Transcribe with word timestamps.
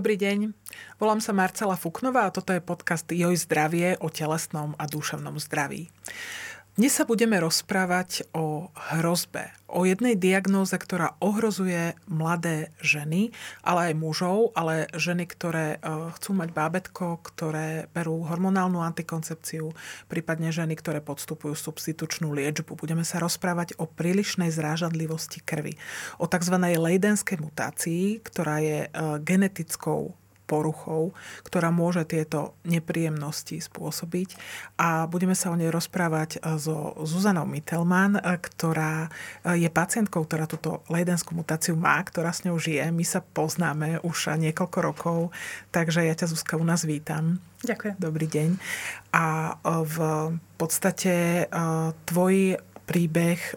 Dobrý 0.00 0.16
deň. 0.16 0.56
Volám 0.96 1.20
sa 1.20 1.36
Marcela 1.36 1.76
Fuknová 1.76 2.24
a 2.24 2.32
toto 2.32 2.56
je 2.56 2.64
podcast 2.64 3.04
Joj 3.04 3.36
zdravie 3.36 4.00
o 4.00 4.08
telesnom 4.08 4.72
a 4.80 4.88
duševnom 4.88 5.36
zdraví. 5.36 5.92
Dnes 6.78 6.94
sa 6.94 7.02
budeme 7.02 7.34
rozprávať 7.42 8.30
o 8.30 8.70
hrozbe, 8.94 9.50
o 9.66 9.82
jednej 9.82 10.14
diagnóze, 10.14 10.70
ktorá 10.78 11.18
ohrozuje 11.18 11.98
mladé 12.06 12.70
ženy, 12.78 13.34
ale 13.66 13.90
aj 13.90 13.94
mužov, 13.98 14.54
ale 14.54 14.86
ženy, 14.94 15.26
ktoré 15.26 15.66
e, 15.74 15.78
chcú 16.14 16.30
mať 16.30 16.54
bábetko, 16.54 17.26
ktoré 17.26 17.90
berú 17.90 18.22
hormonálnu 18.22 18.86
antikoncepciu, 18.86 19.74
prípadne 20.06 20.54
ženy, 20.54 20.78
ktoré 20.78 21.02
podstupujú 21.02 21.58
substitučnú 21.58 22.30
liečbu. 22.30 22.78
Budeme 22.78 23.02
sa 23.02 23.18
rozprávať 23.18 23.74
o 23.74 23.90
prílišnej 23.90 24.54
zrážadlivosti 24.54 25.42
krvi, 25.42 25.74
o 26.22 26.30
tzv. 26.30 26.54
lejdenskej 26.54 27.42
mutácii, 27.42 28.22
ktorá 28.22 28.62
je 28.62 28.86
e, 28.86 28.88
genetickou 29.26 30.14
poruchou, 30.50 31.14
ktorá 31.46 31.70
môže 31.70 32.02
tieto 32.02 32.58
nepríjemnosti 32.66 33.62
spôsobiť. 33.62 34.34
A 34.82 35.06
budeme 35.06 35.38
sa 35.38 35.54
o 35.54 35.58
nej 35.58 35.70
rozprávať 35.70 36.42
e, 36.42 36.58
so 36.58 36.98
Zuzanou 37.06 37.46
Mittelman, 37.46 38.18
e, 38.18 38.22
ktorá 38.42 39.06
e, 39.46 39.62
je 39.62 39.70
pacientkou, 39.70 40.26
ktorá 40.26 40.50
túto 40.50 40.82
leidenskú 40.90 41.38
mutáciu 41.38 41.78
má, 41.78 42.02
ktorá 42.02 42.34
s 42.34 42.42
ňou 42.42 42.58
žije. 42.58 42.90
My 42.90 43.06
sa 43.06 43.22
poznáme 43.22 44.02
už 44.02 44.34
niekoľko 44.34 44.78
rokov, 44.82 45.18
takže 45.70 46.02
ja 46.02 46.18
ťa 46.18 46.26
Zuzka 46.34 46.58
u 46.58 46.66
nás 46.66 46.82
vítam. 46.82 47.38
Ďakujem. 47.62 47.94
Dobrý 48.00 48.26
deň. 48.26 48.50
A 49.12 49.52
v 49.84 49.96
podstate 50.56 51.44
tvoj 52.08 52.56
príbeh 52.90 53.38
eh, 53.38 53.54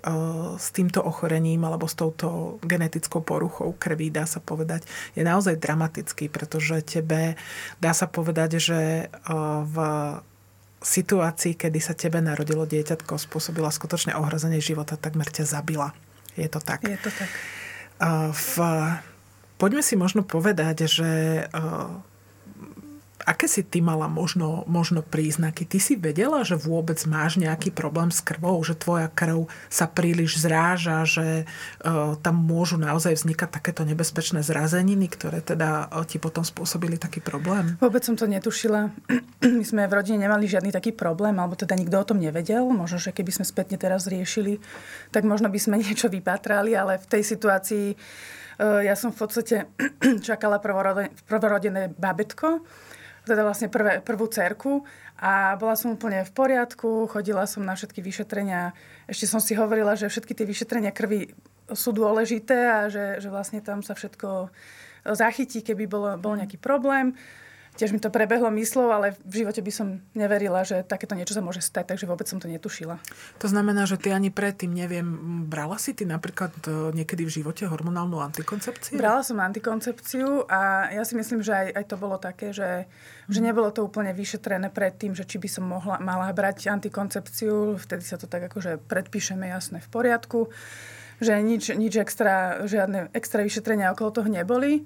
s 0.62 0.70
týmto 0.70 1.02
ochorením 1.02 1.66
alebo 1.66 1.90
s 1.90 1.98
touto 1.98 2.62
genetickou 2.62 3.26
poruchou 3.26 3.74
krvi, 3.74 4.14
dá 4.14 4.30
sa 4.30 4.38
povedať, 4.38 4.86
je 5.18 5.26
naozaj 5.26 5.58
dramatický, 5.58 6.30
pretože 6.30 6.86
tebe 6.86 7.34
dá 7.82 7.98
sa 7.98 8.06
povedať, 8.06 8.62
že 8.62 9.10
eh, 9.10 9.60
v 9.66 9.78
situácii, 10.86 11.58
kedy 11.58 11.80
sa 11.82 11.98
tebe 11.98 12.22
narodilo 12.22 12.70
dieťatko, 12.70 13.18
spôsobila 13.18 13.74
skutočne 13.74 14.14
ohrozenie 14.14 14.62
života, 14.62 15.00
takmer 15.00 15.26
ťa 15.26 15.50
zabila. 15.50 15.96
Je 16.38 16.46
to 16.46 16.62
tak? 16.62 16.86
Je 16.86 17.00
to 17.02 17.10
tak. 17.10 17.30
Eh, 17.98 18.30
v, 18.30 18.54
poďme 19.58 19.82
si 19.82 19.98
možno 19.98 20.22
povedať, 20.22 20.86
že 20.86 21.12
aké 23.24 23.48
si 23.48 23.64
ty 23.64 23.80
mala 23.80 24.12
možno, 24.12 24.68
možno 24.68 25.00
príznaky? 25.00 25.64
Ty 25.64 25.80
si 25.80 25.94
vedela, 25.96 26.44
že 26.44 26.60
vôbec 26.60 27.00
máš 27.08 27.40
nejaký 27.40 27.72
problém 27.72 28.12
s 28.12 28.20
krvou, 28.20 28.60
že 28.62 28.76
tvoja 28.76 29.08
krv 29.08 29.48
sa 29.72 29.88
príliš 29.88 30.44
zráža, 30.44 31.08
že 31.08 31.48
uh, 31.84 32.20
tam 32.20 32.36
môžu 32.44 32.76
naozaj 32.76 33.24
vznikať 33.24 33.50
takéto 33.50 33.88
nebezpečné 33.88 34.44
zrazeniny, 34.44 35.08
ktoré 35.08 35.40
teda 35.40 35.88
uh, 35.88 36.04
ti 36.04 36.20
potom 36.20 36.44
spôsobili 36.44 37.00
taký 37.00 37.24
problém? 37.24 37.80
Vôbec 37.80 38.04
som 38.04 38.20
to 38.20 38.28
netušila. 38.28 38.92
My 39.60 39.64
sme 39.64 39.88
v 39.88 39.96
rodine 39.96 40.20
nemali 40.20 40.48
žiadny 40.48 40.76
taký 40.76 40.92
problém, 40.92 41.36
alebo 41.40 41.56
teda 41.56 41.80
nikto 41.80 41.96
o 41.96 42.08
tom 42.08 42.20
nevedel. 42.20 42.68
Možno, 42.68 43.00
že 43.00 43.16
keby 43.16 43.32
sme 43.32 43.46
spätne 43.48 43.80
teraz 43.80 44.06
riešili, 44.06 44.60
tak 45.16 45.24
možno 45.24 45.48
by 45.48 45.60
sme 45.60 45.80
niečo 45.84 46.12
vypatrali, 46.12 46.76
ale 46.76 47.00
v 47.00 47.08
tej 47.08 47.24
situácii 47.24 47.96
uh, 47.96 48.84
ja 48.84 49.00
som 49.00 49.16
v 49.16 49.18
podstate 49.24 49.56
čakala 50.28 50.60
prvorodené, 50.60 51.10
prvorodené 51.24 51.88
babetko 51.96 52.64
teda 53.24 53.48
vlastne 53.48 53.72
prvé, 53.72 54.04
prvú 54.04 54.28
cerku 54.28 54.84
a 55.20 55.56
bola 55.56 55.80
som 55.80 55.96
úplne 55.96 56.28
v 56.28 56.32
poriadku, 56.36 57.08
chodila 57.08 57.48
som 57.48 57.64
na 57.64 57.76
všetky 57.76 58.04
vyšetrenia. 58.04 58.76
Ešte 59.08 59.26
som 59.32 59.40
si 59.40 59.56
hovorila, 59.56 59.96
že 59.96 60.12
všetky 60.12 60.36
tie 60.36 60.44
vyšetrenia 60.48 60.92
krvi 60.92 61.32
sú 61.72 61.96
dôležité 61.96 62.58
a 62.68 62.80
že, 62.92 63.24
že 63.24 63.32
vlastne 63.32 63.64
tam 63.64 63.80
sa 63.80 63.96
všetko 63.96 64.52
zachytí, 65.16 65.64
keby 65.64 65.88
bol, 65.88 66.06
bol 66.20 66.36
nejaký 66.36 66.60
problém. 66.60 67.16
Tiež 67.74 67.90
mi 67.90 67.98
to 67.98 68.14
prebehlo 68.14 68.54
myslov, 68.54 68.94
ale 68.94 69.18
v 69.26 69.42
živote 69.42 69.66
by 69.66 69.72
som 69.74 69.88
neverila, 70.14 70.62
že 70.62 70.86
takéto 70.86 71.18
niečo 71.18 71.34
sa 71.34 71.42
môže 71.42 71.58
stať, 71.58 71.98
takže 71.98 72.06
vôbec 72.06 72.30
som 72.30 72.38
to 72.38 72.46
netušila. 72.46 73.02
To 73.42 73.48
znamená, 73.50 73.90
že 73.90 73.98
ty 73.98 74.14
ani 74.14 74.30
predtým, 74.30 74.70
neviem, 74.70 75.06
brala 75.50 75.82
si 75.82 75.98
ty 75.98 76.06
napríklad 76.06 76.54
e, 76.70 76.94
niekedy 76.94 77.26
v 77.26 77.34
živote 77.42 77.66
hormonálnu 77.66 78.22
antikoncepciu? 78.22 78.94
Brala 78.94 79.26
som 79.26 79.42
antikoncepciu 79.42 80.46
a 80.46 80.94
ja 80.94 81.02
si 81.02 81.18
myslím, 81.18 81.42
že 81.42 81.50
aj, 81.50 81.68
aj 81.74 81.86
to 81.90 81.96
bolo 81.98 82.22
také, 82.22 82.54
že, 82.54 82.86
že 83.26 83.42
mhm. 83.42 83.46
nebolo 83.50 83.74
to 83.74 83.82
úplne 83.82 84.14
vyšetrené 84.14 84.70
predtým, 84.70 85.18
že 85.18 85.26
či 85.26 85.42
by 85.42 85.50
som 85.50 85.66
mohla, 85.66 85.98
mala 85.98 86.30
brať 86.30 86.70
antikoncepciu, 86.70 87.82
vtedy 87.82 88.06
sa 88.06 88.22
to 88.22 88.30
tak 88.30 88.54
akože 88.54 88.86
predpíšeme 88.86 89.50
jasne 89.50 89.82
v 89.82 89.90
poriadku, 89.90 90.54
že 91.18 91.34
nič, 91.42 91.74
nič 91.74 91.98
extra, 91.98 92.62
žiadne 92.70 93.10
extra 93.18 93.42
vyšetrenia 93.42 93.90
okolo 93.98 94.22
toho 94.22 94.30
neboli. 94.30 94.86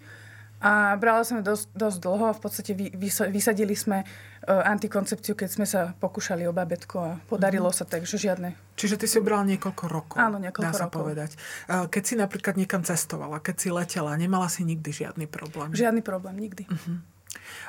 A 0.57 0.97
brala 0.97 1.21
som 1.21 1.45
dosť, 1.45 1.69
dosť 1.77 1.97
dlho. 2.01 2.33
V 2.33 2.41
podstate 2.41 2.71
vy, 2.73 2.89
vysadili 3.29 3.77
sme 3.77 4.01
uh, 4.01 4.65
antikoncepciu, 4.65 5.37
keď 5.37 5.49
sme 5.53 5.69
sa 5.69 5.93
pokúšali 6.01 6.49
o 6.49 6.53
babetko 6.53 6.97
a 6.97 7.11
podarilo 7.29 7.69
mm-hmm. 7.69 7.85
sa, 7.85 7.93
takže 7.93 8.17
žiadne. 8.17 8.57
Čiže 8.73 8.97
ty 8.97 9.05
si 9.05 9.21
brala 9.21 9.45
niekoľko 9.45 9.83
rokov. 9.85 10.17
Áno, 10.17 10.41
niekoľko 10.41 10.65
dá 10.65 10.73
sa 10.73 10.89
rokov. 10.89 10.97
povedať. 11.05 11.37
Uh, 11.69 11.85
keď 11.85 12.03
si 12.03 12.13
napríklad 12.17 12.57
niekam 12.57 12.81
cestovala, 12.81 13.37
keď 13.37 13.55
si 13.61 13.69
letela, 13.69 14.17
nemala 14.17 14.49
si 14.49 14.65
nikdy 14.65 14.89
žiadny 14.89 15.29
problém? 15.29 15.77
Žiadny 15.77 16.01
problém, 16.01 16.41
nikdy. 16.41 16.65
Uh-huh. 16.65 17.05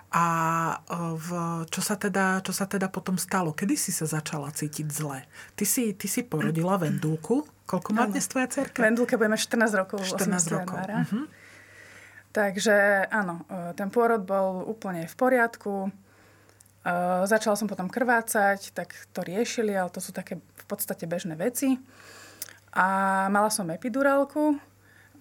A 0.09 0.25
e, 0.89 0.97
v, 1.15 1.29
čo, 1.69 1.81
sa 1.85 2.01
teda, 2.01 2.41
čo 2.41 2.57
sa 2.57 2.65
teda 2.65 2.89
potom 2.89 3.21
stalo? 3.21 3.53
Kedy 3.53 3.75
si 3.77 3.93
sa 3.93 4.09
začala 4.09 4.49
cítiť 4.49 4.87
zle? 4.89 5.29
Ty 5.55 5.65
si, 5.69 5.93
ty 5.93 6.09
si 6.09 6.25
porodila 6.25 6.81
Vendulku. 6.83 7.45
Koľko 7.69 7.93
má 7.93 8.09
dnes 8.09 8.25
tvoja 8.25 8.49
cerka? 8.49 8.81
Vendulka 8.81 9.21
budeme 9.21 9.37
14 9.37 9.77
rokov. 9.77 10.01
14 10.01 10.57
rokov. 10.57 10.77
Uh-huh. 10.81 11.29
Takže 12.39 13.11
áno, 13.11 13.43
e, 13.51 13.75
ten 13.75 13.91
pôrod 13.91 14.23
bol 14.23 14.63
úplne 14.63 15.11
v 15.11 15.15
poriadku. 15.19 15.91
E, 15.91 15.91
začala 17.27 17.59
som 17.59 17.67
potom 17.67 17.91
krvácať, 17.91 18.71
tak 18.79 18.95
to 19.11 19.27
riešili, 19.27 19.75
ale 19.75 19.91
to 19.91 19.99
sú 19.99 20.15
také 20.15 20.39
v 20.39 20.65
podstate 20.71 21.11
bežné 21.11 21.35
veci. 21.35 21.75
A 22.79 23.27
mala 23.27 23.51
som 23.51 23.67
epidurálku, 23.67 24.55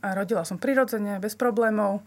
a 0.06 0.14
rodila 0.14 0.46
som 0.46 0.62
prirodzene, 0.62 1.18
bez 1.18 1.34
problémov. 1.34 2.06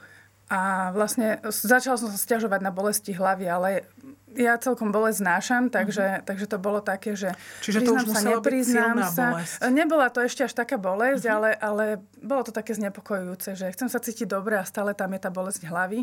A 0.51 0.91
vlastne 0.91 1.39
začala 1.47 1.95
som 1.95 2.11
sa 2.11 2.19
stiažovať 2.19 2.59
na 2.59 2.75
bolesti 2.75 3.15
hlavy, 3.15 3.47
ale 3.47 3.87
ja 4.35 4.59
celkom 4.59 4.91
bolesť 4.91 5.23
znášam, 5.23 5.63
takže, 5.71 6.03
mm-hmm. 6.03 6.27
takže 6.27 6.47
to 6.51 6.59
bolo 6.59 6.83
také, 6.83 7.15
že 7.15 7.35
Čiže 7.63 7.87
to 7.87 7.95
už 7.95 8.11
sa, 8.11 8.23
nepriznám 8.27 8.99
sa. 9.07 9.39
Bolesť. 9.39 9.71
Nebola 9.71 10.07
to 10.11 10.27
ešte 10.27 10.51
až 10.51 10.55
taká 10.59 10.75
bolesť, 10.75 11.23
mm-hmm. 11.23 11.39
ale, 11.39 11.51
ale 11.55 11.85
bolo 12.19 12.43
to 12.47 12.51
také 12.51 12.75
znepokojujúce, 12.75 13.55
že 13.55 13.71
chcem 13.75 13.87
sa 13.87 14.03
cítiť 14.03 14.27
dobre 14.27 14.59
a 14.59 14.67
stále 14.67 14.91
tam 14.91 15.15
je 15.15 15.21
tá 15.23 15.31
bolesť 15.31 15.71
hlavy. 15.71 16.03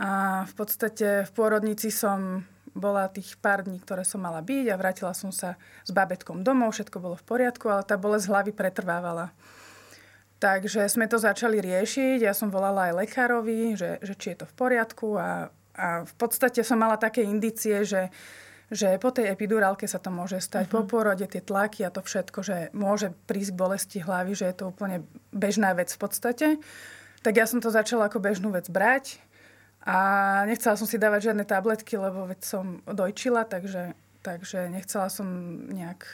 A 0.00 0.44
v 0.48 0.54
podstate 0.56 1.28
v 1.28 1.30
pôrodnici 1.36 1.92
som 1.92 2.48
bola 2.72 3.12
tých 3.12 3.36
pár 3.36 3.66
dní, 3.66 3.76
ktoré 3.82 4.08
som 4.08 4.22
mala 4.22 4.40
byť 4.40 4.66
a 4.72 4.78
vrátila 4.80 5.12
som 5.12 5.34
sa 5.34 5.60
s 5.84 5.90
babetkom 5.90 6.40
domov, 6.46 6.72
všetko 6.72 6.96
bolo 6.96 7.16
v 7.18 7.26
poriadku, 7.26 7.66
ale 7.68 7.84
tá 7.84 8.00
bolesť 8.00 8.30
hlavy 8.30 8.52
pretrvávala. 8.54 9.34
Takže 10.40 10.88
sme 10.88 11.04
to 11.04 11.20
začali 11.20 11.60
riešiť, 11.60 12.24
ja 12.24 12.32
som 12.32 12.48
volala 12.48 12.88
aj 12.88 13.04
lekárovi, 13.04 13.76
že, 13.76 14.00
že 14.00 14.16
či 14.16 14.32
je 14.32 14.40
to 14.40 14.46
v 14.48 14.56
poriadku 14.56 15.20
a 15.20 15.52
a 15.80 16.04
v 16.04 16.14
podstate 16.20 16.60
som 16.60 16.76
mala 16.76 17.00
také 17.00 17.24
indície, 17.24 17.86
že, 17.88 18.12
že 18.68 19.00
po 19.00 19.14
tej 19.14 19.32
epidurálke 19.32 19.88
sa 19.88 19.96
to 19.96 20.12
môže 20.12 20.42
stať, 20.42 20.68
uh-huh. 20.68 20.84
po 20.84 20.98
pôrode 20.98 21.24
tie 21.24 21.40
tlaky 21.40 21.86
a 21.86 21.94
to 21.94 22.04
všetko, 22.04 22.38
že 22.44 22.56
môže 22.76 23.16
prísť 23.24 23.50
k 23.54 23.60
bolesti 23.60 23.98
hlavy, 24.02 24.32
že 24.36 24.52
je 24.52 24.56
to 24.60 24.64
úplne 24.74 25.06
bežná 25.32 25.72
vec 25.72 25.88
v 25.88 26.00
podstate. 26.00 26.46
Tak 27.24 27.36
ja 27.36 27.48
som 27.48 27.60
to 27.60 27.72
začala 27.72 28.08
ako 28.08 28.20
bežnú 28.20 28.52
vec 28.52 28.68
brať 28.68 29.20
a 29.84 29.96
nechcela 30.44 30.76
som 30.76 30.88
si 30.88 31.00
dávať 31.00 31.32
žiadne 31.32 31.44
tabletky, 31.48 31.96
lebo 31.96 32.28
veď 32.28 32.40
som 32.44 32.84
dojčila, 32.84 33.48
takže, 33.48 33.96
takže 34.20 34.68
nechcela 34.68 35.08
som 35.08 35.28
nejak... 35.72 36.04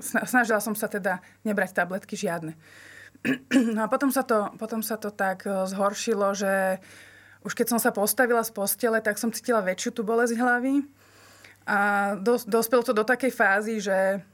Snažila 0.00 0.64
som 0.64 0.72
sa 0.72 0.88
teda 0.88 1.20
nebrať 1.44 1.76
tabletky 1.76 2.16
žiadne. 2.16 2.56
No 3.76 3.84
a 3.84 3.88
potom 3.92 4.08
sa 4.08 4.24
to, 4.24 4.48
potom 4.56 4.80
sa 4.80 4.96
to 4.96 5.12
tak 5.12 5.44
eh, 5.44 5.52
zhoršilo, 5.68 6.32
že 6.32 6.80
už 7.44 7.56
keď 7.56 7.76
som 7.76 7.80
sa 7.80 7.92
postavila 7.92 8.44
z 8.44 8.52
postele, 8.52 9.00
tak 9.00 9.16
som 9.16 9.32
cítila 9.32 9.64
väčšiu 9.64 9.96
tú 9.96 10.02
bolesť 10.04 10.36
hlavy. 10.36 10.84
A 11.64 12.12
dos, 12.20 12.44
dospel 12.44 12.84
to 12.84 12.92
do 12.96 13.04
takej 13.04 13.32
fázy, 13.32 13.78
že 13.80 14.24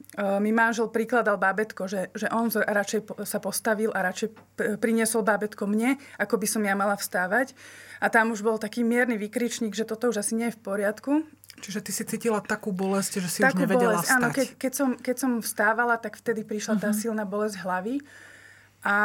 mi 0.41 0.55
manžel 0.55 0.89
prikladal 0.89 1.37
bábetko, 1.37 1.85
že, 1.85 2.09
že 2.17 2.31
on 2.33 2.49
radšej 2.49 3.29
sa 3.29 3.37
postavil 3.43 3.93
a 3.93 4.01
radšej 4.09 4.33
priniesol 4.81 5.21
bábetko 5.21 5.69
mne, 5.69 6.01
ako 6.17 6.41
by 6.41 6.47
som 6.49 6.65
ja 6.65 6.73
mala 6.73 6.97
vstávať. 6.97 7.53
A 8.01 8.09
tam 8.09 8.33
už 8.33 8.41
bol 8.41 8.57
taký 8.57 8.81
mierny 8.81 9.21
vykričník, 9.21 9.77
že 9.77 9.85
toto 9.85 10.09
už 10.09 10.25
asi 10.25 10.33
nie 10.33 10.49
je 10.49 10.57
v 10.57 10.63
poriadku. 10.65 11.13
Čiže 11.61 11.81
ty 11.85 11.93
si 11.93 12.05
cítila 12.09 12.41
takú 12.41 12.73
bolesť, 12.73 13.21
že 13.21 13.29
si 13.29 13.41
takú 13.41 13.61
už 13.61 13.63
nevedela 13.69 14.01
bolesť, 14.01 14.09
stať. 14.09 14.17
Áno, 14.17 14.29
keď, 14.33 14.47
keď, 14.57 14.73
som, 14.73 14.89
keď 14.97 15.17
som 15.17 15.33
vstávala, 15.41 15.95
tak 16.01 16.17
vtedy 16.21 16.45
prišla 16.45 16.77
uh-huh. 16.77 16.85
tá 16.85 16.91
mhm. 16.93 16.97
silná 16.97 17.25
bolesť 17.29 17.57
hlavy. 17.61 18.01
A 18.87 18.97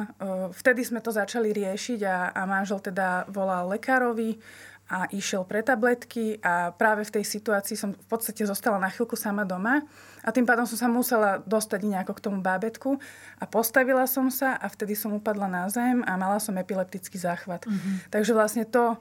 uh, 0.00 0.48
vtedy 0.48 0.80
sme 0.80 1.04
to 1.04 1.12
začali 1.12 1.52
riešiť 1.52 2.00
a, 2.08 2.32
a 2.32 2.40
manžel 2.48 2.80
teda 2.80 3.28
volal 3.28 3.68
lekárovi 3.68 4.40
a 4.86 5.10
išiel 5.10 5.42
pre 5.42 5.66
tabletky 5.66 6.38
a 6.38 6.70
práve 6.70 7.02
v 7.02 7.18
tej 7.18 7.24
situácii 7.26 7.74
som 7.74 7.90
v 7.90 8.06
podstate 8.06 8.46
zostala 8.46 8.78
na 8.78 8.86
chvíľku 8.86 9.18
sama 9.18 9.42
doma 9.42 9.82
a 10.22 10.30
tým 10.30 10.46
pádom 10.46 10.62
som 10.62 10.78
sa 10.78 10.86
musela 10.86 11.42
dostať 11.42 11.80
nejako 11.82 12.14
k 12.14 12.22
tomu 12.22 12.38
bábetku 12.38 12.94
a 13.42 13.44
postavila 13.50 14.06
som 14.06 14.30
sa 14.30 14.54
a 14.54 14.70
vtedy 14.70 14.94
som 14.94 15.10
upadla 15.10 15.50
na 15.50 15.66
zem 15.66 16.06
a 16.06 16.14
mala 16.14 16.38
som 16.38 16.54
epileptický 16.54 17.18
záchvat. 17.18 17.66
Mm-hmm. 17.66 18.14
Takže 18.14 18.30
vlastne 18.30 18.62
to, 18.62 18.94
e, 18.94 18.98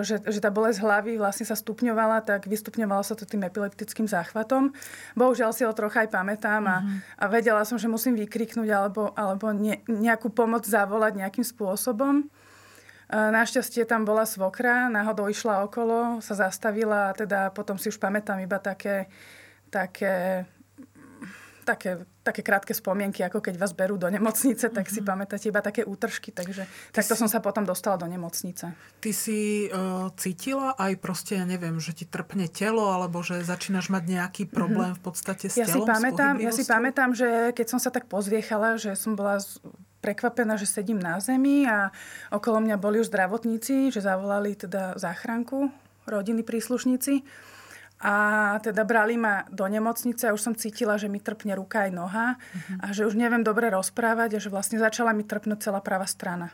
že, 0.00 0.24
že 0.24 0.40
tá 0.40 0.48
bolesť 0.48 0.80
hlavy 0.80 1.20
vlastne 1.20 1.44
sa 1.44 1.52
stupňovala, 1.52 2.24
tak 2.24 2.48
vystupňovalo 2.48 3.04
sa 3.04 3.12
to 3.12 3.28
tým 3.28 3.44
epileptickým 3.44 4.08
záchvatom. 4.08 4.72
Bohužiaľ 5.12 5.52
si 5.52 5.68
ho 5.68 5.72
trocha 5.76 6.08
aj 6.08 6.10
pamätám 6.10 6.64
a, 6.64 6.80
mm-hmm. 6.80 6.98
a 7.20 7.24
vedela 7.28 7.62
som, 7.68 7.76
že 7.76 7.92
musím 7.92 8.16
vykriknúť 8.16 8.68
alebo, 8.72 9.12
alebo 9.12 9.52
ne, 9.52 9.84
nejakú 9.84 10.32
pomoc 10.32 10.64
zavolať 10.64 11.20
nejakým 11.20 11.44
spôsobom. 11.44 12.32
Našťastie 13.12 13.84
tam 13.84 14.08
bola 14.08 14.24
svokra, 14.24 14.88
náhodou 14.88 15.28
išla 15.28 15.68
okolo, 15.68 16.24
sa 16.24 16.32
zastavila 16.32 17.12
a 17.12 17.16
teda 17.16 17.52
potom 17.52 17.76
si 17.76 17.92
už 17.92 18.00
pamätám 18.00 18.40
iba 18.40 18.56
také, 18.56 19.12
také, 19.68 20.48
také, 21.68 22.08
také 22.22 22.40
krátke 22.46 22.70
spomienky, 22.70 23.26
ako 23.26 23.42
keď 23.42 23.58
vás 23.58 23.74
berú 23.74 23.98
do 23.98 24.06
nemocnice, 24.06 24.70
tak 24.70 24.86
mm-hmm. 24.86 24.94
si 24.94 25.00
mhm. 25.02 25.06
pamätáte 25.06 25.46
iba 25.50 25.60
také 25.60 25.82
útržky, 25.82 26.30
takže 26.30 26.64
Ty 26.94 27.02
takto 27.02 27.18
si... 27.18 27.20
som 27.20 27.28
sa 27.28 27.42
potom 27.42 27.66
dostala 27.66 27.98
do 27.98 28.06
nemocnice. 28.06 28.72
Ty 29.02 29.10
si 29.10 29.66
uh, 29.68 30.08
cítila 30.14 30.78
aj 30.78 31.02
proste, 31.02 31.36
ja 31.36 31.44
neviem, 31.44 31.76
že 31.82 31.92
ti 31.92 32.06
trpne 32.06 32.46
telo, 32.46 32.94
alebo 32.94 33.20
že 33.26 33.42
začínaš 33.42 33.90
mať 33.90 34.04
nejaký 34.06 34.42
mhm. 34.48 34.52
problém 34.54 34.90
mm-hmm. 34.94 35.02
v 35.02 35.06
podstate 35.06 35.44
s 35.50 35.58
ja 35.58 35.66
telom? 35.66 35.84
Si 35.84 35.90
pamätám, 35.90 36.34
ja 36.38 36.50
si 36.54 36.64
pamätám, 36.64 37.10
že 37.12 37.28
keď 37.52 37.66
som 37.66 37.80
sa 37.82 37.90
tak 37.90 38.06
pozviechala, 38.06 38.78
že 38.78 38.94
som 38.94 39.18
bola 39.18 39.42
prekvapená, 40.02 40.58
že 40.58 40.66
sedím 40.66 40.98
na 40.98 41.22
zemi 41.22 41.62
a 41.66 41.94
okolo 42.34 42.58
mňa 42.58 42.76
boli 42.76 42.98
už 42.98 43.08
zdravotníci, 43.08 43.94
že 43.94 44.02
zavolali 44.02 44.58
teda 44.58 44.98
záchranku, 44.98 45.70
rodiny 46.10 46.42
príslušníci. 46.42 47.22
A 48.02 48.14
teda 48.58 48.82
brali 48.82 49.14
ma 49.14 49.46
do 49.46 49.62
nemocnice 49.62 50.26
a 50.26 50.34
už 50.34 50.42
som 50.42 50.54
cítila, 50.58 50.98
že 50.98 51.06
mi 51.06 51.22
trpne 51.22 51.54
ruka 51.54 51.86
aj 51.86 51.90
noha 51.94 52.26
uh-huh. 52.34 52.82
a 52.82 52.86
že 52.90 53.06
už 53.06 53.14
neviem 53.14 53.46
dobre 53.46 53.70
rozprávať 53.70 54.36
a 54.36 54.42
že 54.42 54.50
vlastne 54.50 54.82
začala 54.82 55.14
mi 55.14 55.22
trpnúť 55.22 55.70
celá 55.70 55.78
pravá 55.78 56.04
strana. 56.10 56.50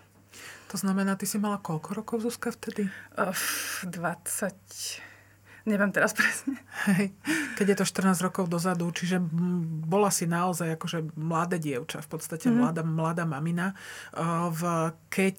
To 0.68 0.76
znamená, 0.76 1.16
ty 1.16 1.24
si 1.24 1.40
mala 1.40 1.56
koľko 1.56 1.96
rokov, 1.96 2.16
Zuzka, 2.20 2.52
vtedy? 2.52 2.92
Uh, 3.16 3.32
20 3.88 5.08
Neviem 5.68 5.92
teraz 5.92 6.16
presne. 6.16 6.56
Hej. 6.88 7.12
Keď 7.60 7.66
je 7.68 7.76
to 7.76 7.84
14 7.84 8.24
rokov 8.24 8.48
dozadu, 8.48 8.88
čiže 8.88 9.20
bola 9.84 10.08
si 10.08 10.24
naozaj 10.24 10.80
akože 10.80 11.12
mladé 11.20 11.60
dievča, 11.60 12.00
v 12.00 12.08
podstate 12.08 12.48
mm. 12.48 12.56
mladá, 12.56 12.80
mladá 12.80 13.24
mamina. 13.28 13.76
V, 14.48 14.62
keď 15.12 15.38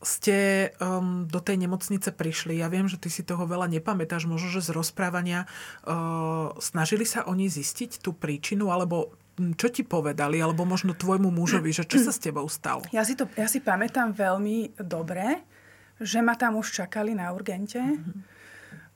ste 0.00 0.70
um, 0.80 1.28
do 1.28 1.44
tej 1.44 1.60
nemocnice 1.60 2.08
prišli, 2.16 2.56
ja 2.56 2.72
viem, 2.72 2.88
že 2.88 2.96
ty 2.96 3.12
si 3.12 3.20
toho 3.20 3.44
veľa 3.44 3.68
nepamätáš, 3.68 4.24
možno, 4.24 4.48
že 4.48 4.64
z 4.64 4.72
rozprávania, 4.72 5.44
uh, 5.84 6.56
snažili 6.56 7.04
sa 7.04 7.28
oni 7.28 7.52
zistiť 7.52 8.00
tú 8.00 8.16
príčinu, 8.16 8.72
alebo 8.72 9.12
čo 9.56 9.68
ti 9.72 9.84
povedali, 9.84 10.40
alebo 10.40 10.68
možno 10.68 10.92
tvojmu 10.92 11.32
mužovi, 11.32 11.72
že 11.72 11.88
čo 11.88 12.00
sa 12.00 12.12
s 12.12 12.20
tebou 12.20 12.44
stalo? 12.48 12.84
Ja 12.92 13.04
si, 13.04 13.16
to, 13.16 13.28
ja 13.36 13.48
si 13.48 13.60
pamätám 13.60 14.12
veľmi 14.12 14.76
dobre, 14.80 15.44
že 16.00 16.20
ma 16.20 16.36
tam 16.36 16.60
už 16.60 16.84
čakali 16.84 17.16
na 17.16 17.32
urgente. 17.32 17.80
Mm-hmm 17.80 18.40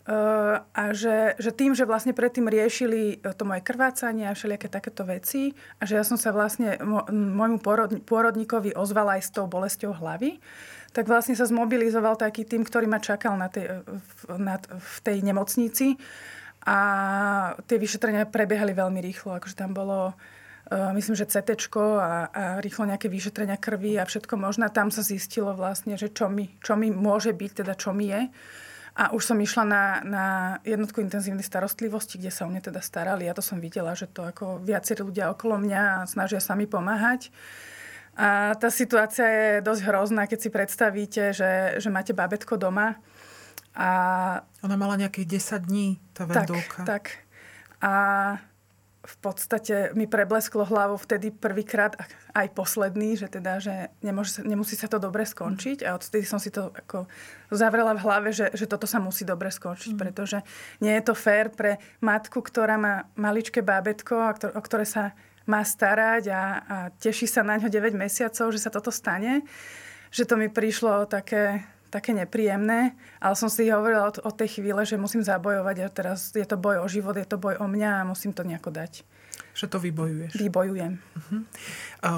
a 0.05 0.93
že, 0.93 1.33
že 1.41 1.49
tým, 1.49 1.73
že 1.73 1.89
vlastne 1.89 2.12
predtým 2.12 2.45
riešili 2.45 3.25
to 3.25 3.43
moje 3.49 3.65
krvácanie 3.65 4.29
a 4.29 4.37
všelijaké 4.37 4.69
takéto 4.69 5.09
veci 5.09 5.56
a 5.81 5.89
že 5.89 5.97
ja 5.97 6.05
som 6.05 6.21
sa 6.21 6.29
vlastne 6.29 6.77
môjmu 7.09 7.65
pôrodníkovi 8.05 8.77
ozvala 8.77 9.17
aj 9.17 9.23
s 9.25 9.31
tou 9.33 9.49
bolesťou 9.49 9.97
hlavy, 9.97 10.45
tak 10.94 11.11
vlastne 11.11 11.35
sa 11.35 11.50
zmobilizoval 11.50 12.14
taký 12.14 12.46
tým, 12.46 12.62
ktorý 12.62 12.87
ma 12.87 13.02
čakal 13.02 13.35
na 13.35 13.50
tej, 13.50 13.82
na, 14.38 14.62
v 14.62 14.96
tej 15.02 15.26
nemocnici 15.26 15.99
a 16.64 16.79
tie 17.67 17.76
vyšetrenia 17.76 18.31
prebiehali 18.31 18.73
veľmi 18.73 19.02
rýchlo. 19.02 19.37
Akože 19.37 19.58
tam 19.58 19.75
bolo 19.75 20.14
myslím, 20.70 21.12
že 21.12 21.29
CT 21.29 21.69
a, 21.76 21.85
a 22.00 22.11
rýchlo 22.64 22.88
nejaké 22.88 23.12
vyšetrenia 23.12 23.61
krvi 23.61 24.00
a 24.00 24.08
všetko 24.08 24.41
možné. 24.41 24.73
Tam 24.73 24.88
sa 24.88 25.05
zistilo 25.05 25.52
vlastne, 25.52 26.00
že 26.00 26.08
čo 26.08 26.32
mi, 26.32 26.49
čo 26.64 26.79
mi 26.79 26.88
môže 26.88 27.37
byť, 27.37 27.50
teda 27.64 27.75
čo 27.76 27.93
mi 27.93 28.08
je. 28.08 28.32
A 28.94 29.11
už 29.11 29.35
som 29.35 29.38
išla 29.43 29.64
na, 29.67 29.85
na 30.06 30.26
jednotku 30.62 31.02
intenzívnej 31.02 31.43
starostlivosti, 31.43 32.14
kde 32.14 32.31
sa 32.31 32.46
o 32.46 32.50
mňa 32.55 32.70
teda 32.70 32.79
starali. 32.79 33.26
Ja 33.26 33.35
to 33.35 33.43
som 33.43 33.58
videla, 33.58 33.93
že 33.99 34.06
to 34.06 34.23
ako 34.23 34.62
viacerí 34.62 35.02
ľudia 35.02 35.35
okolo 35.35 35.58
mňa 35.58 36.06
snažia 36.06 36.38
sa 36.38 36.55
mi 36.55 36.70
pomáhať. 36.70 37.35
A 38.14 38.55
tá 38.55 38.70
situácia 38.70 39.26
je 39.26 39.50
dosť 39.66 39.82
hrozná, 39.90 40.31
keď 40.31 40.38
si 40.38 40.50
predstavíte, 40.50 41.22
že, 41.34 41.82
že 41.82 41.88
máte 41.90 42.14
babetko 42.14 42.55
doma. 42.55 42.94
A... 43.75 43.88
Ona 44.62 44.78
mala 44.78 44.94
nejakých 44.94 45.43
10 45.58 45.66
dní, 45.66 45.99
tá 46.14 46.22
vendulka. 46.22 46.87
Tak, 46.87 46.87
tak. 46.87 47.05
A 47.82 47.94
v 49.05 49.16
podstate 49.20 49.93
mi 49.93 50.08
preblesklo 50.08 50.64
hlavou 50.64 50.96
vtedy 50.96 51.28
prvýkrát 51.28 51.93
aj 52.32 52.56
posledný, 52.56 53.20
že 53.20 53.28
teda, 53.28 53.61
že 53.61 53.93
nemôže, 54.00 54.40
nemusí 54.40 54.81
sa 54.81 54.88
to 54.88 54.96
dobre 54.96 55.28
skončiť 55.28 55.84
a 55.84 55.93
odtedy 55.93 56.25
som 56.25 56.40
si 56.40 56.49
to 56.49 56.72
ako 56.72 57.05
zavrela 57.52 57.93
v 57.93 58.00
hlave, 58.00 58.28
že, 58.32 58.49
že 58.56 58.64
toto 58.64 58.88
sa 58.88 59.05
musí 59.05 59.28
dobre 59.28 59.52
skončiť, 59.52 59.93
mm. 59.93 60.00
pretože 60.00 60.40
nie 60.81 60.96
je 60.96 61.05
to 61.05 61.12
fér 61.12 61.52
pre 61.52 61.76
matku, 62.00 62.40
ktorá 62.40 62.81
má 62.81 63.05
maličké 63.20 63.60
bábetko, 63.60 64.32
o 64.56 64.60
ktoré 64.64 64.88
sa 64.88 65.12
má 65.44 65.61
starať 65.61 66.32
a, 66.32 66.43
a 66.64 66.76
teší 66.96 67.29
sa 67.29 67.44
na 67.44 67.61
ňo 67.61 67.69
9 67.69 67.94
mesiacov, 67.96 68.52
že 68.52 68.61
sa 68.61 68.73
toto 68.73 68.88
stane, 68.88 69.44
že 70.08 70.25
to 70.25 70.41
mi 70.41 70.49
prišlo 70.49 71.08
také 71.08 71.64
také 71.94 72.11
nepríjemné, 72.11 72.99
ale 73.23 73.35
som 73.38 73.46
si 73.46 73.70
hovorila 73.70 74.11
od, 74.11 74.19
od 74.26 74.35
tej 74.35 74.58
chvíle, 74.58 74.82
že 74.82 74.99
musím 74.99 75.23
zabojovať 75.23 75.76
a 75.79 75.94
teraz 75.94 76.35
je 76.35 76.43
to 76.43 76.58
boj 76.58 76.82
o 76.82 76.91
život, 76.91 77.15
je 77.15 77.22
to 77.22 77.39
boj 77.39 77.55
o 77.63 77.70
mňa 77.70 78.03
a 78.03 78.08
musím 78.10 78.34
to 78.34 78.43
nejako 78.43 78.74
dať. 78.74 79.06
Že 79.55 79.67
to 79.70 79.79
vybojuješ. 79.79 80.32
Vybojujem. 80.34 80.99
Uh-huh. 80.99 81.41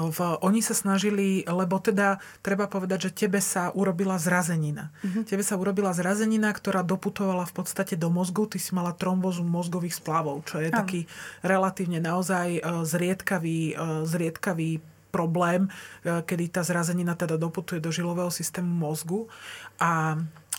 V, 0.09 0.19
oni 0.41 0.65
sa 0.65 0.73
snažili, 0.73 1.45
lebo 1.45 1.77
teda 1.77 2.17
treba 2.41 2.65
povedať, 2.65 3.07
že 3.07 3.25
tebe 3.25 3.37
sa 3.37 3.69
urobila 3.77 4.17
zrazenina. 4.17 4.89
Uh-huh. 5.05 5.21
Tebe 5.21 5.45
sa 5.45 5.53
urobila 5.53 5.93
zrazenina, 5.93 6.49
ktorá 6.49 6.81
doputovala 6.81 7.45
v 7.45 7.53
podstate 7.53 7.93
do 7.93 8.09
mozgu. 8.09 8.49
Ty 8.49 8.57
si 8.57 8.73
mala 8.73 8.97
trombozu 8.97 9.45
mozgových 9.45 10.01
splavov, 10.01 10.49
čo 10.49 10.57
je 10.57 10.73
uh-huh. 10.73 10.81
taký 10.81 11.05
relatívne 11.45 12.01
naozaj 12.01 12.57
e, 12.57 12.61
zriedkavý, 12.83 13.77
e, 13.77 14.03
zriedkavý 14.09 14.81
problém, 15.13 15.65
e, 15.65 16.21
kedy 16.25 16.57
tá 16.57 16.61
zrazenina 16.65 17.13
teda 17.13 17.37
doputuje 17.37 17.77
do 17.77 17.93
žilového 17.93 18.33
systému 18.33 18.69
mozgu 18.69 19.29
a 19.77 20.17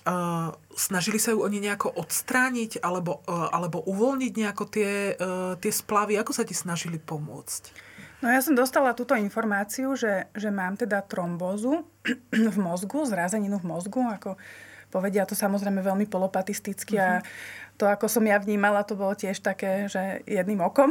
Uh, 0.09 0.57
snažili 0.73 1.21
sa 1.21 1.37
ju 1.37 1.45
oni 1.45 1.61
nejako 1.61 1.93
odstrániť 1.93 2.81
alebo, 2.81 3.21
uh, 3.29 3.53
alebo 3.53 3.85
uvoľniť 3.85 4.33
nejako 4.41 4.65
tie, 4.73 5.13
uh, 5.13 5.53
tie 5.61 5.69
splavy? 5.69 6.17
Ako 6.17 6.33
sa 6.33 6.49
ti 6.49 6.57
snažili 6.57 6.97
pomôcť? 6.97 7.77
No 8.25 8.33
ja 8.33 8.41
som 8.41 8.57
dostala 8.57 8.97
túto 8.97 9.13
informáciu, 9.13 9.93
že, 10.01 10.33
že 10.33 10.49
mám 10.49 10.81
teda 10.81 11.05
trombózu 11.05 11.85
v 12.33 12.57
mozgu, 12.57 13.05
zrazeninu 13.05 13.61
v 13.61 13.69
mozgu, 13.69 14.01
ako 14.01 14.41
povedia 14.89 15.29
to 15.29 15.37
samozrejme 15.37 15.85
veľmi 15.85 16.09
polopatisticky 16.09 16.97
uh-huh. 16.97 17.05
a 17.05 17.21
mhm 17.21 17.68
to, 17.79 17.87
ako 17.87 18.11
som 18.11 18.27
ja 18.27 18.43
vnímala, 18.43 18.83
to 18.83 18.99
bolo 18.99 19.15
tiež 19.15 19.39
také, 19.39 19.87
že 19.87 20.27
jedným 20.27 20.59
okom. 20.59 20.91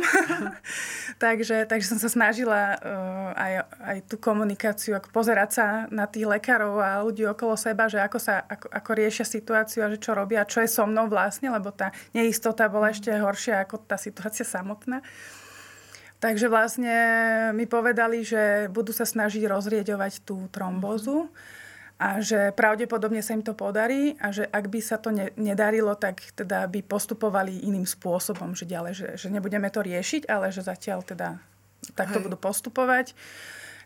takže, 1.23 1.67
takže 1.67 1.91
som 1.91 1.99
sa 1.99 2.07
snažila 2.07 2.79
uh, 2.79 3.35
aj, 3.35 3.53
aj 3.83 3.97
tú 4.07 4.15
komunikáciu, 4.15 4.95
ako 4.95 5.11
pozerať 5.11 5.49
sa 5.51 5.65
na 5.91 6.07
tých 6.07 6.23
lekárov 6.23 6.79
a 6.79 7.03
ľudí 7.03 7.27
okolo 7.27 7.59
seba, 7.59 7.91
že 7.91 7.99
ako, 7.99 8.17
sa, 8.23 8.39
ako, 8.47 8.71
ako 8.71 8.89
riešia 8.95 9.27
situáciu 9.27 9.83
a 9.83 9.91
že 9.91 9.99
čo 9.99 10.15
robia, 10.15 10.47
čo 10.47 10.63
je 10.63 10.71
so 10.71 10.87
mnou 10.87 11.11
vlastne, 11.11 11.51
lebo 11.51 11.75
tá 11.75 11.91
neistota 12.15 12.71
bola 12.71 12.95
ešte 12.95 13.11
horšia 13.11 13.67
ako 13.67 13.83
tá 13.83 13.99
situácia 13.99 14.47
samotná. 14.47 15.03
Takže 16.23 16.49
vlastne 16.49 16.95
mi 17.51 17.67
povedali, 17.69 18.23
že 18.23 18.71
budú 18.71 18.95
sa 18.95 19.03
snažiť 19.03 19.43
rozrieďovať 19.43 20.23
tú 20.23 20.47
trombózu. 20.49 21.27
Mm-hmm 21.27 21.65
a 21.97 22.21
že 22.21 22.53
pravdepodobne 22.53 23.25
sa 23.25 23.33
im 23.33 23.41
to 23.41 23.57
podarí 23.57 24.13
a 24.21 24.29
že 24.29 24.45
ak 24.45 24.69
by 24.69 24.79
sa 24.85 25.01
to 25.01 25.09
ne, 25.09 25.33
nedarilo, 25.33 25.97
tak 25.97 26.21
teda 26.37 26.69
by 26.69 26.85
postupovali 26.85 27.65
iným 27.65 27.89
spôsobom, 27.89 28.53
že 28.53 28.69
ďalej, 28.69 28.93
že, 28.93 29.07
že 29.17 29.27
nebudeme 29.33 29.65
to 29.73 29.81
riešiť, 29.81 30.29
ale 30.29 30.53
že 30.53 30.61
zatiaľ 30.61 31.01
teda 31.01 31.41
takto 31.97 32.21
Hej. 32.21 32.25
budú 32.29 32.37
postupovať. 32.37 33.17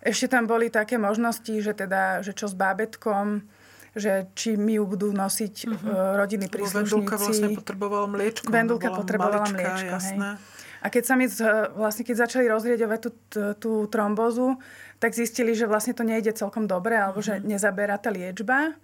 Ešte 0.03 0.27
tam 0.27 0.43
boli 0.43 0.67
také 0.67 0.99
možnosti, 0.99 1.51
že 1.63 1.71
teda, 1.71 2.19
že 2.19 2.35
čo 2.35 2.51
s 2.51 2.55
bábetkom, 2.57 3.47
že 3.95 4.27
či 4.35 4.59
mi 4.59 4.75
ju 4.75 4.83
budú 4.87 5.11
nosiť 5.11 5.55
uh-huh. 5.67 6.19
rodiny 6.19 6.51
príslušníci. 6.51 6.91
Vendulka 6.91 7.15
vlastne 7.15 7.47
potrebovala 7.55 8.07
mliečko. 8.11 8.47
Vendulka 8.51 8.89
potrebovala 8.91 9.47
mliečko, 9.51 9.95
jasné. 9.99 10.15
hej. 10.35 10.60
A 10.81 10.89
keď 10.89 11.03
sa 11.05 11.13
mi 11.13 11.29
vlastne, 11.77 12.01
keď 12.01 12.25
začali 12.25 12.49
rozriedovať 12.49 12.99
tú, 13.05 13.09
tú 13.57 13.71
trombózu, 13.87 14.57
tak 14.97 15.13
zistili, 15.13 15.53
že 15.53 15.69
vlastne 15.69 15.93
to 15.93 16.01
nejde 16.01 16.33
celkom 16.33 16.65
dobre, 16.65 16.97
alebo 16.97 17.21
že 17.21 17.37
mhm. 17.37 17.57
nezaberá 17.57 18.01
tá 18.01 18.09
liečba 18.09 18.75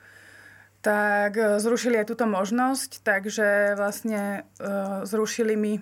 tak 0.87 1.35
e, 1.35 1.59
zrušili 1.59 1.99
aj 1.99 2.07
túto 2.07 2.23
možnosť, 2.29 3.03
takže 3.03 3.75
vlastne 3.75 4.47
uh, 4.61 5.03
zrušili 5.03 5.59
mi 5.59 5.81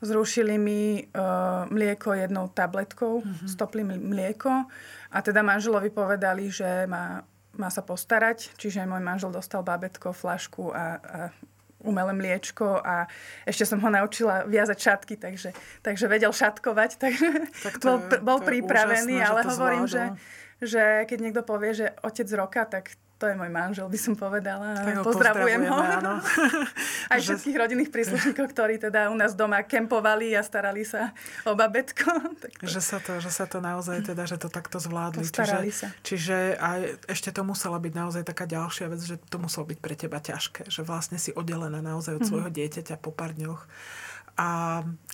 zrušili 0.00 0.56
mi 0.56 1.04
uh, 1.04 1.68
mlieko 1.68 2.16
jednou 2.16 2.48
tabletkou, 2.48 3.20
mm-hmm. 3.20 3.48
stopli 3.52 3.84
mlieko 3.84 4.64
a 5.12 5.18
teda 5.20 5.44
manželovi 5.44 5.92
povedali, 5.92 6.48
že 6.48 6.88
má, 6.88 7.20
má 7.60 7.68
sa 7.68 7.84
postarať, 7.84 8.56
čiže 8.56 8.88
môj 8.88 9.04
manžel 9.04 9.28
dostal 9.28 9.60
babetko, 9.60 10.16
flašku 10.16 10.72
a, 10.72 10.84
a 10.96 11.18
umelé 11.84 12.12
mliečko 12.12 12.80
a 12.80 13.08
ešte 13.48 13.64
som 13.64 13.80
ho 13.80 13.88
naučila 13.88 14.44
viazať 14.44 14.78
šatky, 14.78 15.14
takže, 15.16 15.50
takže 15.80 16.06
vedel 16.06 16.32
šatkovať, 16.32 16.90
takže 17.00 17.28
tak 17.64 17.74
to 17.80 17.98
bol, 17.98 17.98
bol 18.20 18.38
to 18.40 18.46
pripravený, 18.52 19.20
úžasné, 19.20 19.28
ale 19.28 19.40
hovorím, 19.48 19.84
že, 19.88 20.02
že 20.60 20.82
keď 21.08 21.18
niekto 21.20 21.42
povie, 21.44 21.72
že 21.72 21.86
otec 22.04 22.28
roka, 22.36 22.62
tak 22.68 22.92
to 23.20 23.28
je 23.28 23.36
môj 23.36 23.52
manžel, 23.52 23.84
by 23.84 24.00
som 24.00 24.16
povedala. 24.16 24.80
Tak 24.80 24.96
ho 24.96 25.04
pozdravujem 25.04 25.68
ho. 25.68 25.76
Áno. 25.76 26.24
Aj 27.12 27.20
všetkých 27.20 27.52
rodinných 27.52 27.92
príslušníkov, 27.92 28.56
ktorí 28.56 28.80
teda 28.80 29.12
u 29.12 29.16
nás 29.20 29.36
doma 29.36 29.60
kempovali 29.60 30.32
a 30.32 30.40
starali 30.40 30.88
sa 30.88 31.12
o 31.44 31.52
babetko. 31.52 32.08
Tak 32.40 32.56
to... 32.56 32.64
že, 32.64 32.80
sa 32.80 32.96
to, 32.96 33.20
že 33.20 33.28
sa 33.28 33.44
to 33.44 33.60
naozaj 33.60 34.00
teda, 34.00 34.24
že 34.24 34.40
to 34.40 34.48
takto 34.48 34.80
zvládli. 34.80 35.28
Postarali 35.28 35.68
čiže, 35.68 35.76
sa. 35.76 35.88
Čiže 36.00 36.36
aj 36.56 36.80
ešte 37.12 37.28
to 37.36 37.44
musela 37.44 37.76
byť 37.76 37.92
naozaj 37.92 38.22
taká 38.24 38.48
ďalšia 38.48 38.88
vec, 38.88 39.04
že 39.04 39.20
to 39.28 39.36
muselo 39.36 39.68
byť 39.68 39.78
pre 39.84 39.92
teba 39.92 40.16
ťažké. 40.24 40.72
Že 40.72 40.88
vlastne 40.88 41.20
si 41.20 41.36
oddelená 41.36 41.84
naozaj 41.84 42.16
od 42.16 42.24
mhm. 42.24 42.28
svojho 42.32 42.48
mm-hmm. 42.48 42.64
dieťaťa 42.64 42.96
po 42.96 43.12
pár 43.12 43.36
dňoch. 43.36 43.60
A 44.40 44.48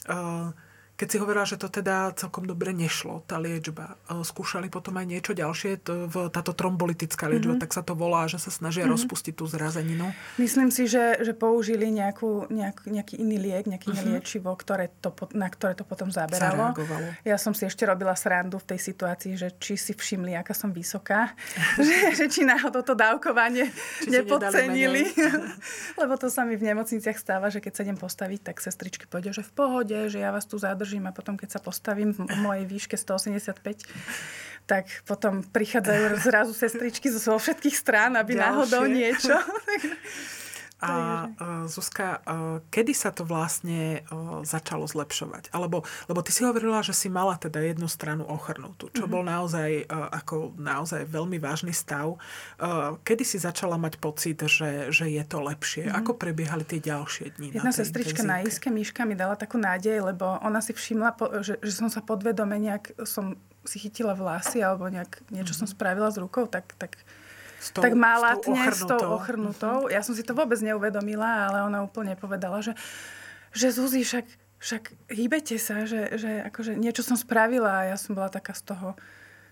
uh, 0.07 0.55
keď 0.97 1.09
si 1.13 1.17
hovorila, 1.21 1.45
že 1.45 1.61
to 1.61 1.69
teda 1.69 2.17
celkom 2.17 2.49
dobre 2.49 2.73
nešlo, 2.73 3.21
tá 3.29 3.37
liečba, 3.37 4.01
e, 4.09 4.25
skúšali 4.25 4.73
potom 4.73 4.97
aj 4.97 5.07
niečo 5.07 5.33
ďalšie, 5.37 5.85
to, 5.85 6.09
táto 6.33 6.57
trombolitická 6.57 7.29
liečba, 7.29 7.61
mm-hmm. 7.61 7.65
tak 7.69 7.77
sa 7.77 7.85
to 7.85 7.93
volá, 7.93 8.25
že 8.25 8.41
sa 8.41 8.49
snažia 8.49 8.89
mm-hmm. 8.89 8.97
rozpustiť 8.97 9.35
tú 9.37 9.45
zrazeninu. 9.45 10.09
Myslím 10.41 10.73
si, 10.73 10.89
že, 10.89 11.21
že 11.21 11.37
použili 11.37 11.93
nejakú, 11.93 12.49
nejak, 12.49 12.89
nejaký 12.89 13.21
iný 13.21 13.37
liek, 13.37 13.69
nejaký 13.69 13.93
mm-hmm. 13.93 14.09
liečivo, 14.09 14.51
ktoré 14.57 14.89
to, 15.05 15.13
na 15.37 15.53
ktoré 15.53 15.77
to 15.77 15.85
potom 15.85 16.09
zaberalo. 16.09 16.73
Zareagovalo. 16.73 17.09
Ja 17.29 17.37
som 17.37 17.53
si 17.53 17.69
ešte 17.69 17.85
robila 17.85 18.17
srandu 18.17 18.57
v 18.57 18.73
tej 18.73 18.81
situácii, 18.81 19.37
že 19.37 19.53
či 19.61 19.77
si 19.77 19.93
všimli, 19.93 20.33
aká 20.33 20.57
som 20.57 20.73
vysoká, 20.73 21.37
že, 21.77 22.17
že 22.17 22.25
či 22.33 22.49
náhodou 22.49 22.81
to 22.81 22.97
dávkovanie 22.97 23.69
či 24.01 24.17
nepodcenili. 24.17 25.13
Lebo 26.01 26.17
to 26.17 26.33
sa 26.33 26.49
mi 26.49 26.57
v 26.57 26.73
nemocniciach 26.73 27.21
stáva, 27.21 27.53
že 27.53 27.61
keď 27.61 27.73
sa 27.77 27.85
idem 27.85 28.01
postaviť, 28.01 28.41
tak 28.49 28.65
sestričky 28.65 29.05
povedia, 29.05 29.37
že 29.37 29.45
v 29.45 29.53
pohode, 29.53 29.99
že 30.09 30.25
ja 30.25 30.33
vás 30.33 30.49
tu 30.49 30.57
zadržím 30.57 30.86
držím 30.87 31.11
a 31.11 31.13
potom, 31.13 31.35
keď 31.35 31.59
sa 31.59 31.61
postavím 31.61 32.15
v 32.15 32.23
mojej 32.39 32.63
výške 32.71 32.95
185, 32.95 33.59
tak 34.71 34.87
potom 35.03 35.43
prichádzajú 35.43 36.05
zrazu 36.23 36.55
sestričky 36.55 37.11
zo 37.11 37.35
všetkých 37.35 37.75
strán, 37.75 38.15
aby 38.15 38.39
Ďalšie. 38.39 38.47
náhodou 38.47 38.85
niečo. 38.87 39.35
A 40.87 40.95
uh, 41.27 41.67
Zuzka, 41.67 42.23
kedy 42.71 42.95
sa 42.95 43.11
to 43.11 43.27
vlastne 43.27 44.07
začalo 44.47 44.87
zlepšovať? 44.87 45.51
Alebo, 45.51 45.83
lebo 46.07 46.21
ty 46.23 46.31
si 46.31 46.47
hovorila, 46.47 46.87
že 46.87 46.95
si 46.95 47.11
mala 47.11 47.35
teda 47.35 47.59
jednu 47.59 47.91
stranu 47.91 48.23
ochrnutú, 48.31 48.89
čo 48.95 49.05
mm-hmm. 49.05 49.13
bol 49.13 49.23
naozaj 49.27 49.71
uh, 49.91 50.09
ako 50.15 50.55
naozaj 50.55 51.11
veľmi 51.11 51.43
vážny 51.43 51.75
stav. 51.75 52.17
Uh, 52.57 52.97
kedy 53.03 53.27
si 53.27 53.37
začala 53.43 53.75
mať 53.77 53.99
pocit, 53.99 54.39
že, 54.47 54.95
že 54.95 55.11
je 55.11 55.25
to 55.27 55.43
lepšie? 55.43 55.91
Mm-hmm. 55.91 55.99
Ako 56.01 56.15
prebiehali 56.15 56.63
tie 56.63 56.79
ďalšie 56.79 57.37
dni? 57.37 57.49
Jedna 57.57 57.75
na 57.75 57.75
sestrička 57.75 58.23
na 58.23 58.47
Iske, 58.47 58.71
Miška, 58.71 59.03
mi 59.03 59.19
dala 59.19 59.35
takú 59.35 59.59
nádej, 59.59 60.01
lebo 60.07 60.39
ona 60.41 60.63
si 60.63 60.71
všimla, 60.71 61.19
že, 61.43 61.59
že 61.59 61.73
som 61.75 61.91
sa 61.91 61.99
podvedome 61.99 62.57
nejak, 62.63 62.95
som 63.03 63.35
si 63.67 63.83
chytila 63.83 64.15
vlasy 64.15 64.63
alebo 64.63 64.87
nejak 64.87 65.27
niečo 65.35 65.51
mm-hmm. 65.51 65.67
som 65.67 65.67
spravila 65.67 66.09
s 66.09 66.23
rukou, 66.23 66.47
tak, 66.47 66.79
tak 66.79 67.03
tou, 67.73 67.83
tak 67.83 67.93
málatne 67.97 68.71
s 68.73 68.83
tou 68.85 69.17
ochrnutou. 69.17 69.89
Ja 69.89 70.01
som 70.05 70.13
si 70.13 70.23
to 70.23 70.37
vôbec 70.37 70.61
neuvedomila, 70.61 71.51
ale 71.51 71.65
ona 71.65 71.83
úplne 71.83 72.15
povedala, 72.15 72.61
že, 72.61 72.77
že 73.53 73.73
Zuzi, 73.73 74.05
však, 74.05 74.27
však 74.61 74.83
hýbete 75.13 75.57
sa, 75.57 75.89
že, 75.89 76.17
že 76.17 76.45
akože 76.47 76.77
niečo 76.77 77.05
som 77.05 77.17
spravila 77.17 77.85
a 77.85 77.89
ja 77.93 77.97
som 77.97 78.17
bola 78.17 78.29
taká 78.29 78.53
z 78.53 78.75
toho 78.75 78.89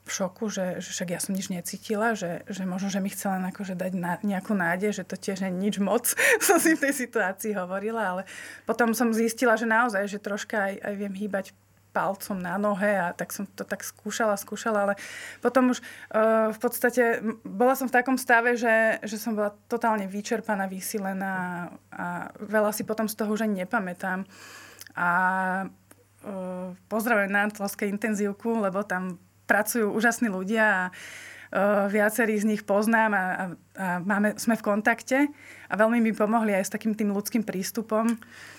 v 0.04 0.10
šoku, 0.12 0.52
že, 0.52 0.84
že 0.84 0.92
však 0.92 1.08
ja 1.16 1.20
som 1.20 1.32
nič 1.32 1.48
necítila, 1.48 2.12
že, 2.12 2.44
že 2.44 2.68
možno, 2.68 2.92
že 2.92 3.00
mi 3.00 3.08
chcela 3.08 3.40
akože 3.40 3.72
dať 3.72 3.92
na, 3.96 4.20
nejakú 4.20 4.52
nádej, 4.52 5.00
že 5.00 5.04
to 5.08 5.16
tiež 5.16 5.48
nie 5.48 5.72
nič 5.72 5.80
moc, 5.80 6.12
som 6.44 6.60
si 6.60 6.76
v 6.76 6.84
tej 6.84 7.08
situácii 7.08 7.56
hovorila, 7.56 8.12
ale 8.12 8.22
potom 8.68 8.92
som 8.92 9.16
zistila, 9.16 9.56
že 9.56 9.64
naozaj, 9.64 10.04
že 10.04 10.20
troška 10.20 10.60
aj, 10.60 10.74
aj 10.84 10.94
viem 11.00 11.14
hýbať 11.16 11.56
palcom 11.94 12.34
na 12.42 12.58
nohe 12.58 12.98
a 12.98 13.14
tak 13.14 13.30
som 13.30 13.46
to 13.46 13.62
tak 13.62 13.86
skúšala, 13.86 14.34
skúšala, 14.34 14.90
ale 14.90 14.94
potom 15.38 15.70
už 15.70 15.78
uh, 15.78 16.50
v 16.50 16.58
podstate 16.58 17.22
bola 17.46 17.78
som 17.78 17.86
v 17.86 17.94
takom 17.94 18.18
stave, 18.18 18.58
že, 18.58 18.98
že 19.06 19.14
som 19.14 19.38
bola 19.38 19.54
totálne 19.70 20.10
vyčerpaná, 20.10 20.66
vysilená 20.66 21.70
a 21.94 22.34
veľa 22.42 22.74
si 22.74 22.82
potom 22.82 23.06
z 23.06 23.14
toho 23.14 23.30
už 23.30 23.46
ani 23.46 23.62
nepamätám. 23.62 24.26
A 24.98 25.10
uh, 26.26 26.74
pozdravujem 26.90 27.30
na 27.30 27.46
Antolskej 27.46 27.86
intenzívku, 27.94 28.58
lebo 28.58 28.82
tam 28.82 29.22
pracujú 29.46 29.94
úžasní 29.94 30.26
ľudia 30.26 30.66
a 30.66 30.82
uh, 30.90 31.86
viacerí 31.86 32.34
z 32.42 32.50
nich 32.50 32.62
poznám 32.66 33.14
a, 33.14 33.22
a, 33.22 33.24
a 33.74 33.98
máme, 33.98 34.38
sme 34.38 34.54
v 34.54 34.62
kontakte 34.62 35.18
a 35.66 35.74
veľmi 35.74 35.98
mi 35.98 36.14
pomohli 36.14 36.54
aj 36.54 36.70
s 36.70 36.70
takým 36.70 36.94
tým 36.94 37.10
ľudským 37.10 37.42
prístupom. 37.42 38.06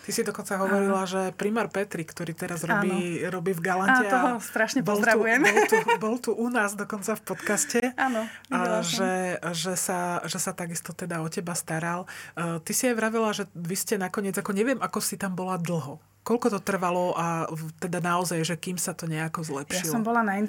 Ty 0.03 0.09
si 0.11 0.21
dokonca 0.27 0.59
hovorila, 0.59 1.07
Áno. 1.07 1.09
že 1.09 1.21
primár 1.31 1.71
Petri, 1.71 2.03
ktorý 2.03 2.35
teraz 2.35 2.67
robí, 2.67 3.23
robí 3.23 3.55
v 3.55 3.61
Galante. 3.63 4.05
A 4.05 4.11
toho 4.11 4.29
strašne 4.43 4.83
bol 4.83 4.99
pozdravujem. 4.99 5.39
Tu, 5.39 5.51
bol, 5.55 5.63
tu, 5.63 5.77
bol 6.03 6.15
tu 6.19 6.31
u 6.35 6.47
nás 6.51 6.75
dokonca 6.75 7.15
v 7.15 7.21
podcaste. 7.23 7.79
Áno. 7.95 8.27
A 8.51 8.83
že, 8.83 9.39
že, 9.55 9.79
sa, 9.79 10.19
že 10.27 10.35
sa 10.35 10.51
takisto 10.51 10.91
teda 10.91 11.23
o 11.23 11.27
teba 11.31 11.55
staral. 11.55 12.03
Uh, 12.35 12.59
ty 12.59 12.75
si 12.75 12.91
aj 12.91 12.99
vravila, 12.99 13.31
že 13.31 13.47
vy 13.55 13.75
ste 13.79 13.95
nakoniec, 13.95 14.35
ako 14.35 14.51
neviem, 14.51 14.79
ako 14.83 14.99
si 14.99 15.15
tam 15.15 15.31
bola 15.31 15.55
dlho. 15.55 16.03
Koľko 16.25 16.57
to 16.57 16.59
trvalo 16.59 17.13
a 17.13 17.45
teda 17.77 18.01
naozaj, 18.01 18.41
že 18.41 18.57
kým 18.57 18.81
sa 18.81 18.97
to 18.97 19.05
nejako 19.05 19.45
zlepšilo? 19.45 19.93
Ja 19.93 19.93
som 19.93 20.01
bola 20.01 20.25
na 20.25 20.41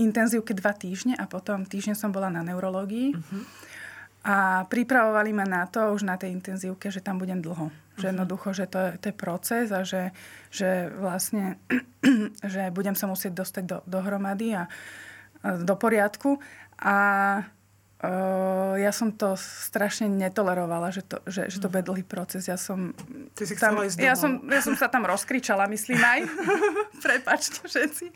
intenzívke 0.00 0.56
dva 0.56 0.72
týždne 0.72 1.12
a 1.20 1.28
potom 1.28 1.68
týždeň 1.68 1.92
som 1.92 2.08
bola 2.08 2.32
na 2.32 2.40
neurológii. 2.40 3.12
Uh-huh. 3.12 3.44
A 4.24 4.64
pripravovali 4.64 5.36
ma 5.36 5.44
na 5.44 5.68
to 5.68 5.92
už 5.92 6.08
na 6.08 6.16
tej 6.16 6.32
intenzívke, 6.32 6.88
že 6.88 7.04
tam 7.04 7.20
budem 7.20 7.44
dlho. 7.44 7.68
Že 8.00 8.06
mhm. 8.08 8.12
jednoducho, 8.16 8.48
že 8.56 8.66
to 8.66 8.78
je, 8.80 8.90
to 8.98 9.04
je 9.12 9.14
proces 9.14 9.66
a 9.68 9.80
že, 9.84 10.10
že 10.48 10.88
vlastne 10.96 11.60
že 12.52 12.72
budem 12.72 12.96
sa 12.96 13.04
musieť 13.04 13.32
dostať 13.36 13.64
do, 13.68 13.78
dohromady 13.84 14.56
a, 14.56 14.64
a 14.64 15.60
do 15.60 15.74
poriadku. 15.76 16.40
A 16.80 16.96
Uh, 18.04 18.76
ja 18.76 18.92
som 18.92 19.08
to 19.16 19.32
strašne 19.32 20.12
netolerovala, 20.12 20.92
že 20.92 21.00
to, 21.08 21.24
že, 21.24 21.48
že 21.48 21.56
to 21.56 21.72
bude 21.72 21.88
dlhý 21.88 22.04
proces. 22.04 22.44
Ja 22.44 22.60
som, 22.60 22.92
Ty 23.32 23.48
si 23.48 23.56
tam, 23.56 23.80
ísť 23.80 23.96
ja, 23.96 24.12
som, 24.12 24.44
ja 24.44 24.60
som 24.60 24.76
sa 24.76 24.92
tam 24.92 25.08
rozkričala, 25.08 25.64
myslím 25.72 25.96
aj. 25.96 26.20
Prepačte 27.06 27.64
všetci. 27.64 28.12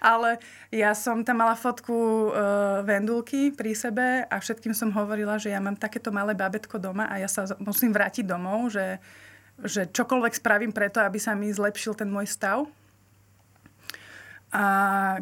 Ale 0.00 0.40
ja 0.72 0.96
som 0.96 1.20
tam 1.20 1.44
mala 1.44 1.52
fotku 1.52 1.92
uh, 1.92 2.80
vendulky 2.80 3.52
pri 3.52 3.76
sebe 3.76 4.24
a 4.24 4.36
všetkým 4.40 4.72
som 4.72 4.88
hovorila, 4.96 5.36
že 5.36 5.52
ja 5.52 5.60
mám 5.60 5.76
takéto 5.76 6.08
malé 6.08 6.32
babetko 6.32 6.80
doma 6.80 7.04
a 7.04 7.20
ja 7.20 7.28
sa 7.28 7.44
musím 7.60 7.92
vrátiť 7.92 8.24
domov, 8.24 8.72
že, 8.72 8.96
že 9.60 9.84
čokoľvek 9.92 10.32
spravím 10.32 10.72
preto, 10.72 10.96
aby 11.04 11.20
sa 11.20 11.36
mi 11.36 11.52
zlepšil 11.52 11.92
ten 11.92 12.08
môj 12.08 12.24
stav. 12.24 12.64
A 14.48 14.64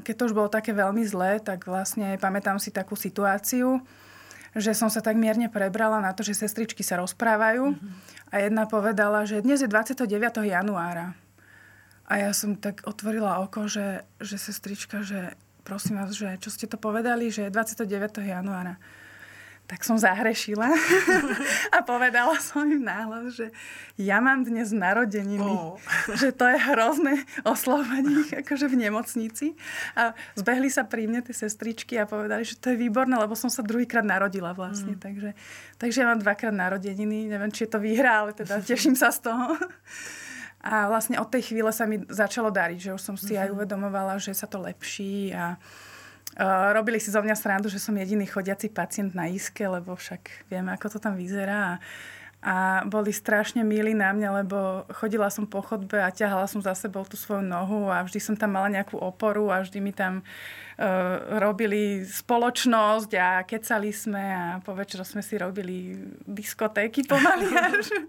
keď 0.06 0.14
to 0.14 0.26
už 0.30 0.36
bolo 0.38 0.46
také 0.46 0.70
veľmi 0.70 1.02
zlé, 1.02 1.42
tak 1.42 1.66
vlastne 1.66 2.14
pamätám 2.22 2.62
si 2.62 2.70
takú 2.70 2.94
situáciu, 2.94 3.82
že 4.54 4.72
som 4.72 4.88
sa 4.88 5.02
tak 5.02 5.18
mierne 5.18 5.50
prebrala 5.50 5.98
na 5.98 6.14
to, 6.14 6.22
že 6.22 6.46
sestričky 6.46 6.86
sa 6.86 7.02
rozprávajú 7.02 7.74
mm-hmm. 7.74 8.30
a 8.30 8.34
jedna 8.42 8.64
povedala, 8.70 9.26
že 9.26 9.42
dnes 9.42 9.60
je 9.60 9.68
29. 9.68 10.06
januára. 10.46 11.18
A 12.04 12.20
ja 12.20 12.30
som 12.36 12.54
tak 12.54 12.84
otvorila 12.84 13.40
oko, 13.42 13.66
že, 13.66 14.04
že 14.20 14.36
sestrička, 14.36 15.02
že 15.02 15.34
prosím 15.64 15.98
vás, 15.98 16.12
že 16.12 16.36
čo 16.38 16.52
ste 16.52 16.68
to 16.68 16.76
povedali, 16.76 17.32
že 17.32 17.48
je 17.48 17.50
29. 17.50 18.22
januára 18.22 18.76
tak 19.64 19.80
som 19.80 19.96
zahrešila 19.96 20.68
a 21.76 21.78
povedala 21.80 22.36
som 22.36 22.68
im 22.68 22.84
náhlas, 22.84 23.32
že 23.32 23.48
ja 23.96 24.20
mám 24.20 24.44
dnes 24.44 24.76
narodeniny. 24.76 25.40
Oh. 25.40 25.80
Že 26.20 26.36
to 26.36 26.44
je 26.52 26.58
hrozné 26.68 27.14
oslovať 27.48 28.02
ich 28.04 28.30
akože 28.44 28.68
v 28.68 28.76
nemocnici. 28.84 29.46
A 29.96 30.12
zbehli 30.36 30.68
sa 30.68 30.84
pri 30.84 31.08
mne 31.08 31.24
tie 31.24 31.32
sestričky 31.32 31.96
a 31.96 32.04
povedali, 32.04 32.44
že 32.44 32.60
to 32.60 32.76
je 32.76 32.80
výborné, 32.80 33.16
lebo 33.16 33.32
som 33.32 33.48
sa 33.48 33.64
druhýkrát 33.64 34.04
narodila 34.04 34.52
vlastne. 34.52 35.00
Mm. 35.00 35.00
Takže, 35.00 35.30
takže 35.80 35.98
ja 36.04 36.06
mám 36.12 36.20
dvakrát 36.20 36.52
narodeniny. 36.52 37.32
Neviem, 37.32 37.48
či 37.48 37.64
je 37.64 37.72
to 37.72 37.80
výhra, 37.80 38.20
ale 38.20 38.36
teda 38.36 38.60
teším 38.68 38.92
sa 38.92 39.08
z 39.08 39.32
toho. 39.32 39.56
A 40.64 40.92
vlastne 40.92 41.16
od 41.20 41.28
tej 41.32 41.52
chvíle 41.52 41.72
sa 41.72 41.88
mi 41.88 42.04
začalo 42.04 42.52
dariť, 42.52 42.92
že 42.92 42.94
už 42.96 43.00
som 43.00 43.16
si 43.16 43.32
aj 43.32 43.48
mhm. 43.48 43.54
uvedomovala, 43.56 44.20
že 44.20 44.36
sa 44.36 44.44
to 44.44 44.60
lepší 44.60 45.32
a 45.32 45.56
robili 46.74 46.98
si 46.98 47.14
zo 47.14 47.22
mňa 47.22 47.36
srandu, 47.38 47.70
že 47.70 47.78
som 47.78 47.94
jediný 47.94 48.26
chodiaci 48.26 48.70
pacient 48.70 49.14
na 49.14 49.30
iske, 49.30 49.62
lebo 49.62 49.94
však 49.94 50.50
vieme, 50.50 50.74
ako 50.74 50.96
to 50.96 50.98
tam 50.98 51.14
vyzerá. 51.14 51.78
A, 51.78 51.80
a 52.44 52.84
boli 52.84 53.08
strašne 53.08 53.64
milí 53.64 53.96
na 53.96 54.12
mňa, 54.12 54.44
lebo 54.44 54.84
chodila 54.92 55.32
som 55.32 55.48
po 55.48 55.64
chodbe 55.64 55.96
a 55.96 56.12
ťahala 56.12 56.44
som 56.44 56.60
za 56.60 56.76
sebou 56.76 57.00
tú 57.08 57.16
svoju 57.16 57.40
nohu 57.40 57.88
a 57.88 58.04
vždy 58.04 58.20
som 58.20 58.36
tam 58.36 58.52
mala 58.52 58.68
nejakú 58.68 59.00
oporu 59.00 59.48
a 59.48 59.64
vždy 59.64 59.80
mi 59.80 59.96
tam 59.96 60.20
uh, 60.20 61.40
robili 61.40 62.04
spoločnosť 62.04 63.10
a 63.16 63.28
kecali 63.48 63.88
sme 63.96 64.20
a 64.20 64.44
po 64.60 64.76
večer 64.76 65.00
sme 65.08 65.24
si 65.24 65.40
robili 65.40 65.96
diskotéky 66.28 67.08
pomaly. 67.08 67.48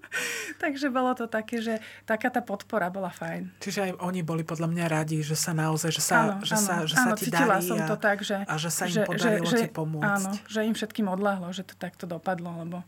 Takže 0.63 0.91
bolo 0.91 1.15
to 1.15 1.31
také, 1.31 1.63
že 1.63 1.79
taká 2.03 2.27
tá 2.27 2.43
podpora 2.43 2.91
bola 2.91 3.15
fajn. 3.15 3.63
Čiže 3.63 3.79
aj 3.87 3.91
oni 4.03 4.19
boli 4.19 4.43
podľa 4.43 4.67
mňa 4.67 4.85
radi, 4.91 5.23
že 5.23 5.39
sa 5.39 5.55
naozaj, 5.55 5.95
že 5.95 6.03
sa, 6.03 6.35
áno, 6.35 6.43
že 6.43 6.59
áno, 6.59 6.67
sa, 6.67 6.73
že 6.83 6.95
áno, 6.99 7.15
sa 7.15 7.15
ti 7.15 7.31
darí 7.31 7.63
som 7.63 7.79
a, 7.79 7.87
to 7.87 7.95
tak, 7.95 8.19
že, 8.19 8.35
a 8.43 8.55
že 8.59 8.67
sa 8.67 8.83
im 8.83 8.99
že, 8.99 9.07
podarilo 9.07 9.47
že, 9.47 9.63
ti 9.63 9.67
pomôcť. 9.71 10.27
Áno, 10.27 10.31
že 10.43 10.59
im 10.67 10.75
všetkým 10.75 11.07
odláhlo, 11.07 11.47
že 11.55 11.63
to 11.63 11.79
takto 11.79 12.03
dopadlo, 12.03 12.51
lebo 12.67 12.83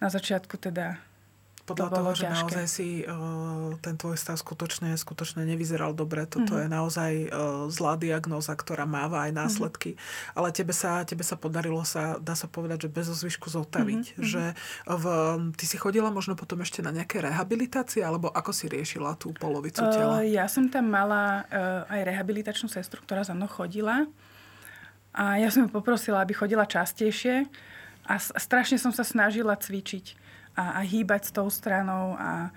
na 0.00 0.08
začiatku 0.08 0.56
teda 0.56 0.96
podľa 1.68 1.86
to 1.86 1.94
toho, 1.94 2.10
že 2.10 2.24
ťažké. 2.26 2.34
naozaj 2.34 2.66
si 2.66 2.88
uh, 3.06 3.78
ten 3.78 3.94
tvoj 3.94 4.18
stav 4.18 4.34
skutočne, 4.34 4.90
skutočne 4.98 5.46
nevyzeral 5.46 5.94
dobre. 5.94 6.26
Toto 6.26 6.58
Mhm. 6.58 6.60
je 6.64 6.66
naozaj 6.66 7.12
uh, 7.30 7.30
zlá 7.70 7.94
diagnóza, 7.94 8.58
ktorá 8.58 8.90
máva 8.90 9.30
aj 9.30 9.32
následky. 9.38 9.94
Ale 10.34 10.50
tebe 10.50 10.74
sa, 10.74 11.06
tebe 11.06 11.22
sa 11.22 11.38
podarilo 11.38 11.86
sa, 11.86 12.18
dá 12.18 12.34
sa 12.34 12.50
povedať, 12.50 12.88
že 12.88 12.88
bez 12.90 13.06
zvyšku 13.06 13.46
zotaviť. 13.54 14.18
Mhm, 14.18 14.24
Že 14.24 14.42
v, 14.82 15.04
ty 15.54 15.64
si 15.70 15.78
chodila 15.78 16.10
možno 16.10 16.34
potom 16.34 16.58
ešte 16.58 16.82
na 16.82 16.90
nejaké 16.90 17.22
rehabilitácie, 17.22 18.02
alebo 18.02 18.34
ako 18.34 18.50
si 18.50 18.66
riešila 18.66 19.14
tú 19.14 19.30
polovicu 19.30 19.84
tela? 19.94 20.18
Uh, 20.18 20.26
ja 20.26 20.50
som 20.50 20.66
tam 20.66 20.90
mala 20.90 21.46
uh, 21.54 21.86
aj 21.86 22.02
rehabilitačnú 22.02 22.66
sestru, 22.66 22.98
ktorá 22.98 23.22
za 23.22 23.30
mnou 23.30 23.46
chodila. 23.46 24.10
A 25.14 25.38
ja 25.38 25.54
som 25.54 25.66
ju 25.66 25.70
poprosila, 25.70 26.22
aby 26.22 26.34
chodila 26.34 26.66
častejšie. 26.66 27.46
A 28.10 28.18
strašne 28.18 28.74
som 28.74 28.90
sa 28.90 29.06
snažila 29.06 29.54
cvičiť 29.54 30.18
a, 30.58 30.78
a 30.78 30.80
hýbať 30.82 31.30
s 31.30 31.34
tou 31.34 31.46
stranou. 31.46 32.18
A 32.18 32.50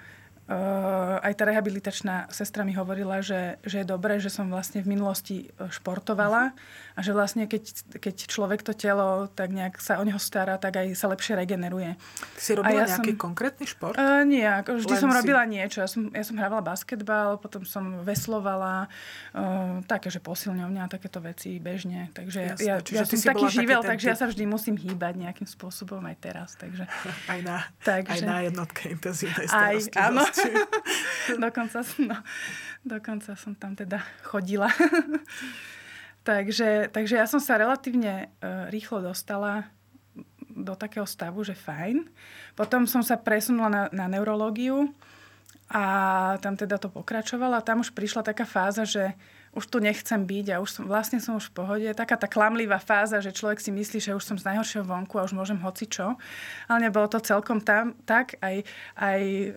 uh, 0.49 1.19
aj 1.23 1.33
tá 1.37 1.43
rehabilitačná 1.45 2.27
sestra 2.33 2.65
mi 2.65 2.73
hovorila, 2.75 3.21
že, 3.23 3.61
že 3.63 3.83
je 3.83 3.87
dobré, 3.87 4.17
že 4.17 4.33
som 4.33 4.49
vlastne 4.49 4.81
v 4.81 4.97
minulosti 4.97 5.47
e, 5.53 5.69
športovala 5.69 6.51
a 6.93 6.99
že 6.99 7.13
vlastne 7.13 7.45
keď, 7.45 7.63
keď 8.01 8.15
človek 8.27 8.59
to 8.65 8.73
telo 8.73 9.29
tak 9.29 9.53
nejak 9.53 9.79
sa 9.79 9.99
o 9.99 10.03
neho 10.03 10.19
stará, 10.19 10.57
tak 10.57 10.81
aj 10.81 10.97
sa 10.97 11.07
lepšie 11.09 11.37
regeneruje. 11.37 11.95
Si 12.35 12.57
robila 12.57 12.83
ja 12.83 12.97
nejaký 12.97 13.13
som- 13.15 13.21
konkrétny 13.29 13.65
šport? 13.69 13.95
Uh, 13.95 14.25
nie, 14.25 14.43
ako 14.43 14.81
vždy 14.81 14.93
Len 14.93 15.01
som 15.01 15.11
si- 15.11 15.17
robila 15.21 15.43
niečo. 15.47 15.77
Ja 15.83 15.89
som, 15.89 16.09
ja 16.11 16.23
som 16.25 16.35
hrávala 16.35 16.63
basketbal, 16.65 17.37
potom 17.37 17.63
som 17.63 18.01
veslovala, 18.01 18.89
uh, 19.33 19.79
také, 19.85 20.09
že 20.09 20.19
posilňovňa 20.19 20.81
a 20.85 20.89
takéto 20.89 21.21
veci 21.21 21.57
bežne. 21.61 22.09
Takže 22.11 22.57
Jasné, 22.57 22.65
ja, 22.65 22.75
ja 22.81 23.03
som 23.05 23.19
taký 23.19 23.43
taký 23.43 23.45
živel, 23.63 23.81
ten 23.81 23.89
takže 23.95 24.07
ja 24.11 24.17
sa 24.17 24.27
vždy 24.27 24.43
musím 24.47 24.75
hýbať 24.79 25.13
nejakým 25.19 25.47
spôsobom 25.47 26.01
aj 26.03 26.15
teraz. 26.19 26.49
Takže 26.59 26.83
Aj 27.31 27.39
na, 27.41 27.63
Takže- 27.83 28.11
aj 28.13 28.19
na 28.27 28.37
jednotke 28.45 28.91
intenzívnej 28.91 29.47
áno. 29.97 30.23
dokonca, 31.43 31.83
som- 31.83 32.07
no, 32.07 32.17
dokonca 32.83 33.35
som 33.35 33.53
tam 33.55 33.75
teda 33.75 34.03
chodila. 34.25 34.67
takže, 36.29 36.91
takže 36.91 37.15
ja 37.19 37.25
som 37.27 37.39
sa 37.39 37.59
relatívne 37.59 38.31
uh, 38.39 38.67
rýchlo 38.71 39.03
dostala 39.03 39.67
do 40.53 40.77
takého 40.77 41.05
stavu, 41.09 41.41
že 41.41 41.57
fajn. 41.57 42.05
Potom 42.53 42.85
som 42.85 43.01
sa 43.01 43.17
presunula 43.17 43.69
na, 43.69 43.83
na 43.89 44.05
neurológiu 44.05 44.93
a 45.73 45.83
tam 46.37 46.53
teda 46.53 46.77
to 46.77 46.93
pokračovalo 46.93 47.57
a 47.57 47.65
tam 47.65 47.81
už 47.81 47.91
prišla 47.97 48.21
taká 48.21 48.45
fáza, 48.45 48.85
že 48.85 49.17
už 49.53 49.69
tu 49.69 49.77
nechcem 49.77 50.17
byť 50.17 50.45
a 50.53 50.61
už 50.61 50.69
som, 50.69 50.83
vlastne 50.89 51.21
som 51.21 51.37
už 51.37 51.53
v 51.53 51.55
pohode. 51.61 51.89
Taká 51.93 52.17
tá 52.17 52.25
klamlivá 52.25 52.81
fáza, 52.81 53.21
že 53.21 53.29
človek 53.29 53.61
si 53.61 53.69
myslí, 53.69 54.01
že 54.01 54.17
už 54.17 54.25
som 54.25 54.37
z 54.37 54.49
najhoršieho 54.49 54.81
vonku 54.81 55.21
a 55.21 55.25
už 55.25 55.37
môžem 55.37 55.61
hoci 55.61 55.85
čo. 55.85 56.17
Ale 56.65 56.89
nebolo 56.89 57.05
to 57.05 57.21
celkom 57.21 57.61
tam, 57.61 57.93
tak. 58.09 58.33
Aj, 58.41 58.65
aj 58.97 59.21
e, 59.21 59.47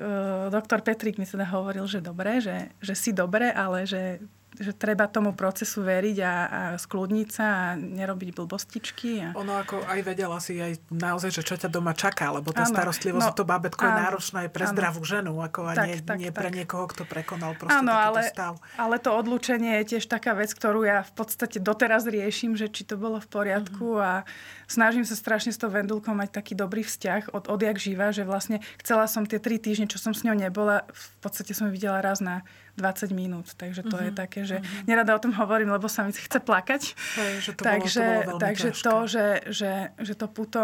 doktor 0.52 0.84
Petrik 0.84 1.16
mi 1.16 1.24
teda 1.24 1.48
hovoril, 1.48 1.88
že 1.88 2.04
dobre, 2.04 2.44
že, 2.44 2.68
že 2.84 2.92
si 2.92 3.16
dobre, 3.16 3.48
ale 3.48 3.88
že 3.88 4.20
že 4.56 4.72
treba 4.72 5.06
tomu 5.06 5.36
procesu 5.36 5.84
veriť 5.84 6.16
a, 6.24 6.34
a 6.46 6.60
skľudniť 6.80 7.28
sa 7.28 7.46
a 7.46 7.64
nerobiť 7.76 8.28
blbostičky. 8.32 9.10
A... 9.20 9.28
Ono 9.36 9.52
ako 9.56 9.84
aj 9.84 10.00
vedela 10.02 10.40
si 10.40 10.56
aj 10.56 10.80
naozaj, 10.88 11.30
že 11.30 11.42
čo 11.44 11.54
ťa 11.60 11.68
doma 11.68 11.92
čaká, 11.92 12.32
lebo 12.32 12.52
tá 12.52 12.64
Áno, 12.64 12.72
starostlivosť 12.72 13.28
no, 13.32 13.36
to 13.36 13.44
bábätko 13.44 13.82
je 13.84 13.92
áno, 13.92 14.02
náročná 14.02 14.38
aj 14.48 14.50
pre 14.50 14.64
áno. 14.64 14.72
zdravú 14.72 15.02
ženu, 15.04 15.32
ako 15.44 15.60
a 15.68 15.72
Tak, 15.76 15.86
nie, 15.86 15.96
tak, 16.00 16.16
nie 16.18 16.30
tak. 16.32 16.38
pre 16.40 16.48
niekoho, 16.52 16.84
kto 16.88 17.02
prekonal 17.04 17.52
proste 17.54 17.76
Áno, 17.76 17.92
ale, 17.92 18.20
stav. 18.28 18.56
ale 18.80 18.96
to 18.96 19.12
odlúčenie 19.12 19.80
je 19.84 19.96
tiež 19.96 20.08
taká 20.08 20.32
vec, 20.32 20.50
ktorú 20.52 20.88
ja 20.88 21.04
v 21.04 21.12
podstate 21.12 21.60
doteraz 21.60 22.08
riešim, 22.08 22.56
že 22.56 22.72
či 22.72 22.88
to 22.88 22.96
bolo 22.96 23.20
v 23.20 23.28
poriadku 23.28 24.00
a 24.00 24.24
snažím 24.66 25.06
sa 25.06 25.14
strašne 25.14 25.54
s 25.54 25.58
tou 25.58 25.70
vendulkou 25.70 26.12
mať 26.12 26.42
taký 26.42 26.58
dobrý 26.58 26.82
vzťah 26.82 27.32
od, 27.32 27.46
odjak 27.46 27.78
živa, 27.78 28.10
že 28.10 28.26
vlastne 28.26 28.58
chcela 28.82 29.06
som 29.06 29.22
tie 29.22 29.38
tri 29.38 29.56
týždne, 29.62 29.86
čo 29.86 30.02
som 30.02 30.12
s 30.12 30.26
ňou 30.26 30.34
nebola, 30.34 30.84
v 30.90 31.06
podstate 31.22 31.54
som 31.54 31.70
ju 31.70 31.72
videla 31.72 32.02
raz 32.02 32.18
na 32.18 32.42
20 32.76 33.14
minút. 33.14 33.54
Takže 33.56 33.86
to 33.86 33.96
je 33.96 34.10
také, 34.12 34.44
že 34.44 34.60
nerada 34.84 35.16
o 35.16 35.22
tom 35.22 35.32
hovorím, 35.32 35.72
lebo 35.72 35.88
sa 35.88 36.04
mi 36.04 36.12
chce 36.12 36.42
plakať. 36.42 36.82
Hej, 36.92 37.32
že 37.40 37.50
to 37.56 37.62
bolo- 37.62 37.70
to 37.70 37.72
takže 37.72 38.04
bolo 38.26 38.38
takže 38.42 38.68
ťažké. 38.74 38.84
to, 38.84 38.94
že, 39.06 39.26
že, 39.48 39.72
že 39.96 40.14
to 40.18 40.26
puto 40.28 40.62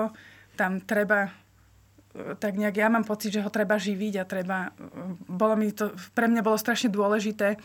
tam 0.59 0.85
treba 0.85 1.33
e, 2.13 2.37
tak 2.37 2.61
nejak 2.61 2.77
ja 2.77 2.89
mám 2.93 3.09
pocit, 3.09 3.33
že 3.33 3.41
ho 3.41 3.49
treba 3.49 3.81
živiť 3.81 4.15
a 4.21 4.29
treba, 4.29 4.59
e, 4.69 4.71
bolo 5.31 5.57
mi 5.57 5.73
to, 5.73 5.97
pre 6.13 6.29
mňa 6.29 6.45
bolo 6.45 6.61
strašne 6.61 6.93
dôležité 6.93 7.57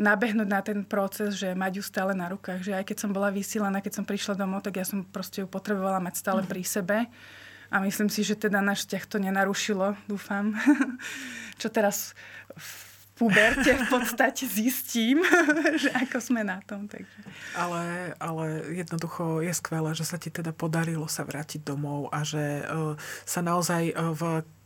nabehnúť 0.00 0.48
na 0.48 0.60
ten 0.64 0.84
proces, 0.84 1.36
že 1.36 1.52
mať 1.52 1.80
ju 1.80 1.82
stále 1.84 2.12
na 2.16 2.32
rukách, 2.32 2.64
že 2.64 2.72
aj 2.76 2.84
keď 2.88 2.96
som 2.96 3.10
bola 3.12 3.28
vysílená, 3.32 3.84
keď 3.84 4.02
som 4.02 4.04
prišla 4.08 4.38
domov, 4.38 4.64
tak 4.64 4.80
ja 4.80 4.86
som 4.86 5.04
proste 5.04 5.44
ju 5.44 5.46
potrebovala 5.48 6.00
mať 6.00 6.14
stále 6.16 6.40
pri 6.44 6.62
sebe 6.64 7.08
a 7.72 7.76
myslím 7.80 8.12
si, 8.12 8.20
že 8.20 8.36
teda 8.36 8.60
náš 8.60 8.84
vzťah 8.84 9.04
to 9.08 9.16
nenarušilo, 9.20 9.96
dúfam, 10.04 10.52
čo 11.60 11.72
teraz 11.72 12.12
v 12.52 12.92
puberte 13.22 13.70
v 13.70 13.84
podstate 13.86 14.48
zistím, 14.50 15.22
že 15.82 15.94
ako 15.94 16.18
sme 16.18 16.42
na 16.42 16.58
tom. 16.64 16.90
Takže. 16.90 17.22
Ale, 17.54 18.12
ale 18.18 18.44
jednoducho 18.74 19.44
je 19.44 19.52
skvelé, 19.54 19.94
že 19.94 20.02
sa 20.02 20.18
ti 20.18 20.32
teda 20.32 20.50
podarilo 20.50 21.06
sa 21.06 21.22
vrátiť 21.22 21.62
domov 21.62 22.10
a 22.10 22.26
že 22.26 22.66
uh, 22.66 22.98
sa 23.22 23.40
naozaj 23.44 23.94
uh, 23.94 24.10
v 24.10 24.22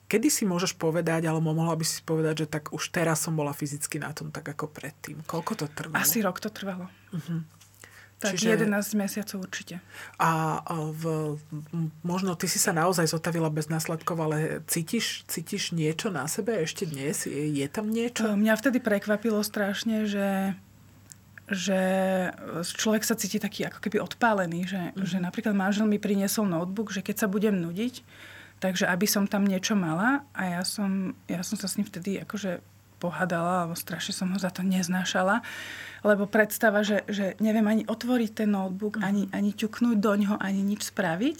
Kedy 0.06 0.28
si 0.30 0.46
môžeš 0.46 0.78
povedať, 0.78 1.26
alebo 1.26 1.50
mohla 1.50 1.74
by 1.74 1.82
si 1.82 1.98
povedať, 2.06 2.46
že 2.46 2.46
tak 2.46 2.70
už 2.70 2.94
teraz 2.94 3.26
som 3.26 3.34
bola 3.34 3.50
fyzicky 3.50 3.98
na 3.98 4.14
tom 4.14 4.30
tak 4.30 4.46
ako 4.46 4.70
predtým. 4.70 5.26
Koľko 5.26 5.52
to 5.58 5.66
trvalo? 5.66 5.98
Asi 5.98 6.22
rok 6.22 6.38
to 6.38 6.46
trvalo. 6.50 6.86
Tak 8.16 8.32
Čiže- 8.32 8.64
11 8.64 8.96
mesiacov 8.96 9.44
určite. 9.44 9.76
A 10.16 10.64
a 10.64 10.74
v, 10.88 11.36
možno 12.00 12.32
ty 12.32 12.48
si 12.48 12.56
sa 12.56 12.72
naozaj 12.72 13.12
zotavila 13.12 13.52
bez 13.52 13.68
následkov, 13.68 14.16
ale 14.16 14.64
cítiš, 14.64 15.28
cítiš 15.28 15.76
niečo 15.76 16.08
na 16.08 16.24
sebe 16.24 16.56
ešte 16.64 16.88
dnes? 16.88 17.28
Je, 17.28 17.52
je 17.52 17.66
tam 17.68 17.92
niečo? 17.92 18.24
Čo? 18.24 18.40
Mňa 18.40 18.54
vtedy 18.56 18.80
prekvapilo 18.80 19.44
strašne, 19.44 20.08
že 20.08 20.56
že 21.46 21.78
človek 22.74 23.06
sa 23.06 23.14
cíti 23.14 23.38
taký 23.38 23.70
ako 23.70 23.78
keby 23.78 24.02
odpálený, 24.02 24.66
že, 24.66 24.82
mm-hmm. 24.82 25.06
že 25.06 25.18
napríklad 25.22 25.54
manžel 25.54 25.86
mi 25.86 26.02
priniesol 26.02 26.42
notebook, 26.42 26.90
že 26.90 27.06
keď 27.06 27.22
sa 27.22 27.30
budem 27.30 27.54
nudiť, 27.62 28.02
takže 28.60 28.88
aby 28.88 29.06
som 29.08 29.28
tam 29.28 29.44
niečo 29.44 29.76
mala 29.76 30.24
a 30.32 30.42
ja 30.58 30.62
som, 30.64 31.12
ja 31.28 31.44
som 31.44 31.56
sa 31.60 31.68
s 31.68 31.76
ním 31.76 31.86
vtedy 31.88 32.20
akože 32.24 32.75
pohádala, 32.96 33.64
alebo 33.64 33.76
strašne 33.76 34.16
som 34.16 34.32
ho 34.32 34.38
za 34.40 34.48
to 34.48 34.64
neznášala, 34.64 35.44
lebo 36.06 36.30
predstava, 36.30 36.87
že, 36.87 37.02
že 37.11 37.35
neviem 37.42 37.66
ani 37.66 37.82
otvoriť 37.82 38.30
ten 38.44 38.50
notebook, 38.52 39.02
ani, 39.02 39.26
ani 39.35 39.50
ťuknúť 39.50 39.98
do 39.98 40.12
ňoho, 40.14 40.37
ani 40.38 40.62
nič 40.62 40.94
spraviť, 40.94 41.38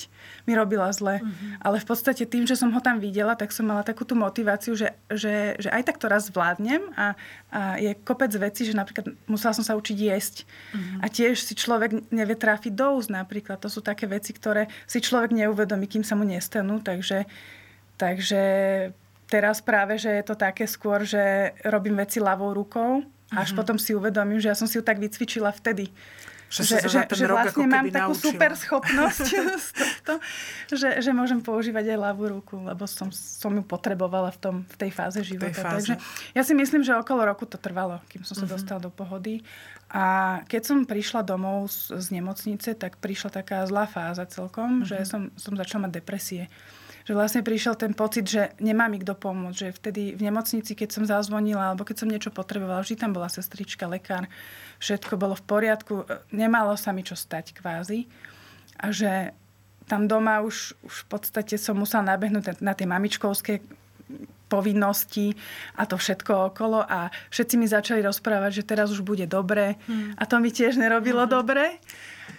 mi 0.51 0.53
robila 0.59 0.91
zle. 0.91 1.23
Ale 1.63 1.79
v 1.79 1.87
podstate 1.87 2.27
tým, 2.27 2.51
že 2.51 2.59
som 2.59 2.75
ho 2.75 2.81
tam 2.83 2.99
videla, 2.99 3.39
tak 3.39 3.55
som 3.55 3.69
mala 3.69 3.87
takú 3.87 4.03
tú 4.03 4.19
motiváciu, 4.19 4.75
že, 4.75 4.99
že, 5.07 5.55
že 5.63 5.71
aj 5.71 5.83
tak 5.87 5.97
to 6.03 6.11
raz 6.11 6.29
zvládnem 6.29 6.83
a, 6.99 7.15
a 7.55 7.79
je 7.79 7.95
kopec 7.95 8.33
vecí, 8.35 8.67
že 8.67 8.75
napríklad 8.75 9.15
musela 9.31 9.55
som 9.55 9.63
sa 9.63 9.79
učiť 9.79 9.97
jesť. 9.97 10.43
A 10.99 11.07
tiež 11.07 11.39
si 11.39 11.55
človek 11.55 12.11
nevie 12.11 12.35
trafiť 12.35 12.73
do 12.75 12.99
úst 12.99 13.09
napríklad. 13.09 13.63
To 13.63 13.71
sú 13.71 13.81
také 13.81 14.11
veci, 14.11 14.35
ktoré 14.35 14.67
si 14.91 14.99
človek 14.99 15.31
neuvedomí, 15.31 15.87
kým 15.87 16.03
sa 16.03 16.19
mu 16.19 16.27
nestanú. 16.27 16.83
Takže, 16.83 17.23
takže 17.95 18.43
teraz 19.27 19.63
práve, 19.63 19.99
že 19.99 20.11
je 20.11 20.25
to 20.25 20.35
také 20.39 20.65
skôr, 20.67 21.03
že 21.03 21.55
robím 21.67 21.99
veci 21.99 22.23
ľavou 22.23 22.55
rukou, 22.55 23.03
až 23.35 23.53
potom 23.59 23.75
si 23.75 23.91
uvedomím, 23.91 24.39
že 24.39 24.55
ja 24.55 24.57
som 24.57 24.71
si 24.71 24.79
ju 24.79 24.85
tak 24.87 25.03
vycvičila 25.03 25.51
vtedy. 25.51 25.91
Že 26.47 26.63
Že, 26.63 26.77
že, 26.87 27.01
že 27.11 27.27
vlastne 27.27 27.67
mám 27.67 27.91
takú 27.91 28.15
naučila. 28.15 28.31
super 28.31 28.53
schopnosť 28.55 29.25
z 29.67 29.69
tohto, 29.75 30.13
že, 30.71 31.03
že 31.03 31.11
môžem 31.11 31.43
používať 31.43 31.91
aj 31.91 31.99
ľavú 31.99 32.25
ruku, 32.39 32.63
lebo 32.63 32.87
som, 32.87 33.11
som 33.11 33.51
ju 33.51 33.67
potrebovala 33.67 34.31
v, 34.31 34.39
tom, 34.39 34.57
v 34.63 34.77
tej 34.79 34.91
fáze 34.95 35.19
života. 35.27 35.59
fáze. 35.59 35.91
Takže 35.91 35.95
ja 36.39 36.43
si 36.47 36.55
myslím, 36.55 36.87
že 36.87 36.95
okolo 36.95 37.27
roku 37.27 37.51
to 37.51 37.59
trvalo, 37.59 37.99
kým 38.07 38.23
som 38.23 38.39
sa 38.39 38.47
dostala 38.47 38.79
do 38.79 38.95
pohody. 38.95 39.43
A 39.91 40.39
keď 40.47 40.63
som 40.63 40.79
prišla 40.87 41.27
domov 41.27 41.67
z, 41.67 41.99
z 41.99 42.15
nemocnice, 42.15 42.79
tak 42.79 43.03
prišla 43.03 43.43
taká 43.43 43.67
zlá 43.67 43.91
fáza 43.91 44.23
celkom, 44.31 44.87
že 44.87 45.03
som, 45.03 45.35
som 45.35 45.59
začala 45.59 45.91
mať 45.91 45.99
depresie 45.99 46.47
že 47.07 47.15
vlastne 47.15 47.47
prišiel 47.47 47.79
ten 47.79 47.95
pocit, 47.95 48.27
že 48.27 48.51
nemá 48.59 48.91
mi 48.91 48.99
kto 48.99 49.15
pomôcť. 49.15 49.55
Že 49.55 49.77
vtedy 49.79 50.03
v 50.19 50.27
nemocnici, 50.27 50.75
keď 50.75 50.89
som 50.91 51.05
zazvonila, 51.07 51.71
alebo 51.71 51.87
keď 51.87 52.03
som 52.03 52.11
niečo 52.11 52.35
potrebovala, 52.35 52.83
vždy 52.83 52.99
tam 52.99 53.15
bola 53.15 53.31
sestrička, 53.31 53.87
lekár, 53.87 54.27
všetko 54.83 55.15
bolo 55.15 55.39
v 55.39 55.47
poriadku, 55.47 56.03
nemalo 56.35 56.75
sa 56.75 56.91
mi 56.91 57.07
čo 57.07 57.15
stať 57.15 57.55
kvázi. 57.55 58.11
A 58.83 58.91
že 58.91 59.31
tam 59.87 60.11
doma 60.11 60.43
už, 60.43 60.75
už 60.83 61.07
v 61.07 61.07
podstate 61.07 61.55
som 61.63 61.79
musela 61.79 62.03
nabehnúť 62.03 62.59
na 62.59 62.75
tie 62.75 62.91
mamičkovské 62.91 63.63
povinnosti 64.47 65.35
a 65.75 65.87
to 65.87 65.99
všetko 65.99 66.55
okolo 66.55 66.83
a 66.83 67.11
všetci 67.31 67.55
mi 67.59 67.67
začali 67.67 68.03
rozprávať, 68.03 68.63
že 68.63 68.67
teraz 68.67 68.95
už 68.95 69.03
bude 69.03 69.27
dobre 69.27 69.75
hmm. 69.91 70.19
a 70.19 70.23
to 70.27 70.39
mi 70.39 70.55
tiež 70.55 70.79
nerobilo 70.79 71.27
hmm. 71.27 71.31
dobre. 71.31 71.79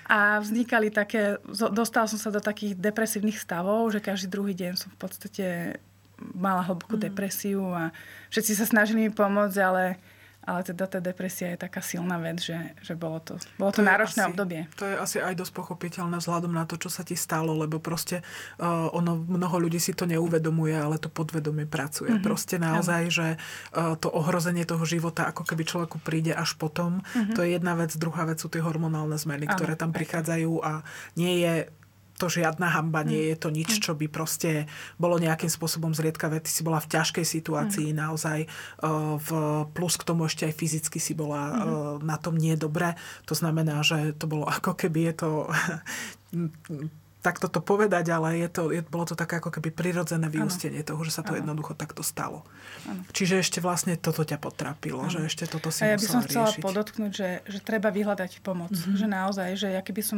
A 0.08 0.39
vznikali 0.39 0.88
také, 0.88 1.36
dostala 1.52 2.08
som 2.08 2.15
sa 2.15 2.32
do 2.32 2.39
takých 2.39 2.80
depresívnych 2.80 3.36
stavov, 3.36 3.91
že 3.91 4.00
každý 4.00 4.32
druhý 4.32 4.56
deň 4.56 4.80
som 4.80 4.88
v 4.88 5.00
podstate 5.04 5.46
mala 6.17 6.63
hlbokú 6.63 6.96
hmm. 6.98 7.06
depresiu 7.12 7.62
a 7.76 7.91
všetci 8.32 8.52
sa 8.58 8.65
snažili 8.65 9.06
mi 9.06 9.12
pomôcť, 9.12 9.58
ale 9.62 10.00
ale 10.47 10.63
teda 10.63 10.88
tá 10.88 11.03
depresia 11.03 11.51
je 11.53 11.60
taká 11.60 11.83
silná 11.83 12.15
vec, 12.23 12.39
že, 12.39 12.55
že 12.79 12.95
bolo 12.95 13.19
to, 13.19 13.36
bolo 13.60 13.75
to, 13.75 13.83
to 13.83 13.89
náročné 13.91 14.23
asi, 14.23 14.31
obdobie. 14.31 14.62
To 14.79 14.88
je 14.88 14.95
asi 14.95 15.17
aj 15.19 15.36
dosť 15.36 15.51
pochopiteľné 15.51 16.23
vzhľadom 16.23 16.55
na 16.55 16.63
to, 16.63 16.79
čo 16.79 16.88
sa 16.88 17.03
ti 17.03 17.19
stalo, 17.19 17.51
lebo 17.51 17.83
proste 17.83 18.23
uh, 18.63 18.88
ono, 18.95 19.19
mnoho 19.19 19.67
ľudí 19.67 19.75
si 19.83 19.91
to 19.91 20.07
neuvedomuje, 20.07 20.71
ale 20.71 21.03
to 21.03 21.12
podvedomie 21.12 21.67
pracuje. 21.67 22.15
Mm-hmm. 22.15 22.23
Proste 22.23 22.55
naozaj, 22.63 23.03
ano. 23.03 23.12
že 23.12 23.27
uh, 23.75 23.99
to 23.99 24.07
ohrozenie 24.07 24.63
toho 24.63 24.88
života, 24.88 25.27
ako 25.27 25.43
keby 25.43 25.67
človeku 25.67 25.99
príde 25.99 26.31
až 26.31 26.55
potom, 26.55 27.03
mm-hmm. 27.03 27.36
to 27.36 27.43
je 27.43 27.60
jedna 27.60 27.75
vec. 27.75 27.91
Druhá 27.99 28.23
vec 28.23 28.39
sú 28.39 28.47
tie 28.47 28.63
hormonálne 28.63 29.19
zmeny, 29.19 29.51
ano, 29.51 29.53
ktoré 29.60 29.75
tam 29.75 29.91
prichádzajú 29.91 30.63
a 30.63 30.88
nie 31.19 31.43
je 31.43 31.67
to 32.17 32.25
žiadna 32.27 32.73
hamba, 32.73 33.06
nie 33.06 33.21
mm. 33.21 33.30
je 33.30 33.36
to 33.38 33.49
nič, 33.53 33.69
mm. 33.77 33.82
čo 33.86 33.91
by 33.93 34.10
proste 34.10 34.65
bolo 34.97 35.21
nejakým 35.21 35.49
spôsobom 35.49 35.93
zriedkavé. 35.93 36.41
Ty 36.41 36.49
si 36.49 36.65
bola 36.65 36.82
v 36.82 36.89
ťažkej 36.89 37.25
situácii, 37.25 37.93
mm. 37.93 37.97
naozaj 37.97 38.39
v 39.21 39.30
plus 39.71 39.95
k 40.01 40.03
tomu 40.03 40.25
ešte 40.25 40.49
aj 40.49 40.58
fyzicky 40.58 40.97
si 40.97 41.13
bola 41.13 41.53
mm. 41.53 42.01
na 42.01 42.17
tom 42.17 42.34
nie 42.34 42.58
dobre. 42.58 42.97
To 43.30 43.38
znamená, 43.38 43.86
že 43.86 44.17
to 44.17 44.25
bolo 44.25 44.49
ako 44.49 44.73
keby 44.73 45.13
je 45.13 45.13
to 45.13 45.30
takto 47.21 47.49
to 47.49 47.60
povedať, 47.60 48.13
ale 48.13 48.39
je 48.39 48.49
to, 48.49 48.63
je, 48.69 48.82
bolo 48.86 49.03
to 49.03 49.17
také 49.17 49.41
ako 49.41 49.49
keby 49.49 49.73
prirodzené 49.73 50.30
vyústenie 50.30 50.86
toho, 50.86 51.01
že 51.01 51.12
sa 51.17 51.21
to 51.25 51.34
ano. 51.34 51.43
jednoducho 51.43 51.73
takto 51.73 52.06
stalo. 52.06 52.45
Ano. 52.86 53.01
Čiže 53.12 53.41
ešte 53.41 53.60
vlastne 53.60 53.97
toto 53.97 54.21
ťa 54.21 54.38
potrapilo, 54.38 55.03
ano. 55.03 55.12
že 55.12 55.25
ešte 55.25 55.49
toto 55.49 55.73
si 55.73 55.82
A 55.84 55.93
ja 55.93 55.97
by 55.97 56.08
som 56.08 56.21
chcela 56.23 56.53
riešiť. 56.53 56.63
podotknúť, 56.63 57.12
že, 57.12 57.30
že 57.49 57.60
treba 57.60 57.89
vyhľadať 57.89 58.39
pomoc. 58.45 58.71
Mm-hmm. 58.71 58.95
Že 58.95 59.08
naozaj, 59.10 59.49
že 59.58 59.67
ja 59.73 59.82
keby 59.82 60.01
som... 60.06 60.17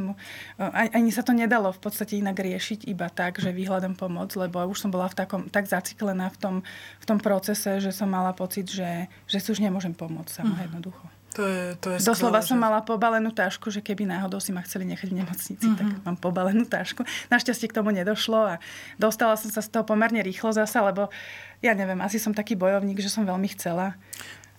Ani 0.76 1.10
sa 1.16 1.24
to 1.24 1.32
nedalo 1.32 1.72
v 1.72 1.82
podstate 1.82 2.20
inak 2.20 2.36
riešiť 2.36 2.86
iba 2.92 3.08
tak, 3.08 3.40
že 3.40 3.56
vyhľadám 3.56 3.96
pomoc, 3.96 4.30
lebo 4.36 4.62
už 4.68 4.78
som 4.78 4.92
bola 4.92 5.08
v 5.08 5.16
takom, 5.18 5.42
tak 5.48 5.66
zaciklená 5.72 6.30
v 6.30 6.38
tom, 6.38 6.56
v 7.00 7.06
tom 7.08 7.18
procese, 7.18 7.80
že 7.80 7.96
som 7.96 8.12
mala 8.12 8.36
pocit, 8.36 8.68
že, 8.68 9.08
že 9.26 9.38
si 9.40 9.50
už 9.56 9.64
nemôžem 9.64 9.96
pomôcť 9.96 10.30
sama 10.30 10.54
mm-hmm. 10.54 10.66
jednoducho. 10.68 11.06
To 11.38 11.46
je, 11.46 11.78
to 11.78 11.94
je 11.94 11.98
Doslova 12.02 12.42
skvelé, 12.42 12.50
som 12.50 12.58
že... 12.58 12.64
mala 12.66 12.80
pobalenú 12.82 13.30
tášku, 13.30 13.70
že 13.70 13.86
keby 13.86 14.10
náhodou 14.10 14.42
si 14.42 14.50
ma 14.50 14.66
chceli 14.66 14.90
nechať 14.90 15.14
v 15.14 15.18
nemocnici, 15.22 15.62
mm-hmm. 15.62 15.78
tak 15.78 15.88
mám 16.02 16.18
pobalenú 16.18 16.66
tášku. 16.66 17.06
Našťastie 17.30 17.70
k 17.70 17.78
tomu 17.78 17.94
nedošlo 17.94 18.58
a 18.58 18.64
dostala 18.98 19.38
som 19.38 19.54
sa 19.54 19.62
z 19.62 19.70
toho 19.70 19.86
pomerne 19.86 20.26
rýchlo 20.26 20.50
zasa, 20.50 20.82
lebo 20.82 21.14
ja 21.62 21.78
neviem, 21.78 22.02
asi 22.02 22.18
som 22.18 22.34
taký 22.34 22.58
bojovník, 22.58 22.98
že 22.98 23.14
som 23.14 23.30
veľmi 23.30 23.46
chcela. 23.54 23.94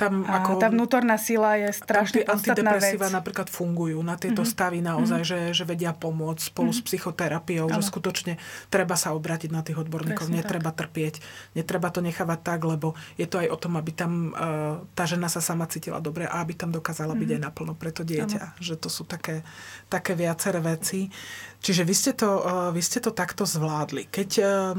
Tam 0.00 0.24
a 0.24 0.40
ako, 0.40 0.56
tá 0.56 0.72
vnútorná 0.72 1.20
sila 1.20 1.60
je 1.60 1.76
strašne 1.76 2.24
podstatná 2.24 2.80
vec. 2.80 2.96
napríklad 2.96 3.52
fungujú 3.52 4.00
na 4.00 4.16
tieto 4.16 4.40
mm-hmm. 4.40 4.56
stavy 4.56 4.80
naozaj, 4.80 5.20
mm-hmm. 5.20 5.52
že, 5.52 5.60
že 5.60 5.64
vedia 5.68 5.92
pomôcť 5.92 6.40
spolu 6.40 6.72
mm-hmm. 6.72 6.80
s 6.80 6.88
psychoterapiou, 6.88 7.68
ano. 7.68 7.76
že 7.76 7.92
skutočne 7.92 8.40
treba 8.72 8.96
sa 8.96 9.12
obrátiť 9.12 9.52
na 9.52 9.60
tých 9.60 9.76
odborníkov, 9.76 10.32
Presne 10.32 10.40
netreba 10.40 10.72
tak. 10.72 10.88
trpieť, 10.88 11.20
netreba 11.52 11.92
to 11.92 12.00
nechávať 12.00 12.40
tak, 12.40 12.64
lebo 12.64 12.96
je 13.20 13.28
to 13.28 13.44
aj 13.44 13.52
o 13.52 13.56
tom, 13.60 13.76
aby 13.76 13.92
tam 13.92 14.32
uh, 14.32 14.80
tá 14.96 15.04
žena 15.04 15.28
sa 15.28 15.44
sama 15.44 15.68
cítila 15.68 16.00
dobre 16.00 16.24
a 16.24 16.40
aby 16.40 16.56
tam 16.56 16.72
dokázala 16.72 17.12
mm-hmm. 17.12 17.20
byť 17.20 17.30
aj 17.36 17.40
naplno 17.44 17.72
pre 17.76 17.92
to 17.92 18.00
dieťa. 18.00 18.56
Ano. 18.56 18.56
Že 18.56 18.74
to 18.80 18.88
sú 18.88 19.04
také, 19.04 19.44
také 19.92 20.16
viaceré 20.16 20.64
veci. 20.64 21.12
Čiže 21.60 21.84
vy 21.84 21.94
ste 21.94 22.12
to, 22.16 22.40
uh, 22.40 22.72
vy 22.72 22.80
ste 22.80 23.04
to 23.04 23.12
takto 23.12 23.44
zvládli. 23.44 24.08
Keď 24.08 24.30
uh, 24.40 24.72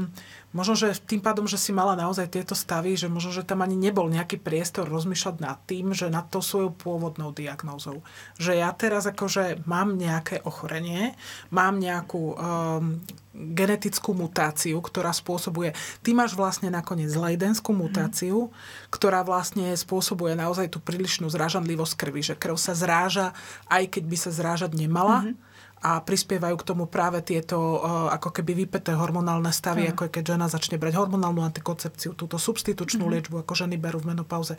možno, 0.50 0.74
že 0.74 0.98
tým 0.98 1.22
pádom, 1.22 1.46
že 1.46 1.54
si 1.54 1.70
mala 1.70 1.94
naozaj 1.94 2.26
tieto 2.26 2.58
stavy, 2.58 2.98
že 2.98 3.06
možno, 3.06 3.30
že 3.30 3.46
tam 3.46 3.62
ani 3.62 3.78
nebol 3.78 4.10
nejaký 4.10 4.42
priestor 4.42 4.90
rozmýšľať 4.90 5.36
nad 5.38 5.58
tým, 5.64 5.94
že 5.94 6.10
nad 6.10 6.26
to 6.26 6.42
svojou 6.42 6.74
pôvodnou 6.74 7.30
diagnózou. 7.30 8.04
Že 8.36 8.66
ja 8.66 8.70
teraz 8.74 9.06
akože 9.06 9.62
mám 9.64 9.94
nejaké 9.94 10.42
ochorenie, 10.42 11.14
mám 11.54 11.78
nejakú 11.78 12.34
um, 12.34 12.98
genetickú 13.32 14.12
mutáciu, 14.12 14.76
ktorá 14.82 15.14
spôsobuje... 15.14 15.72
Ty 16.04 16.10
máš 16.18 16.36
vlastne 16.36 16.68
nakoniec 16.68 17.14
lejdenskú 17.14 17.72
mutáciu, 17.72 18.50
mm. 18.50 18.52
ktorá 18.92 19.24
vlastne 19.24 19.72
spôsobuje 19.72 20.36
naozaj 20.36 20.68
tú 20.74 20.82
prílišnú 20.84 21.32
zrážanlivosť 21.32 21.94
krvi, 21.96 22.20
že 22.20 22.34
krv 22.36 22.60
sa 22.60 22.76
zráža, 22.76 23.32
aj 23.72 23.88
keď 23.88 24.04
by 24.04 24.16
sa 24.20 24.30
zrážať 24.34 24.76
nemala. 24.76 25.24
Mm-hmm 25.24 25.51
a 25.82 25.98
prispievajú 25.98 26.54
k 26.62 26.66
tomu 26.66 26.86
práve 26.86 27.18
tieto 27.26 27.58
uh, 27.58 28.06
ako 28.14 28.30
keby 28.30 28.54
vypeté 28.54 28.94
hormonálne 28.94 29.50
stavy, 29.50 29.90
mm. 29.90 29.98
ako 29.98 30.02
keď 30.14 30.38
žena 30.38 30.46
začne 30.46 30.78
brať 30.78 30.94
hormonálnu 30.94 31.42
antikoncepciu, 31.42 32.14
túto 32.14 32.38
substitučnú 32.38 33.02
mm. 33.02 33.10
liečbu, 33.10 33.36
ako 33.42 33.66
ženy 33.66 33.82
berú 33.82 33.98
v 33.98 34.14
menopauze. 34.14 34.54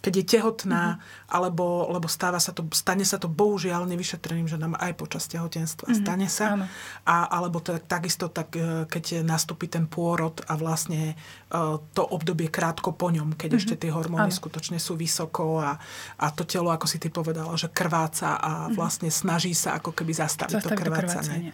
Keď 0.00 0.12
je 0.16 0.24
tehotná, 0.24 0.96
mm. 0.96 1.28
alebo, 1.28 1.92
lebo 1.92 2.08
stáva 2.08 2.40
sa 2.40 2.56
to, 2.56 2.64
stane 2.72 3.04
sa 3.04 3.20
to 3.20 3.28
bohužiaľ 3.28 3.84
nevyšetreným 3.84 4.48
ženám 4.48 4.80
aj 4.80 4.96
počas 4.96 5.28
tehotenstva. 5.28 5.92
Mm. 5.92 5.96
Stane 6.00 6.28
sa. 6.32 6.64
A, 7.04 7.28
alebo 7.28 7.60
to, 7.60 7.76
takisto 7.76 8.32
tak, 8.32 8.56
e, 8.56 8.88
keď 8.88 9.20
nastúpi 9.20 9.68
ten 9.68 9.84
pôrod 9.84 10.40
a 10.48 10.56
vlastne 10.56 11.20
uh, 11.52 11.76
to 11.92 12.00
obdobie 12.00 12.48
krátko 12.48 12.96
po 12.96 13.12
ňom, 13.12 13.36
keď 13.36 13.50
mm. 13.52 13.58
ešte 13.60 13.74
tie 13.76 13.92
hormóny 13.92 14.32
Áno. 14.32 14.40
skutočne 14.40 14.80
sú 14.80 14.96
vysoko 14.96 15.60
a, 15.60 15.76
a 16.16 16.26
to 16.32 16.48
telo, 16.48 16.72
ako 16.72 16.88
si 16.88 16.96
ty 16.96 17.12
povedala, 17.12 17.52
že 17.60 17.68
krváca 17.68 18.40
a 18.40 18.72
mm. 18.72 18.78
vlastne 18.78 19.12
snaží 19.12 19.52
sa 19.52 19.76
ako 19.76 19.92
keby 19.92 20.16
zastaviť 20.16 20.61
to 20.62 20.74
krvácanie. 20.78 21.50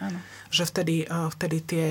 Že 0.49 0.63
vtedy, 0.65 0.95
eh, 1.05 1.27
vtedy 1.33 1.57
tie 1.61 1.87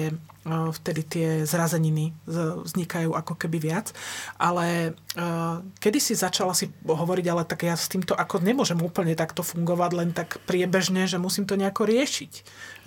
vtedy 0.73 1.03
tie 1.05 1.29
zrazeniny 1.45 2.17
vznikajú 2.65 3.13
ako 3.13 3.35
keby 3.37 3.59
viac. 3.61 3.93
Ale 4.41 4.97
uh, 5.17 5.61
kedy 5.79 5.99
si 6.01 6.15
začala 6.17 6.57
si 6.57 6.73
hovoriť, 6.85 7.27
ale 7.29 7.45
tak 7.45 7.69
ja 7.69 7.77
s 7.77 7.87
týmto 7.93 8.17
ako 8.17 8.41
nemôžem 8.41 8.81
úplne 8.81 9.13
takto 9.13 9.45
fungovať 9.45 9.91
len 9.95 10.11
tak 10.17 10.41
priebežne, 10.49 11.05
že 11.05 11.21
musím 11.21 11.45
to 11.45 11.55
nejako 11.55 11.85
riešiť. 11.85 12.33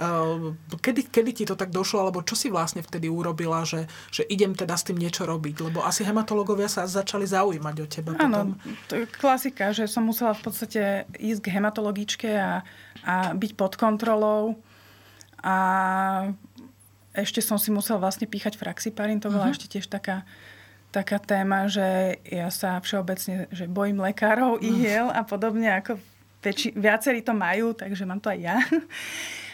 Uh, 0.02 0.58
kedy, 0.82 1.08
kedy 1.14 1.32
ti 1.32 1.44
to 1.46 1.54
tak 1.54 1.70
došlo, 1.70 2.04
alebo 2.04 2.26
čo 2.26 2.34
si 2.34 2.50
vlastne 2.50 2.82
vtedy 2.82 3.08
urobila, 3.08 3.62
že, 3.64 3.86
že 4.10 4.26
idem 4.28 4.58
teda 4.58 4.74
s 4.74 4.88
tým 4.88 4.98
niečo 4.98 5.30
robiť? 5.30 5.72
Lebo 5.72 5.86
asi 5.86 6.02
hematológovia 6.02 6.68
sa 6.68 6.90
začali 6.90 7.30
zaujímať 7.30 7.76
o 7.82 7.86
teba. 7.88 8.10
Áno, 8.18 8.58
klasika, 9.18 9.72
že 9.72 9.86
som 9.86 10.08
musela 10.08 10.34
v 10.34 10.44
podstate 10.44 11.06
ísť 11.20 11.42
k 11.46 11.54
hematologičke 11.60 12.30
a, 12.34 12.66
a 13.06 13.14
byť 13.38 13.52
pod 13.54 13.78
kontrolou. 13.78 14.58
A 15.42 15.58
ešte 17.12 17.44
som 17.44 17.60
si 17.60 17.70
musel 17.70 18.00
vlastne 18.00 18.28
píchať 18.28 18.56
fraxiparín, 18.56 19.20
to 19.20 19.28
bola 19.28 19.52
uh-huh. 19.52 19.56
ešte 19.56 19.68
tiež 19.78 19.92
taká, 19.92 20.24
taká 20.96 21.20
téma, 21.20 21.68
že 21.68 22.20
ja 22.24 22.48
sa 22.48 22.80
všeobecne 22.80 23.52
že 23.52 23.68
bojím 23.68 24.00
lekárov, 24.00 24.60
uh-huh. 24.60 24.70
ihiel 24.70 25.08
a 25.12 25.22
podobne, 25.28 25.72
ako 25.76 26.00
väčši, 26.42 26.74
viacerí 26.76 27.22
to 27.22 27.36
majú, 27.36 27.76
takže 27.76 28.08
mám 28.08 28.24
to 28.24 28.32
aj 28.32 28.40
ja. 28.40 28.58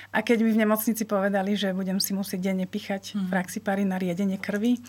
A 0.08 0.24
keď 0.24 0.39
mi 0.39 0.56
v 0.56 0.63
nemocnici 0.63 1.04
povedali, 1.04 1.60
že 1.60 1.76
budem 1.76 2.00
si 2.00 2.15
musieť 2.15 2.39
denne 2.50 2.63
píchať 2.63 3.13
uh-huh. 3.13 3.28
fraxiparín 3.28 3.91
na 3.91 4.00
riedenie 4.00 4.39
krvi, 4.39 4.80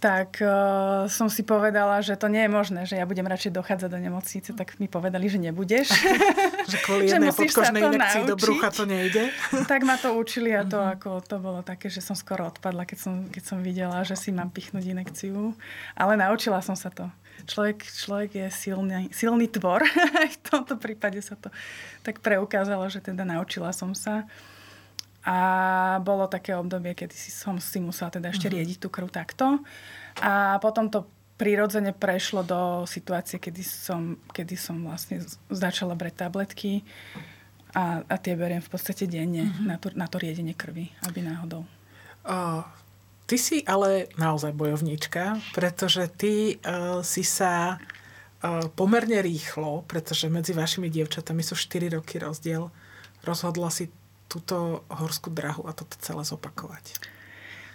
tak 0.00 0.40
uh, 0.40 1.04
som 1.12 1.28
si 1.28 1.44
povedala, 1.44 2.00
že 2.00 2.16
to 2.16 2.32
nie 2.32 2.48
je 2.48 2.50
možné, 2.50 2.80
že 2.88 2.96
ja 2.96 3.04
budem 3.04 3.28
radšej 3.28 3.52
dochádzať 3.52 3.90
do 3.92 4.00
nemocnice, 4.00 4.50
tak 4.56 4.80
mi 4.80 4.88
povedali, 4.88 5.28
že 5.28 5.36
nebudeš. 5.36 5.92
že 6.72 6.76
kvôli 6.80 7.04
jednej 7.12 7.36
podkožnej 7.36 7.84
inekcii 7.84 8.24
do 8.24 8.36
brucha 8.40 8.72
to 8.72 8.88
nejde. 8.88 9.28
tak 9.70 9.84
ma 9.84 10.00
to 10.00 10.16
učili 10.16 10.56
a 10.56 10.64
to, 10.64 10.80
uh-huh. 10.80 10.96
ako, 10.96 11.20
to 11.20 11.36
bolo 11.36 11.60
také, 11.60 11.92
že 11.92 12.00
som 12.00 12.16
skoro 12.16 12.48
odpadla, 12.48 12.88
keď 12.88 12.98
som, 12.98 13.14
keď 13.28 13.42
som 13.44 13.60
videla, 13.60 14.00
že 14.00 14.16
si 14.16 14.32
mám 14.32 14.48
pichnúť 14.48 14.88
inekciu. 14.88 15.52
Ale 15.92 16.16
naučila 16.16 16.64
som 16.64 16.72
sa 16.72 16.88
to. 16.88 17.04
Človek, 17.44 17.84
človek 17.84 18.30
je 18.40 18.46
silný, 18.48 19.12
silný 19.12 19.52
tvor. 19.52 19.84
V 20.34 20.38
tomto 20.48 20.80
prípade 20.80 21.20
sa 21.20 21.36
to 21.36 21.52
tak 22.00 22.24
preukázalo, 22.24 22.88
že 22.88 23.04
teda 23.04 23.28
naučila 23.28 23.68
som 23.76 23.92
sa. 23.92 24.24
A 25.24 26.00
bolo 26.00 26.24
také 26.32 26.56
obdobie, 26.56 26.96
kedy 26.96 27.12
si 27.12 27.28
som 27.28 27.60
si 27.60 27.76
musela 27.76 28.08
teda 28.08 28.32
ešte 28.32 28.48
mhm. 28.48 28.54
riediť 28.56 28.78
tú 28.80 28.88
krv 28.88 29.12
takto. 29.12 29.60
A 30.20 30.56
potom 30.64 30.88
to 30.88 31.04
prirodzene 31.40 31.96
prešlo 31.96 32.44
do 32.44 32.84
situácie, 32.84 33.40
kedy 33.40 33.64
som, 33.64 34.20
kedy 34.36 34.60
som 34.60 34.76
vlastne 34.84 35.24
začala 35.48 35.96
brať 35.96 36.28
tabletky 36.28 36.84
a, 37.72 38.04
a 38.04 38.14
tie 38.20 38.36
beriem 38.36 38.60
v 38.60 38.68
podstate 38.68 39.08
denne 39.08 39.48
mm-hmm. 39.48 39.64
na, 39.64 39.76
to, 39.80 39.88
na 39.96 40.04
to 40.04 40.20
riedenie 40.20 40.52
krvi, 40.52 40.92
aby 41.08 41.24
náhodou. 41.24 41.64
Uh, 42.28 42.60
ty 43.24 43.40
si 43.40 43.64
ale 43.64 44.12
naozaj 44.20 44.52
bojovníčka, 44.52 45.40
pretože 45.56 46.12
ty 46.12 46.60
uh, 46.60 47.00
si 47.00 47.24
sa 47.24 47.80
uh, 47.80 48.68
pomerne 48.76 49.24
rýchlo, 49.24 49.88
pretože 49.88 50.28
medzi 50.28 50.52
vašimi 50.52 50.92
dievčatami 50.92 51.40
sú 51.40 51.56
4 51.56 51.96
roky 51.96 52.20
rozdiel, 52.20 52.68
rozhodla 53.24 53.72
si 53.72 53.88
túto 54.30 54.86
horskú 54.86 55.34
drahu 55.34 55.66
a 55.66 55.74
toto 55.74 55.98
celé 55.98 56.22
zopakovať. 56.22 57.02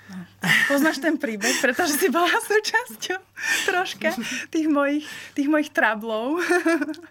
No. 0.05 0.21
Poznáš 0.69 1.01
ten 1.01 1.17
príbeh, 1.17 1.59
pretože 1.59 1.97
si 1.97 2.13
bola 2.13 2.29
súčasťou 2.29 3.19
troška 3.65 4.13
tých 4.53 4.69
mojich, 4.69 5.03
tých 5.33 5.49
mojich 5.49 5.73
trablov. 5.73 6.39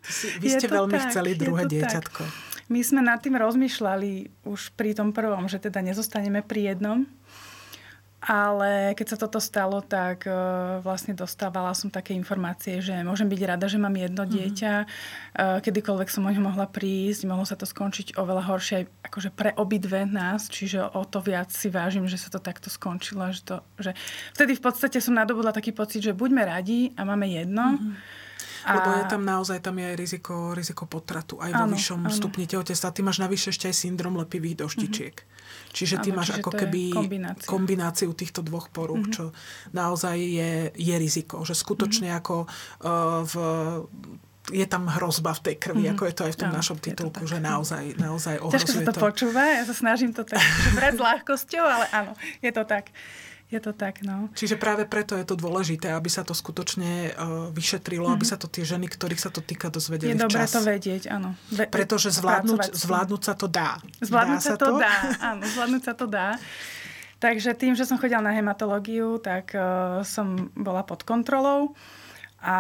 Si, 0.07 0.31
vy 0.39 0.49
ste 0.55 0.71
veľmi 0.71 0.95
tak, 0.95 1.11
chceli 1.11 1.35
druhé 1.35 1.67
dieťatko. 1.67 2.23
Tak. 2.23 2.71
My 2.71 2.81
sme 2.81 3.05
nad 3.05 3.21
tým 3.21 3.37
rozmýšľali 3.37 4.47
už 4.49 4.73
pri 4.79 4.97
tom 4.97 5.13
prvom, 5.13 5.51
že 5.51 5.61
teda 5.61 5.85
nezostaneme 5.85 6.41
pri 6.41 6.73
jednom, 6.73 7.05
ale 8.25 8.97
keď 8.97 9.07
sa 9.13 9.21
toto 9.21 9.37
stalo, 9.37 9.85
tak 9.85 10.25
uh, 10.25 10.81
vlastne 10.81 11.13
dostávala 11.13 11.77
som 11.77 11.93
také 11.93 12.17
informácie, 12.17 12.81
že 12.81 13.05
môžem 13.05 13.29
byť 13.29 13.41
rada, 13.45 13.69
že 13.69 13.77
mám 13.77 13.93
jedno 13.93 14.25
mm-hmm. 14.25 14.37
dieťa. 14.41 14.73
Uh, 15.37 15.59
kedykoľvek 15.61 16.09
som 16.09 16.25
o 16.25 16.33
ňo 16.33 16.41
mohla 16.41 16.65
prísť, 16.65 17.29
mohlo 17.29 17.45
sa 17.45 17.53
to 17.53 17.69
skončiť 17.69 18.17
oveľa 18.17 18.49
horšie 18.49 18.89
akože 19.13 19.29
pre 19.37 19.53
obidve 19.61 20.09
nás, 20.09 20.49
čiže 20.49 20.81
o 20.97 21.05
to 21.05 21.21
viac 21.21 21.53
si 21.53 21.69
vážim, 21.69 22.09
že 22.09 22.17
sa 22.17 22.33
to 22.33 22.41
takto 22.41 22.73
skončilo. 22.73 23.29
Že 23.29 23.41
to, 23.45 23.57
že 23.77 23.91
vtedy 24.33 24.57
v 24.57 24.63
podstate 24.65 24.99
som 25.05 25.13
nadobudla 25.13 25.53
taký 25.53 25.77
pocit, 25.77 26.01
že 26.01 26.17
buďme 26.17 26.49
radi 26.49 26.97
a 26.97 27.05
máme 27.05 27.29
jedno. 27.29 27.77
Mm-hmm 27.77 28.24
a... 28.65 28.81
Lebo 28.81 28.89
je 28.97 29.05
tam 29.07 29.23
naozaj 29.23 29.59
tam 29.61 29.77
je 29.77 29.87
aj 29.93 29.97
riziko, 29.97 30.35
riziko 30.57 30.89
potratu, 30.89 31.37
aj 31.39 31.53
vo 31.53 31.65
vyššom 31.69 32.01
áno. 32.09 32.13
stupni 32.13 32.49
tehotenstva. 32.49 32.97
Ty 32.97 33.01
máš 33.05 33.21
navyše 33.21 33.53
ešte 33.53 33.69
aj 33.69 33.77
syndrom 33.77 34.17
lepivých 34.17 34.65
doštičiek. 34.65 35.15
Mm-hmm. 35.15 35.73
Čiže 35.75 35.97
ty 36.01 36.09
áno, 36.11 36.19
máš 36.23 36.29
čiže 36.33 36.41
ako 36.41 36.51
keby 36.55 36.83
kombinácia. 36.95 37.49
kombináciu 37.49 38.11
týchto 38.17 38.41
dvoch 38.41 38.73
porúch, 38.73 39.05
mm-hmm. 39.05 39.17
čo 39.17 39.25
naozaj 39.77 40.17
je, 40.17 40.53
je 40.75 40.95
riziko. 40.97 41.45
Že 41.45 41.55
skutočne 41.55 42.09
mm-hmm. 42.09 42.23
ako 42.25 42.37
uh, 42.49 43.21
v 43.29 43.35
je 44.53 44.67
tam 44.69 44.85
hrozba 44.93 45.33
v 45.33 45.41
tej 45.41 45.57
krvi, 45.57 45.89
mm-hmm. 45.89 45.97
ako 45.97 46.03
je 46.05 46.15
to 46.15 46.23
aj 46.29 46.33
v 46.37 46.41
tom 46.45 46.51
no, 46.53 46.57
našom 46.61 46.77
titulku, 46.77 47.25
že 47.25 47.41
naozaj, 47.41 47.97
naozaj 47.97 48.45
ohrozuje 48.45 48.61
Ťažko 48.61 48.73
sa 48.77 48.81
to, 48.85 48.93
to 48.93 49.01
počúva, 49.01 49.41
ja 49.41 49.65
sa 49.65 49.73
snažím 49.73 50.13
to 50.13 50.21
tak 50.29 50.45
brať 50.77 50.93
s 50.93 51.01
ľahkosťou, 51.01 51.65
ale 51.65 51.89
áno, 51.97 52.13
je 52.45 52.53
to 52.53 52.69
tak. 52.69 52.93
Je 53.53 53.61
to 53.61 53.77
tak, 53.77 54.01
no. 54.01 54.33
Čiže 54.33 54.57
práve 54.57 54.89
preto 54.89 55.15
je 55.15 55.23
to 55.23 55.37
dôležité, 55.37 55.93
aby 55.93 56.09
sa 56.09 56.25
to 56.25 56.33
skutočne 56.33 57.13
uh, 57.13 57.53
vyšetrilo, 57.53 58.09
mm-hmm. 58.09 58.17
aby 58.17 58.25
sa 58.25 58.41
to 58.41 58.49
tie 58.49 58.65
ženy, 58.65 58.89
ktorých 58.89 59.21
sa 59.21 59.29
to 59.29 59.45
týka, 59.45 59.69
dozvedeli 59.69 60.17
Je 60.17 60.19
dobré 60.19 60.49
to 60.49 60.65
vedieť, 60.65 61.13
áno. 61.13 61.37
Ve- 61.53 61.69
Pretože 61.69 62.09
zvládnuť, 62.11 62.73
zvládnuť 62.73 63.23
sa 63.23 63.35
to 63.37 63.47
dá. 63.47 63.79
Zvládnuť 64.01 64.41
dá 64.41 64.49
sa 64.49 64.57
to, 64.57 64.67
to 64.67 64.71
dá, 64.81 64.95
áno, 65.21 65.43
zvládnuť 65.45 65.83
sa 65.85 65.95
to 65.95 66.07
dá. 66.09 66.29
Takže 67.21 67.57
tým, 67.57 67.77
že 67.77 67.87
som 67.87 68.01
chodila 68.01 68.25
na 68.25 68.33
hematológiu, 68.33 69.21
tak 69.21 69.53
uh, 69.53 70.01
som 70.03 70.51
bola 70.57 70.83
pod 70.83 71.05
kontrolou 71.05 71.77
a 72.41 72.57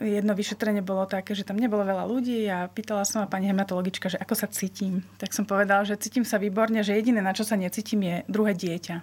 jedno 0.00 0.32
vyšetrenie 0.32 0.80
bolo 0.80 1.04
také, 1.04 1.36
že 1.36 1.44
tam 1.44 1.60
nebolo 1.60 1.84
veľa 1.84 2.08
ľudí 2.08 2.48
a 2.48 2.66
pýtala 2.72 3.04
som 3.04 3.20
ma 3.20 3.28
pani 3.28 3.52
hematologička, 3.52 4.08
že 4.08 4.16
ako 4.16 4.34
sa 4.34 4.48
cítim. 4.48 5.04
Tak 5.20 5.36
som 5.36 5.44
povedala, 5.44 5.84
že 5.84 6.00
cítim 6.00 6.24
sa 6.24 6.40
výborne, 6.40 6.80
že 6.80 6.96
jediné, 6.96 7.20
na 7.20 7.36
čo 7.36 7.44
sa 7.44 7.60
necítim, 7.60 8.00
je 8.00 8.16
druhé 8.24 8.56
dieťa. 8.56 8.96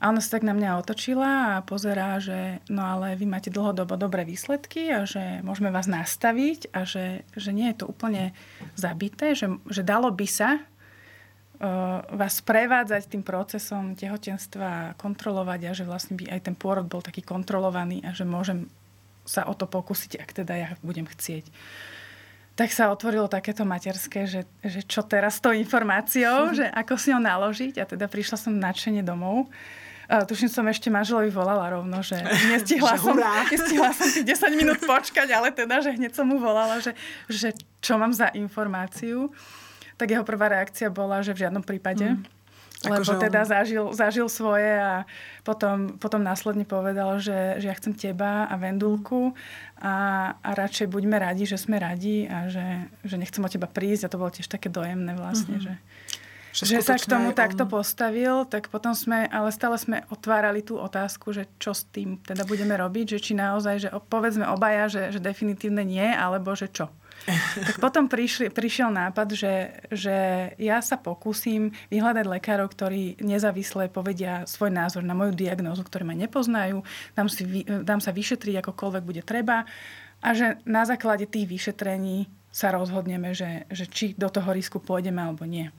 A 0.00 0.08
ona 0.08 0.24
sa 0.24 0.40
tak 0.40 0.48
na 0.48 0.56
mňa 0.56 0.80
otočila 0.80 1.60
a 1.60 1.64
pozerá, 1.64 2.16
že 2.16 2.64
no 2.72 2.80
ale 2.80 3.20
vy 3.20 3.28
máte 3.28 3.52
dlhodobo 3.52 4.00
dobré 4.00 4.24
výsledky 4.24 4.88
a 4.88 5.04
že 5.04 5.44
môžeme 5.44 5.68
vás 5.68 5.84
nastaviť 5.84 6.72
a 6.72 6.88
že, 6.88 7.28
že 7.36 7.52
nie 7.52 7.68
je 7.68 7.84
to 7.84 7.86
úplne 7.92 8.32
zabité, 8.80 9.36
že, 9.36 9.52
že 9.68 9.84
dalo 9.84 10.08
by 10.08 10.24
sa 10.24 10.56
uh, 10.56 12.00
vás 12.16 12.40
prevádzať 12.40 13.12
tým 13.12 13.20
procesom 13.20 13.92
tehotenstva 13.92 14.68
a 14.72 14.96
kontrolovať 14.96 15.60
a 15.68 15.76
že 15.76 15.84
vlastne 15.84 16.16
by 16.16 16.32
aj 16.32 16.48
ten 16.48 16.56
pôrod 16.56 16.88
bol 16.88 17.04
taký 17.04 17.20
kontrolovaný 17.20 18.00
a 18.00 18.16
že 18.16 18.24
môžem 18.24 18.72
sa 19.28 19.44
o 19.44 19.52
to 19.52 19.68
pokúsiť, 19.68 20.16
ak 20.16 20.32
teda 20.32 20.54
ja 20.56 20.68
budem 20.80 21.04
chcieť. 21.04 21.44
Tak 22.56 22.72
sa 22.72 22.88
otvorilo 22.88 23.28
takéto 23.28 23.68
materské, 23.68 24.24
že, 24.24 24.48
že 24.64 24.80
čo 24.80 25.04
teraz 25.04 25.36
s 25.36 25.44
tou 25.44 25.52
informáciou, 25.52 26.48
že 26.56 26.72
ako 26.72 26.96
si 26.96 27.12
ho 27.12 27.20
naložiť 27.20 27.76
a 27.76 27.84
teda 27.84 28.08
prišla 28.08 28.40
som 28.40 28.56
nadšene 28.56 29.04
domov 29.04 29.44
Uh, 29.44 29.89
tuším, 30.10 30.50
som 30.50 30.66
ešte 30.66 30.90
manželovi 30.90 31.30
volala 31.30 31.70
rovno, 31.70 32.02
že 32.02 32.18
nestihla, 32.50 32.98
som, 33.04 33.14
nestihla 33.54 33.94
som 33.94 34.06
tých 34.10 34.26
10 34.26 34.58
minút 34.58 34.82
počkať, 34.82 35.30
ale 35.30 35.54
teda, 35.54 35.78
že 35.78 35.94
hneď 35.94 36.12
som 36.18 36.26
mu 36.26 36.42
volala, 36.42 36.82
že, 36.82 36.98
že 37.30 37.54
čo 37.78 37.94
mám 37.94 38.10
za 38.10 38.26
informáciu. 38.34 39.30
Tak 39.94 40.10
jeho 40.10 40.24
prvá 40.26 40.50
reakcia 40.50 40.90
bola, 40.90 41.22
že 41.22 41.36
v 41.36 41.46
žiadnom 41.46 41.62
prípade. 41.62 42.16
Mm. 42.16 42.24
Lebo 42.80 43.04
akože 43.04 43.20
teda 43.20 43.44
zažil, 43.44 43.92
zažil 43.92 44.24
svoje 44.32 44.72
a 44.72 45.04
potom, 45.44 46.00
potom 46.00 46.24
následne 46.24 46.64
povedal, 46.64 47.20
že, 47.20 47.60
že 47.60 47.68
ja 47.68 47.76
chcem 47.76 47.92
teba 47.92 48.48
a 48.48 48.56
Vendulku 48.56 49.36
a, 49.76 49.94
a 50.40 50.50
radšej 50.56 50.88
buďme 50.88 51.20
radi, 51.20 51.44
že 51.44 51.60
sme 51.60 51.76
radi 51.76 52.24
a 52.24 52.48
že, 52.48 52.88
že 53.04 53.20
nechcem 53.20 53.44
o 53.44 53.52
teba 53.52 53.68
prísť 53.68 54.08
a 54.08 54.12
to 54.12 54.16
bolo 54.16 54.32
tiež 54.32 54.48
také 54.48 54.72
dojemné 54.72 55.12
vlastne, 55.12 55.60
mm-hmm. 55.60 55.68
že 55.68 55.74
že, 56.50 56.82
sa 56.82 56.98
k 56.98 57.06
tomu 57.06 57.30
on... 57.30 57.36
takto 57.36 57.64
postavil, 57.66 58.42
tak 58.46 58.68
potom 58.68 58.94
sme, 58.94 59.26
ale 59.30 59.54
stále 59.54 59.78
sme 59.78 60.02
otvárali 60.10 60.66
tú 60.66 60.78
otázku, 60.78 61.30
že 61.30 61.46
čo 61.62 61.70
s 61.70 61.86
tým 61.86 62.18
teda 62.22 62.42
budeme 62.42 62.74
robiť, 62.74 63.16
že 63.16 63.18
či 63.22 63.32
naozaj, 63.38 63.74
že 63.86 63.88
povedzme 64.10 64.46
obaja, 64.50 64.90
že, 64.90 65.02
že 65.14 65.20
definitívne 65.22 65.86
nie, 65.86 66.06
alebo 66.06 66.54
že 66.58 66.66
čo. 66.70 66.90
tak 67.68 67.76
potom 67.78 68.08
prišli, 68.08 68.48
prišiel 68.48 68.88
nápad, 68.88 69.28
že, 69.36 69.54
že 69.92 70.16
ja 70.56 70.80
sa 70.80 70.96
pokúsim 70.96 71.72
vyhľadať 71.92 72.24
lekárov, 72.24 72.72
ktorí 72.72 73.20
nezávisle 73.20 73.92
povedia 73.92 74.48
svoj 74.48 74.72
názor 74.72 75.04
na 75.04 75.12
moju 75.12 75.36
diagnózu, 75.36 75.84
ktorí 75.84 76.08
ma 76.08 76.16
nepoznajú, 76.16 76.80
dám, 77.12 77.28
si, 77.28 77.44
dám 77.64 78.00
sa 78.00 78.10
vyšetriť 78.10 78.64
akokoľvek 78.64 79.02
bude 79.04 79.22
treba 79.22 79.68
a 80.20 80.28
že 80.36 80.60
na 80.68 80.84
základe 80.84 81.28
tých 81.28 81.48
vyšetrení 81.48 82.28
sa 82.50 82.74
rozhodneme, 82.74 83.30
že, 83.30 83.64
že 83.70 83.86
či 83.86 84.12
do 84.18 84.26
toho 84.26 84.50
risku 84.50 84.82
pôjdeme 84.82 85.22
alebo 85.22 85.46
nie. 85.46 85.70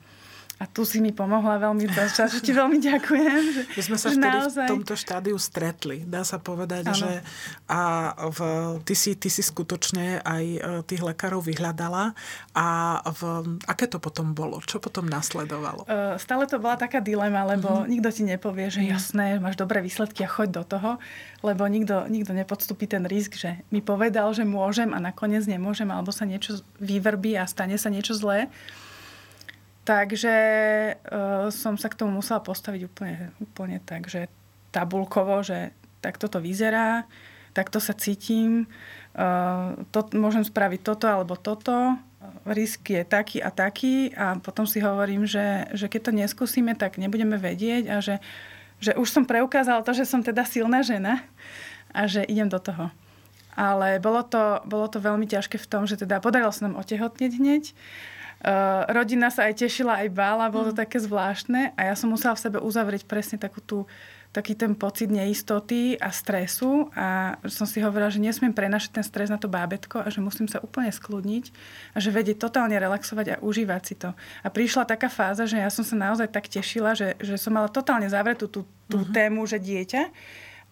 A 0.60 0.68
tu 0.70 0.86
si 0.86 1.02
mi 1.02 1.10
pomohla 1.10 1.58
veľmi, 1.58 1.90
za 1.90 2.30
že 2.30 2.38
ti 2.38 2.54
veľmi 2.54 2.78
ďakujem. 2.78 3.42
Že, 3.50 3.62
My 3.74 3.82
sme 3.82 3.96
sa 3.98 4.08
vtedy 4.14 4.38
naozaj... 4.38 4.66
v 4.68 4.72
tomto 4.78 4.94
štádiu 4.94 5.36
stretli. 5.40 6.06
Dá 6.06 6.22
sa 6.22 6.38
povedať, 6.38 6.86
ano. 6.86 6.94
že 6.94 7.10
a 7.66 7.80
v, 8.30 8.40
ty, 8.86 8.94
si, 8.94 9.18
ty 9.18 9.26
si 9.26 9.42
skutočne 9.42 10.22
aj 10.22 10.44
e, 10.44 10.58
tých 10.86 11.02
lekárov 11.02 11.42
vyhľadala. 11.42 12.14
A 12.54 12.66
v, 13.10 13.20
aké 13.66 13.90
to 13.90 13.98
potom 13.98 14.38
bolo? 14.38 14.62
Čo 14.62 14.78
potom 14.78 15.10
nasledovalo? 15.10 15.82
Uh, 15.90 16.14
stále 16.20 16.46
to 16.46 16.62
bola 16.62 16.78
taká 16.78 17.02
dilema, 17.02 17.42
lebo 17.42 17.82
uh-huh. 17.82 17.90
nikto 17.90 18.14
ti 18.14 18.22
nepovie, 18.22 18.70
že 18.70 18.86
uh-huh. 18.86 18.94
jasné, 18.94 19.42
máš 19.42 19.58
dobré 19.58 19.82
výsledky 19.82 20.22
a 20.22 20.30
choď 20.30 20.62
do 20.62 20.64
toho, 20.78 20.90
lebo 21.42 21.66
nikto, 21.66 22.06
nikto 22.06 22.30
nepodstupí 22.30 22.86
ten 22.86 23.02
risk, 23.02 23.34
že 23.34 23.66
mi 23.74 23.82
povedal, 23.82 24.30
že 24.30 24.46
môžem 24.46 24.94
a 24.94 25.02
nakoniec 25.02 25.42
nemôžem, 25.42 25.90
alebo 25.90 26.14
sa 26.14 26.22
niečo 26.22 26.62
vyvrbí 26.78 27.34
a 27.34 27.50
stane 27.50 27.74
sa 27.74 27.90
niečo 27.90 28.14
zlé. 28.14 28.46
Takže 29.82 30.36
uh, 30.94 31.50
som 31.50 31.74
sa 31.74 31.90
k 31.90 31.98
tomu 31.98 32.22
musela 32.22 32.38
postaviť 32.38 32.82
úplne, 32.86 33.34
úplne 33.42 33.82
tak, 33.82 34.06
že 34.06 34.30
tabulkovo, 34.70 35.42
že 35.42 35.74
takto 35.98 36.30
to 36.30 36.38
vyzerá, 36.38 37.02
takto 37.50 37.82
sa 37.82 37.90
cítim, 37.90 38.70
uh, 39.18 39.74
to, 39.90 40.06
môžem 40.14 40.46
spraviť 40.46 40.80
toto 40.86 41.10
alebo 41.10 41.34
toto, 41.34 41.98
risk 42.46 42.90
je 42.90 43.02
taký 43.02 43.38
a 43.42 43.50
taký 43.50 44.10
a 44.14 44.38
potom 44.38 44.66
si 44.66 44.82
hovorím, 44.82 45.26
že, 45.26 45.70
že 45.74 45.86
keď 45.86 46.00
to 46.10 46.12
neskúsime, 46.14 46.74
tak 46.74 46.98
nebudeme 46.98 47.38
vedieť 47.38 47.84
a 47.90 47.96
že, 47.98 48.18
že 48.82 48.94
už 48.98 49.08
som 49.10 49.24
preukázala 49.26 49.82
to, 49.86 49.94
že 49.94 50.06
som 50.06 50.22
teda 50.22 50.46
silná 50.46 50.82
žena 50.82 51.22
a 51.94 52.06
že 52.06 52.26
idem 52.26 52.46
do 52.46 52.58
toho. 52.58 52.90
Ale 53.52 54.00
bolo 54.00 54.24
to, 54.24 54.64
bolo 54.64 54.88
to 54.88 54.96
veľmi 54.96 55.28
ťažké 55.28 55.60
v 55.60 55.68
tom, 55.68 55.84
že 55.84 56.00
teda 56.00 56.24
podarilo 56.24 56.50
sa 56.50 56.66
nám 56.66 56.80
otehotneť 56.80 57.32
hneď 57.36 57.64
Uh, 58.42 58.82
rodina 58.90 59.30
sa 59.30 59.46
aj 59.46 59.62
tešila, 59.62 60.02
aj 60.02 60.10
bála, 60.10 60.50
bolo 60.50 60.74
to 60.74 60.74
mm. 60.74 60.82
také 60.82 60.98
zvláštne 60.98 61.78
a 61.78 61.80
ja 61.86 61.94
som 61.94 62.10
musela 62.10 62.34
v 62.34 62.42
sebe 62.42 62.58
uzavrieť 62.58 63.06
presne 63.06 63.38
takú 63.38 63.62
tú, 63.62 63.86
taký 64.34 64.58
ten 64.58 64.74
pocit 64.74 65.14
neistoty 65.14 65.94
a 65.94 66.10
stresu 66.10 66.90
a 66.90 67.38
som 67.46 67.70
si 67.70 67.78
hovorila, 67.78 68.10
že 68.10 68.18
nesmiem 68.18 68.50
prenašať 68.50 68.98
ten 68.98 69.06
stres 69.06 69.30
na 69.30 69.38
to 69.38 69.46
bábetko 69.46 70.02
a 70.02 70.10
že 70.10 70.18
musím 70.18 70.50
sa 70.50 70.58
úplne 70.58 70.90
skľudniť 70.90 71.44
a 71.94 72.02
že 72.02 72.10
vedieť 72.10 72.42
totálne 72.42 72.74
relaxovať 72.74 73.26
a 73.30 73.40
užívať 73.46 73.82
si 73.86 73.94
to. 73.94 74.10
A 74.42 74.48
prišla 74.50 74.90
taká 74.90 75.06
fáza, 75.06 75.46
že 75.46 75.62
ja 75.62 75.70
som 75.70 75.86
sa 75.86 75.94
naozaj 75.94 76.26
tak 76.34 76.50
tešila, 76.50 76.98
že, 76.98 77.14
že 77.22 77.38
som 77.38 77.54
mala 77.54 77.70
totálne 77.70 78.10
zavretú 78.10 78.50
tú, 78.50 78.66
tú 78.90 79.06
mm-hmm. 79.06 79.14
tému, 79.14 79.46
že 79.46 79.62
dieťa 79.62 80.02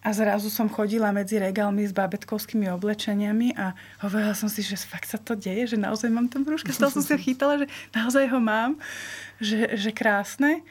a 0.01 0.09
zrazu 0.17 0.49
som 0.49 0.65
chodila 0.65 1.13
medzi 1.13 1.37
regálmi 1.37 1.85
s 1.85 1.93
babetkovskými 1.93 2.65
oblečeniami 2.73 3.53
a 3.53 3.77
hovorila 4.01 4.33
som 4.33 4.49
si, 4.49 4.65
že 4.65 4.73
fakt 4.73 5.05
sa 5.05 5.21
to 5.21 5.37
deje, 5.37 5.73
že 5.73 5.77
naozaj 5.77 6.09
mám 6.09 6.25
ten 6.25 6.41
brúška. 6.41 6.73
Stále 6.73 6.89
som 6.89 7.05
si 7.05 7.13
ho 7.13 7.21
chytala, 7.29 7.61
že 7.61 7.67
naozaj 7.93 8.25
ho 8.33 8.39
mám, 8.41 8.81
že, 9.37 9.77
že 9.77 9.93
krásne. 9.93 10.65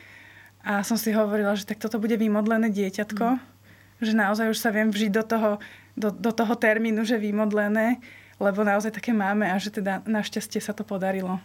A 0.66 0.82
som 0.82 0.98
si 0.98 1.14
hovorila, 1.14 1.54
že 1.54 1.62
tak 1.62 1.78
toto 1.78 2.02
bude 2.02 2.18
vymodlené 2.18 2.74
dieťatko, 2.74 3.26
mm. 3.38 3.40
že 4.02 4.12
naozaj 4.18 4.50
už 4.50 4.58
sa 4.58 4.74
viem 4.74 4.90
vžiť 4.90 5.10
do 5.14 5.24
toho, 5.24 5.50
do, 5.94 6.10
do 6.10 6.34
toho 6.34 6.52
termínu, 6.58 7.06
že 7.06 7.14
vymodlené, 7.14 8.02
lebo 8.42 8.66
naozaj 8.66 8.98
také 8.98 9.14
máme 9.14 9.46
a 9.46 9.56
že 9.62 9.70
teda 9.70 10.02
našťastie 10.10 10.58
sa 10.58 10.74
to 10.74 10.82
podarilo. 10.82 11.38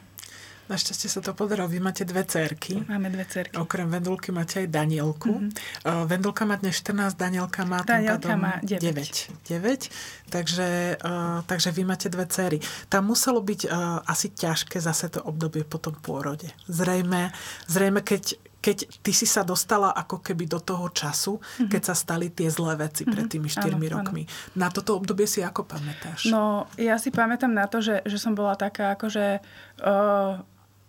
Našťastie 0.65 1.10
sa 1.13 1.21
to 1.21 1.38
podarilo. 1.38 1.69
Vy 1.69 1.78
máte 1.78 2.01
dve 2.10 2.25
cerky. 2.25 2.82
Máme 2.89 3.13
dve 3.13 3.30
cerky. 3.30 3.54
Okrem 3.54 3.86
Vendulky 3.86 4.34
máte 4.34 4.65
aj 4.65 4.67
Danielku. 4.73 5.30
Mm-hmm. 5.30 5.86
Uh, 5.86 6.04
Vendulka 6.10 6.41
má 6.41 6.58
dnes 6.58 6.82
14, 6.82 7.13
Danielka 7.13 7.62
má 7.69 7.86
Danielka 7.86 8.34
má 8.34 8.58
9. 8.65 8.82
9. 8.82 9.45
9. 9.45 10.34
Takže, 10.34 10.67
uh, 10.97 11.45
takže 11.45 11.69
vy 11.69 11.86
máte 11.86 12.10
dve 12.10 12.25
cery. 12.25 12.58
Tam 12.89 13.06
muselo 13.06 13.45
byť 13.45 13.62
uh, 13.69 14.01
asi 14.10 14.34
ťažké 14.34 14.82
zase 14.82 15.13
to 15.13 15.21
obdobie 15.21 15.62
po 15.62 15.78
tom 15.78 15.93
pôrode. 16.01 16.49
Zrejme, 16.65 17.30
zrejme 17.69 18.01
keď, 18.01 18.34
keď 18.58 18.78
ty 19.06 19.13
si 19.13 19.30
sa 19.30 19.45
dostala 19.45 19.93
ako 19.93 20.17
keby 20.25 20.49
do 20.49 20.58
toho 20.58 20.89
času, 20.89 21.38
mm-hmm. 21.38 21.69
keď 21.69 21.82
sa 21.86 21.93
stali 21.93 22.34
tie 22.34 22.49
zlé 22.49 22.73
veci 22.89 23.06
mm-hmm. 23.06 23.13
pred 23.13 23.25
tými 23.30 23.49
4 23.54 23.69
áno, 23.69 23.86
rokmi. 24.01 24.25
Áno. 24.25 24.58
Na 24.58 24.73
toto 24.73 24.97
obdobie 24.97 25.30
si 25.30 25.45
ako 25.45 25.62
pamätáš? 25.69 26.25
No, 26.34 26.65
ja 26.73 26.97
si 26.97 27.13
pamätám 27.13 27.54
na 27.54 27.69
to, 27.69 27.86
že, 27.86 28.01
že 28.01 28.17
som 28.17 28.34
bola 28.34 28.58
taká 28.58 28.97
akože... 28.97 29.45
Uh, 29.86 30.41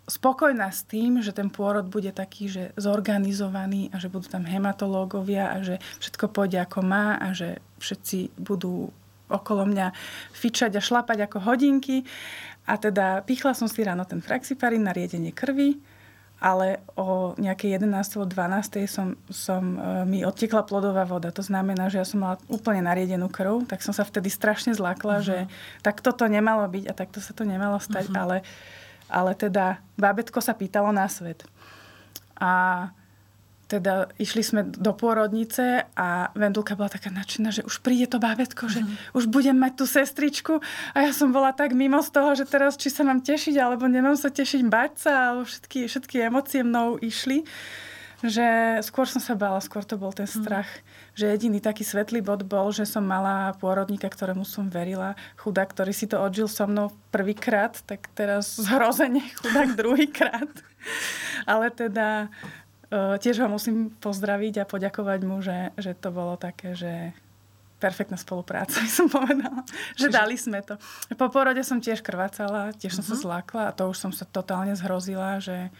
spokojná 0.07 0.71
s 0.71 0.87
tým, 0.87 1.19
že 1.19 1.35
ten 1.35 1.51
pôrod 1.51 1.83
bude 1.83 2.15
taký, 2.15 2.47
že 2.47 2.63
zorganizovaný 2.79 3.91
a 3.91 3.99
že 3.99 4.07
budú 4.07 4.31
tam 4.31 4.47
hematológovia 4.47 5.51
a 5.51 5.59
že 5.59 5.83
všetko 5.99 6.31
pôjde 6.31 6.63
ako 6.63 6.79
má 6.79 7.19
a 7.19 7.35
že 7.35 7.59
všetci 7.83 8.39
budú 8.39 8.87
okolo 9.27 9.67
mňa 9.67 9.91
fičať 10.31 10.79
a 10.79 10.81
šlapať 10.81 11.27
ako 11.27 11.43
hodinky. 11.43 12.07
A 12.67 12.79
teda 12.79 13.19
pichla 13.27 13.51
som 13.51 13.67
si 13.67 13.83
ráno 13.83 14.07
ten 14.07 14.23
fraxiparín 14.23 14.87
na 14.87 14.95
riedenie 14.95 15.35
krvi, 15.35 15.75
ale 16.39 16.79
o 16.95 17.33
nejakej 17.35 17.81
11. 17.81 18.23
12. 18.23 18.87
som, 18.87 19.19
som, 19.27 19.63
e, 19.75 20.05
mi 20.05 20.19
odtekla 20.21 20.63
plodová 20.63 21.03
voda. 21.03 21.33
To 21.33 21.41
znamená, 21.43 21.89
že 21.89 21.99
ja 21.99 22.05
som 22.07 22.23
mala 22.23 22.37
úplne 22.47 22.85
nariedenú 22.85 23.27
krv, 23.27 23.65
tak 23.65 23.81
som 23.81 23.91
sa 23.91 24.05
vtedy 24.05 24.29
strašne 24.29 24.71
zlákla, 24.77 25.19
uh-huh. 25.19 25.27
že 25.27 25.37
tak 25.81 25.99
toto 25.99 26.29
nemalo 26.29 26.63
byť 26.69 26.83
a 26.87 26.93
takto 26.93 27.19
sa 27.19 27.33
to 27.33 27.41
nemalo 27.41 27.81
stať, 27.81 28.13
uh-huh. 28.13 28.21
ale 28.21 28.35
ale 29.07 29.35
teda 29.35 29.79
bábetko 29.95 30.39
sa 30.43 30.55
pýtalo 30.55 30.91
na 30.91 31.07
svet. 31.07 31.43
A 32.37 32.87
teda 33.67 34.07
išli 34.15 34.39
sme 34.47 34.63
do 34.63 34.95
pôrodnice 34.95 35.83
a 35.91 36.31
Vendulka 36.39 36.79
bola 36.79 36.87
taká 36.87 37.11
nadšená, 37.11 37.51
že 37.51 37.67
už 37.67 37.83
príde 37.83 38.07
to 38.07 38.15
bábetko, 38.15 38.71
že 38.71 38.79
mm. 38.79 39.11
už 39.11 39.27
budem 39.27 39.59
mať 39.59 39.83
tú 39.83 39.85
sestričku. 39.85 40.63
A 40.95 40.97
ja 41.03 41.11
som 41.11 41.35
bola 41.35 41.51
tak 41.51 41.75
mimo 41.75 41.99
z 41.99 42.09
toho, 42.15 42.31
že 42.31 42.47
teraz 42.47 42.79
či 42.79 42.87
sa 42.87 43.03
mám 43.03 43.19
tešiť, 43.19 43.59
alebo 43.59 43.83
nemám 43.91 44.15
sa 44.15 44.31
tešiť, 44.31 44.61
bať 44.71 44.91
sa, 44.95 45.13
alebo 45.31 45.43
všetky, 45.43 45.91
všetky 45.91 46.15
emócie 46.23 46.63
mnou 46.63 46.95
išli 46.95 47.43
že 48.25 48.81
skôr 48.81 49.05
som 49.05 49.21
sa 49.21 49.37
bála, 49.37 49.61
skôr 49.61 49.85
to 49.85 49.93
bol 49.93 50.09
ten 50.09 50.25
mhm. 50.25 50.33
strach. 50.41 50.65
Mm. 50.65 50.85
Že 51.17 51.33
jediný 51.33 51.57
taký 51.57 51.81
svetlý 51.81 52.21
bod 52.21 52.45
bol, 52.45 52.69
že 52.69 52.85
som 52.85 53.01
mala 53.01 53.57
pôrodníka, 53.57 54.05
ktorému 54.05 54.45
som 54.45 54.69
verila, 54.69 55.17
chudák, 55.41 55.73
ktorý 55.73 55.89
si 55.89 56.05
to 56.05 56.21
odžil 56.21 56.45
so 56.45 56.69
mnou 56.69 56.93
prvýkrát, 57.09 57.73
tak 57.89 58.05
teraz 58.13 58.61
zhrozene 58.61 59.25
chudák 59.41 59.73
druhýkrát. 59.73 60.51
Ale 61.49 61.73
teda 61.73 62.29
uh, 62.93 63.17
tiež 63.17 63.41
ho 63.41 63.49
musím 63.49 63.89
pozdraviť 63.97 64.61
a 64.61 64.69
poďakovať 64.69 65.19
mu, 65.25 65.41
že, 65.41 65.73
že 65.81 65.97
to 65.97 66.13
bolo 66.13 66.37
také, 66.37 66.77
že 66.77 67.17
perfektná 67.77 68.17
spolupráca, 68.17 68.77
by 68.85 68.91
som 68.91 69.07
povedala. 69.09 69.61
Že 69.97 70.07
dali 70.13 70.35
sme 70.37 70.61
to. 70.61 70.77
Po 71.17 71.29
porode 71.33 71.61
som 71.65 71.81
tiež 71.81 72.01
krvácala, 72.01 72.73
tiež 72.77 72.93
som 72.93 73.05
uh-huh. 73.05 73.17
sa 73.17 73.17
mhm. 73.17 73.23
zlákla 73.25 73.63
a 73.69 73.75
to 73.75 73.89
už 73.89 73.97
som 73.97 74.11
sa 74.13 74.25
totálne 74.29 74.73
zhrozila, 74.77 75.41
že 75.41 75.73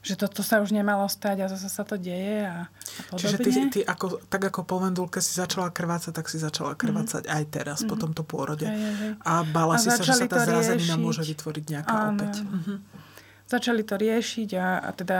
že 0.00 0.16
toto 0.16 0.40
sa 0.40 0.64
už 0.64 0.72
nemalo 0.72 1.04
stať 1.04 1.44
a 1.44 1.46
zase 1.52 1.68
sa 1.68 1.84
to 1.84 2.00
deje 2.00 2.48
a, 2.48 2.72
a 2.72 3.00
podobne. 3.12 3.20
Čiže 3.20 3.36
ty, 3.44 3.50
ty 3.68 3.80
ako, 3.84 4.24
tak 4.32 4.48
ako 4.48 4.64
po 4.64 4.80
vendulke 4.80 5.20
si 5.20 5.36
začala 5.36 5.68
krvácať, 5.68 6.12
tak 6.16 6.26
si 6.32 6.40
začala 6.40 6.72
krvácať 6.72 7.28
mm-hmm. 7.28 7.36
aj 7.36 7.44
teraz 7.52 7.78
mm-hmm. 7.84 7.90
po 7.92 7.94
mhm. 7.96 8.02
tomto 8.08 8.22
pôrode. 8.24 8.64
Aj, 8.64 8.72
aj, 8.72 8.96
aj. 8.96 9.12
A 9.20 9.32
bála 9.44 9.76
a 9.76 9.80
si 9.80 9.92
sa, 9.92 10.00
že 10.00 10.16
sa 10.16 10.24
tá 10.24 10.40
zrazenina 10.48 10.96
môže 10.96 11.20
vytvoriť 11.20 11.64
nejaká 11.68 11.92
Áno. 11.92 12.16
opäť. 12.16 12.34
Mm-hmm. 12.40 12.76
Začali 13.50 13.82
to 13.84 13.94
riešiť 13.98 14.48
a, 14.56 14.66
a 14.78 14.90
teda 14.96 15.18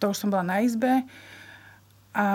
to 0.00 0.04
už 0.14 0.16
som 0.16 0.32
bola 0.32 0.46
na 0.46 0.64
izbe 0.64 1.04
a 2.12 2.26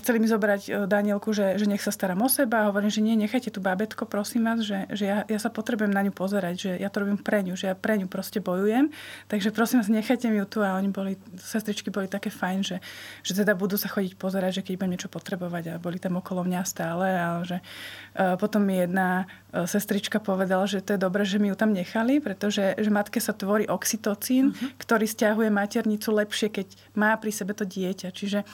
chceli 0.00 0.24
mi 0.24 0.28
zobrať 0.28 0.62
e, 0.64 0.70
Danielku, 0.88 1.36
že, 1.36 1.60
že 1.60 1.68
nech 1.68 1.84
sa 1.84 1.92
starám 1.92 2.24
o 2.24 2.32
seba. 2.32 2.64
A 2.64 2.72
hovorím, 2.72 2.88
že 2.88 3.04
nie, 3.04 3.12
nechajte 3.12 3.52
tu 3.52 3.60
bábetko, 3.60 4.08
prosím 4.08 4.48
vás, 4.48 4.64
že, 4.64 4.88
že 4.88 5.04
ja, 5.04 5.18
ja 5.28 5.36
sa 5.36 5.52
potrebujem 5.52 5.92
na 5.92 6.00
ňu 6.00 6.16
pozerať, 6.16 6.54
že 6.56 6.70
ja 6.80 6.88
to 6.88 7.04
robím 7.04 7.20
pre 7.20 7.44
ňu, 7.44 7.52
že 7.52 7.68
ja 7.68 7.76
pre 7.76 8.00
ňu 8.00 8.08
proste 8.08 8.40
bojujem. 8.40 8.88
Takže 9.28 9.52
prosím 9.52 9.84
vás, 9.84 9.92
nechajte 9.92 10.32
mi 10.32 10.40
ju 10.40 10.48
tu. 10.48 10.64
A 10.64 10.80
oni 10.80 10.88
boli, 10.88 11.20
sestričky 11.36 11.92
boli 11.92 12.08
také 12.08 12.32
fajn, 12.32 12.58
že, 12.64 12.76
že 13.20 13.32
teda 13.36 13.52
budú 13.52 13.76
sa 13.76 13.92
chodiť 13.92 14.16
pozerať, 14.16 14.64
že 14.64 14.64
keď 14.64 14.80
budem 14.80 14.92
niečo 14.96 15.12
potrebovať 15.12 15.76
a 15.76 15.80
boli 15.82 16.00
tam 16.00 16.16
okolo 16.16 16.48
mňa 16.48 16.62
stále. 16.64 17.06
A 17.12 17.44
že 17.44 17.60
uh, 17.60 18.40
potom 18.40 18.64
mi 18.64 18.80
jedna 18.80 19.28
uh, 19.52 19.68
sestrička 19.68 20.24
povedala, 20.24 20.64
že 20.64 20.80
to 20.80 20.96
je 20.96 21.04
dobré, 21.04 21.28
že 21.28 21.36
mi 21.36 21.52
ju 21.52 21.56
tam 21.60 21.76
nechali, 21.76 22.16
pretože 22.24 22.80
že 22.80 22.88
matke 22.88 23.20
sa 23.20 23.36
tvorí 23.36 23.68
oxytocín, 23.68 24.56
uh-huh. 24.56 24.72
ktorý 24.80 25.04
stiahuje 25.04 25.52
maternicu 25.52 26.16
lepšie, 26.16 26.48
keď 26.48 26.66
má 26.96 27.12
pri 27.20 27.28
sebe 27.28 27.52
to 27.52 27.68
dieťa. 27.68 28.08
Čiže 28.08 28.48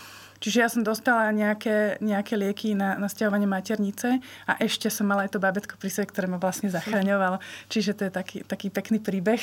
Čiže 0.45 0.61
ja 0.61 0.69
som 0.69 0.85
dostala 0.85 1.33
nejaké, 1.33 1.97
nejaké 2.05 2.37
lieky 2.37 2.77
na, 2.77 3.01
na 3.01 3.09
stiahovanie 3.09 3.49
maternice 3.49 4.21
a 4.45 4.53
ešte 4.61 4.93
som 4.93 5.09
mala 5.09 5.25
aj 5.25 5.33
to 5.33 5.41
babetko 5.41 5.81
pri 5.81 5.89
sebe, 5.89 6.13
ktoré 6.13 6.29
ma 6.29 6.37
vlastne 6.37 6.69
zachraňovalo. 6.69 7.41
Čiže 7.73 7.97
to 7.97 8.03
je 8.05 8.13
taký, 8.13 8.39
taký 8.45 8.69
pekný 8.69 9.01
príbeh. 9.01 9.41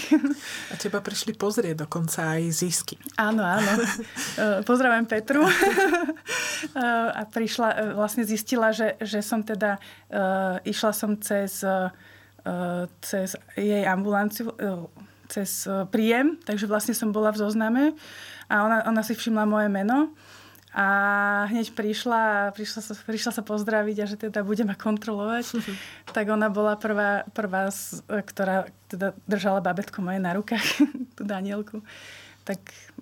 A 0.70 0.78
teba 0.78 1.02
prišli 1.02 1.34
pozrieť 1.34 1.90
dokonca 1.90 2.38
aj 2.38 2.54
zisky. 2.54 3.02
Áno, 3.18 3.42
áno. 3.42 3.74
E, 4.32 4.62
pozdravujem 4.62 5.10
Petru. 5.10 5.42
E, 6.62 6.86
a 7.18 7.26
prišla, 7.26 7.70
e, 7.74 7.78
vlastne 7.98 8.22
zistila, 8.22 8.70
že, 8.70 8.94
že 9.02 9.26
som 9.26 9.42
teda, 9.42 9.82
išla 10.62 10.92
som 10.94 11.18
cez, 11.18 11.66
cez 13.02 13.30
jej 13.58 13.84
ambulanciu, 13.90 14.54
cez 15.26 15.66
príjem, 15.90 16.38
takže 16.46 16.70
vlastne 16.70 16.94
som 16.94 17.10
bola 17.10 17.34
v 17.34 17.42
zozname 17.42 17.84
a 18.46 18.56
ona, 18.62 18.78
ona 18.86 19.02
si 19.02 19.18
všimla 19.18 19.50
moje 19.50 19.74
meno 19.74 20.14
a 20.72 20.88
hneď 21.52 21.76
prišla, 21.76 22.56
prišla 22.56 22.80
sa, 22.80 22.94
prišla 22.96 23.32
sa 23.36 23.44
pozdraviť 23.44 23.98
a 24.00 24.06
že 24.08 24.16
teda 24.16 24.40
bude 24.48 24.64
ma 24.64 24.76
kontrolovať. 24.76 25.60
tak 26.16 26.32
ona 26.32 26.48
bola 26.48 26.80
prvá, 26.80 27.28
prvá 27.36 27.68
ktorá 28.08 28.72
teda 28.88 29.12
držala 29.28 29.60
babetko 29.60 30.00
moje 30.00 30.24
na 30.24 30.32
rukách, 30.32 30.64
tú 31.20 31.28
Danielku. 31.28 31.84
Tak 32.48 32.60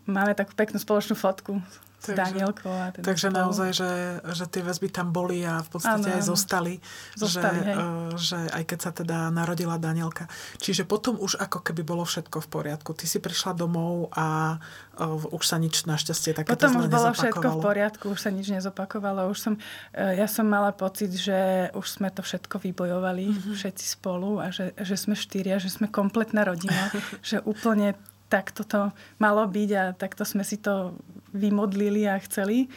máme 0.10 0.34
takú 0.34 0.58
peknú 0.58 0.82
spoločnú 0.82 1.14
fotku 1.14 1.62
s 2.00 2.16
takže, 2.16 2.16
Danielkou. 2.16 2.72
A 2.72 2.96
teda 2.96 3.04
takže 3.04 3.28
spolu. 3.28 3.40
naozaj, 3.44 3.70
že, 3.76 3.92
že 4.32 4.46
tie 4.48 4.64
väzby 4.64 4.88
tam 4.88 5.12
boli 5.12 5.44
a 5.44 5.60
v 5.60 5.70
podstate 5.70 6.08
ano, 6.08 6.18
aj 6.18 6.24
zostali. 6.24 6.74
zostali 7.20 7.60
že, 7.60 7.76
uh, 7.76 8.10
že 8.16 8.40
aj 8.56 8.64
keď 8.64 8.80
sa 8.80 8.92
teda 8.96 9.18
narodila 9.36 9.76
Danielka. 9.76 10.32
Čiže 10.64 10.88
potom 10.88 11.20
už 11.20 11.36
ako 11.36 11.60
keby 11.60 11.84
bolo 11.84 12.08
všetko 12.08 12.40
v 12.40 12.48
poriadku. 12.48 12.96
Ty 12.96 13.06
si 13.06 13.20
prišla 13.20 13.52
domov 13.52 14.08
a 14.16 14.58
uh, 14.96 15.36
už 15.36 15.44
sa 15.44 15.60
nič 15.60 15.84
našťastie 15.84 16.40
také 16.40 16.48
Potom 16.56 16.80
už 16.80 16.88
bolo 16.88 17.12
všetko 17.12 17.48
v 17.52 17.60
poriadku, 17.60 18.06
už 18.16 18.20
sa 18.24 18.32
nič 18.32 18.48
nezopakovalo. 18.48 19.28
Už 19.28 19.38
som, 19.38 19.54
uh, 19.60 20.16
ja 20.16 20.32
som 20.32 20.48
mala 20.48 20.72
pocit, 20.72 21.12
že 21.12 21.68
už 21.76 22.00
sme 22.00 22.08
to 22.16 22.24
všetko 22.24 22.64
vybojovali 22.64 23.28
mm-hmm. 23.28 23.56
všetci 23.60 23.86
spolu 24.00 24.40
a 24.40 24.56
že, 24.56 24.72
že 24.80 24.96
sme 24.96 25.20
štyria, 25.20 25.60
že 25.60 25.68
sme 25.68 25.92
kompletná 25.92 26.48
rodina, 26.48 26.96
že 27.20 27.44
úplne 27.44 28.00
tak 28.30 28.54
toto 28.54 28.94
malo 29.18 29.44
byť 29.50 29.70
a 29.76 29.84
takto 29.98 30.24
sme 30.24 30.46
si 30.46 30.62
to 30.62 30.94
vymodlili 31.34 32.06
a 32.06 32.22
chceli. 32.22 32.70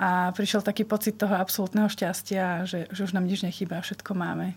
A 0.00 0.32
prišiel 0.32 0.64
taký 0.64 0.88
pocit 0.88 1.20
toho 1.20 1.36
absolútneho 1.36 1.92
šťastia, 1.92 2.64
že, 2.64 2.88
že 2.88 3.00
už 3.04 3.12
nám 3.12 3.28
nič 3.28 3.44
nechýba, 3.44 3.84
všetko 3.84 4.16
máme. 4.16 4.56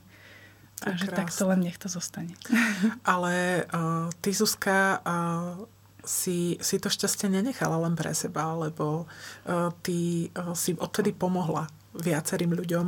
A 0.83 0.95
že 0.95 1.11
takto 1.11 1.47
len 1.51 1.67
nech 1.67 1.75
to 1.75 1.91
zostane. 1.91 2.31
Ale 3.03 3.67
uh, 3.67 4.07
ty, 4.23 4.31
Zuzka, 4.31 5.03
uh, 5.03 5.67
si, 6.03 6.59
si 6.59 6.75
to 6.79 6.87
šťastie 6.87 7.27
nenechala 7.27 7.79
len 7.83 7.95
pre 7.95 8.15
seba, 8.15 8.55
lebo 8.55 9.03
uh, 9.03 9.71
ty 9.83 10.31
uh, 10.35 10.55
si 10.55 10.75
odtedy 10.75 11.11
pomohla 11.11 11.67
viacerým 11.93 12.53
ľuďom. 12.57 12.87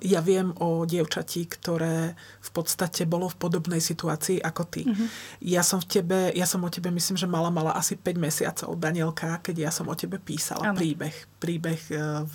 Ja 0.00 0.20
viem 0.24 0.52
o 0.60 0.88
dievčati, 0.88 1.44
ktoré 1.44 2.16
v 2.16 2.50
podstate 2.50 3.04
bolo 3.04 3.28
v 3.28 3.36
podobnej 3.36 3.80
situácii 3.80 4.40
ako 4.40 4.62
ty. 4.68 4.82
Mm-hmm. 4.88 5.08
Ja 5.44 5.60
som 5.60 5.78
v 5.84 6.00
tebe, 6.00 6.18
ja 6.32 6.48
som 6.48 6.64
o 6.64 6.70
tebe 6.72 6.88
myslím, 6.88 7.16
že 7.20 7.28
mala 7.28 7.52
mala 7.52 7.76
asi 7.76 7.94
5 7.96 8.16
mesiacov 8.16 8.72
Danielka, 8.80 9.40
keď 9.44 9.68
ja 9.68 9.70
som 9.70 9.86
o 9.88 9.94
tebe 9.94 10.16
písala 10.16 10.72
ano. 10.72 10.78
príbeh. 10.78 11.16
Príbeh 11.36 11.80
e, 11.92 11.98
v, 12.24 12.34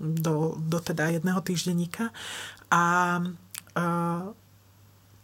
do, 0.00 0.56
do 0.56 0.78
teda 0.80 1.12
jedného 1.12 1.40
týždenníka. 1.40 2.12
A 2.70 2.84
uh, 3.76 4.24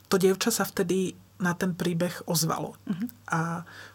to 0.07 0.17
dievča 0.19 0.51
sa 0.51 0.65
vtedy 0.67 1.15
na 1.37 1.53
ten 1.53 1.77
príbeh 1.77 2.25
ozvalo. 2.25 2.81
Uh-huh. 2.89 3.09
A 3.29 3.41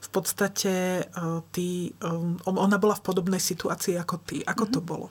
v 0.01 0.09
podstate 0.13 1.05
uh, 1.09 1.41
ty, 1.49 1.89
um, 2.05 2.37
ona 2.45 2.77
bola 2.77 2.93
v 2.93 3.05
podobnej 3.05 3.41
situácii 3.41 3.97
ako 3.97 4.15
ty. 4.21 4.45
Ako 4.45 4.69
uh-huh. 4.69 4.73
to 4.73 4.79
bolo? 4.81 5.07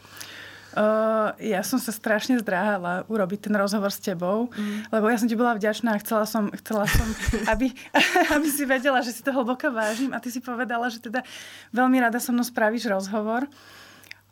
Uh, 0.70 1.34
ja 1.42 1.66
som 1.66 1.82
sa 1.82 1.90
strašne 1.90 2.38
zdráhala 2.38 3.02
urobiť 3.10 3.50
ten 3.50 3.54
rozhovor 3.58 3.90
s 3.90 3.98
tebou, 3.98 4.46
mm. 4.54 4.94
lebo 4.94 5.10
ja 5.10 5.18
som 5.18 5.26
ti 5.26 5.34
bola 5.34 5.58
vďačná 5.58 5.98
a 5.98 6.02
chcela 6.02 6.22
som, 6.30 6.46
chcela 6.62 6.86
som 6.86 7.10
aby, 7.52 7.74
aby 8.38 8.48
si 8.48 8.62
vedela, 8.62 9.02
že 9.02 9.10
si 9.10 9.26
to 9.26 9.34
hlboko 9.34 9.66
vážim 9.74 10.14
a 10.14 10.22
ty 10.22 10.30
si 10.30 10.38
povedala, 10.38 10.86
že 10.86 11.02
teda 11.02 11.26
veľmi 11.74 11.98
rada 11.98 12.22
so 12.22 12.30
mnou 12.30 12.46
spravíš 12.46 12.86
rozhovor. 12.86 13.50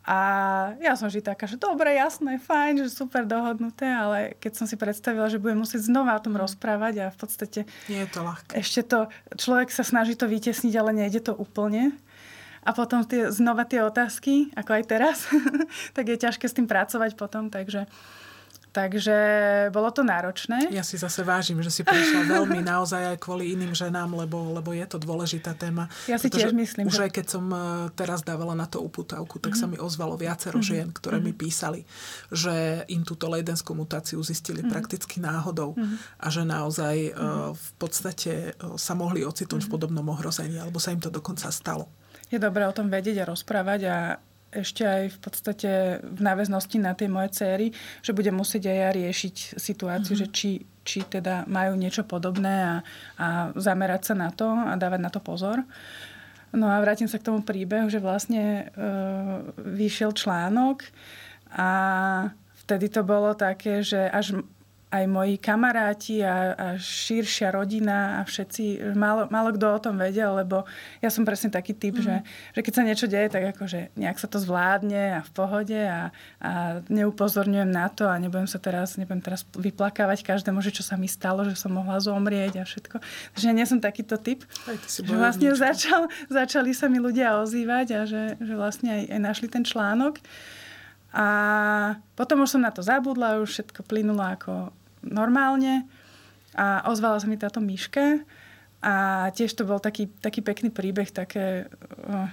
A 0.08 0.18
ja 0.80 0.96
som 0.96 1.12
vždy 1.12 1.20
taká, 1.20 1.44
že 1.44 1.60
dobre, 1.60 1.92
jasné, 1.92 2.40
fajn, 2.40 2.86
že 2.86 2.96
super 2.96 3.28
dohodnuté, 3.28 3.84
ale 3.84 4.38
keď 4.40 4.52
som 4.56 4.64
si 4.64 4.72
predstavila, 4.72 5.28
že 5.28 5.36
budem 5.36 5.60
musieť 5.60 5.84
znova 5.84 6.16
o 6.16 6.22
tom 6.24 6.38
mm. 6.38 6.48
rozprávať 6.48 6.94
a 7.02 7.12
v 7.12 7.18
podstate... 7.18 7.60
Nie 7.92 8.08
je 8.08 8.16
to 8.16 8.24
ľahké. 8.24 8.56
Ešte 8.56 8.80
to, 8.88 9.12
človek 9.36 9.68
sa 9.68 9.84
snaží 9.84 10.16
to 10.16 10.24
vytesniť, 10.24 10.72
ale 10.80 10.96
nejde 10.96 11.20
to 11.28 11.36
úplne 11.36 11.92
a 12.68 12.70
potom 12.76 13.00
tie, 13.08 13.32
znova 13.32 13.64
tie 13.64 13.80
otázky, 13.80 14.52
ako 14.52 14.70
aj 14.76 14.84
teraz, 14.84 15.24
tak 15.96 16.04
je 16.04 16.20
ťažké 16.20 16.44
s 16.44 16.52
tým 16.52 16.68
pracovať 16.68 17.16
potom, 17.16 17.48
takže 17.48 17.88
Takže 18.68 19.16
bolo 19.72 19.88
to 19.90 20.04
náročné. 20.04 20.68
Ja 20.70 20.84
si 20.84 21.00
zase 21.00 21.24
vážim, 21.24 21.58
že 21.64 21.72
si 21.72 21.82
prišla 21.82 22.28
veľmi 22.28 22.60
naozaj 22.62 23.16
aj 23.16 23.18
kvôli 23.18 23.56
iným 23.56 23.72
ženám, 23.72 24.12
lebo, 24.12 24.52
lebo 24.54 24.70
je 24.76 24.84
to 24.84 25.00
dôležitá 25.00 25.56
téma. 25.56 25.88
Ja 26.04 26.20
si 26.20 26.28
tiež 26.28 26.52
myslím. 26.52 26.86
Už 26.86 27.00
že... 27.00 27.08
aj 27.08 27.12
keď 27.16 27.26
som 27.26 27.44
e, 27.48 27.58
teraz 27.96 28.20
dávala 28.22 28.52
na 28.52 28.68
to 28.68 28.84
uputavku, 28.84 29.40
tak 29.40 29.56
mm-hmm. 29.56 29.60
sa 29.60 29.66
mhm. 29.66 29.72
mi 29.72 29.78
ozvalo 29.80 30.14
viacero 30.20 30.60
mm-hmm. 30.60 30.70
žien, 30.70 30.88
ktoré 30.92 31.18
mm-hmm. 31.18 31.34
mi 31.34 31.40
písali, 31.42 31.80
že 32.28 32.84
im 32.92 33.02
túto 33.02 33.26
lejdenskú 33.26 33.72
mutáciu 33.72 34.20
zistili 34.20 34.60
mm-hmm. 34.60 34.70
prakticky 34.70 35.16
náhodou 35.18 35.74
mm-hmm. 35.74 36.20
a 36.20 36.26
že 36.28 36.42
naozaj 36.44 36.96
mm-hmm. 37.10 37.56
v 37.56 37.68
podstate 37.80 38.32
e, 38.52 38.78
sa 38.78 38.92
mohli 38.92 39.24
ocitnúť 39.24 39.64
mm-hmm. 39.64 39.66
v 39.66 39.74
podobnom 39.74 40.06
ohrození, 40.12 40.60
alebo 40.60 40.76
sa 40.76 40.92
im 40.92 41.00
to 41.00 41.08
dokonca 41.10 41.48
stalo. 41.50 41.88
Je 42.28 42.38
dobré 42.38 42.68
o 42.68 42.76
tom 42.76 42.92
vedieť 42.92 43.24
a 43.24 43.28
rozprávať 43.28 43.80
a 43.88 43.96
ešte 44.48 44.80
aj 44.84 45.02
v 45.12 45.18
podstate 45.20 45.70
v 46.00 46.20
náväznosti 46.24 46.80
na 46.80 46.96
tie 46.96 47.08
moje 47.08 47.36
céry, 47.36 47.68
že 48.00 48.16
budem 48.16 48.32
musieť 48.32 48.72
aj 48.72 48.78
ja 48.80 48.90
riešiť 48.96 49.36
situáciu, 49.60 50.16
mm-hmm. 50.16 50.32
že 50.32 50.36
či, 50.36 50.50
či 50.84 51.04
teda 51.04 51.44
majú 51.44 51.76
niečo 51.76 52.08
podobné 52.08 52.64
a, 52.64 52.74
a 53.20 53.26
zamerať 53.52 54.12
sa 54.12 54.14
na 54.16 54.32
to 54.32 54.48
a 54.48 54.72
dávať 54.80 55.00
na 55.04 55.10
to 55.12 55.20
pozor. 55.20 55.60
No 56.48 56.72
a 56.72 56.80
vrátim 56.80 57.04
sa 57.04 57.20
k 57.20 57.28
tomu 57.28 57.44
príbehu, 57.44 57.92
že 57.92 58.00
vlastne 58.00 58.72
e, 58.72 58.84
vyšiel 59.60 60.16
článok 60.16 60.80
a 61.52 61.70
vtedy 62.64 62.88
to 62.88 63.04
bolo 63.04 63.36
také, 63.36 63.84
že 63.84 64.00
až 64.08 64.40
aj 64.88 65.04
moji 65.04 65.36
kamaráti 65.36 66.24
a, 66.24 66.56
a 66.56 66.66
širšia 66.80 67.52
rodina 67.52 68.20
a 68.20 68.20
všetci, 68.24 68.96
málo, 68.96 69.28
málo 69.28 69.52
kto 69.52 69.66
o 69.68 69.80
tom 69.84 70.00
vedel, 70.00 70.32
lebo 70.32 70.64
ja 71.04 71.12
som 71.12 71.28
presne 71.28 71.52
taký 71.52 71.76
typ, 71.76 72.00
mm. 72.00 72.04
že, 72.04 72.14
že 72.56 72.60
keď 72.64 72.72
sa 72.72 72.82
niečo 72.88 73.06
deje, 73.06 73.28
tak 73.28 73.52
akože 73.52 73.92
nejak 74.00 74.16
sa 74.16 74.32
to 74.32 74.40
zvládne 74.40 75.20
a 75.20 75.20
v 75.20 75.30
pohode 75.36 75.76
a, 75.76 76.08
a 76.40 76.80
neupozorňujem 76.88 77.68
na 77.68 77.92
to 77.92 78.08
a 78.08 78.16
nebudem 78.16 78.48
sa 78.48 78.56
teraz, 78.56 78.96
nebudem 78.96 79.20
teraz 79.20 79.44
vyplakávať 79.52 80.24
každému, 80.24 80.64
že 80.64 80.72
čo 80.72 80.80
sa 80.80 80.96
mi 80.96 81.04
stalo, 81.04 81.44
že 81.44 81.52
som 81.52 81.68
mohla 81.68 82.00
zomrieť 82.00 82.60
a 82.60 82.64
všetko. 82.64 82.96
Takže 83.36 83.44
ja 83.44 83.52
nie 83.52 83.68
som 83.68 83.84
takýto 83.84 84.16
typ. 84.16 84.48
Že 84.88 85.14
vlastne 85.20 85.52
začal, 85.52 86.08
začali 86.32 86.72
sa 86.72 86.88
mi 86.88 86.96
ľudia 86.96 87.36
ozývať 87.44 87.86
a 87.92 88.00
že, 88.08 88.40
že 88.40 88.54
vlastne 88.56 88.88
aj, 88.88 89.02
aj 89.12 89.20
našli 89.20 89.52
ten 89.52 89.68
článok. 89.68 90.16
A 91.08 91.96
potom 92.20 92.44
už 92.44 92.56
som 92.56 92.60
na 92.60 92.68
to 92.68 92.84
zabudla, 92.84 93.40
už 93.40 93.48
všetko 93.48 93.80
plynulo 93.88 94.20
ako 94.20 94.76
normálne 95.04 95.86
a 96.58 96.86
ozvala 96.90 97.20
sa 97.20 97.26
mi 97.30 97.38
táto 97.38 97.62
myška 97.62 98.22
a 98.78 99.28
tiež 99.34 99.58
to 99.58 99.66
bol 99.66 99.82
taký, 99.82 100.06
taký 100.22 100.38
pekný 100.42 100.70
príbeh, 100.70 101.10
také, 101.10 101.66
eh, 101.66 102.28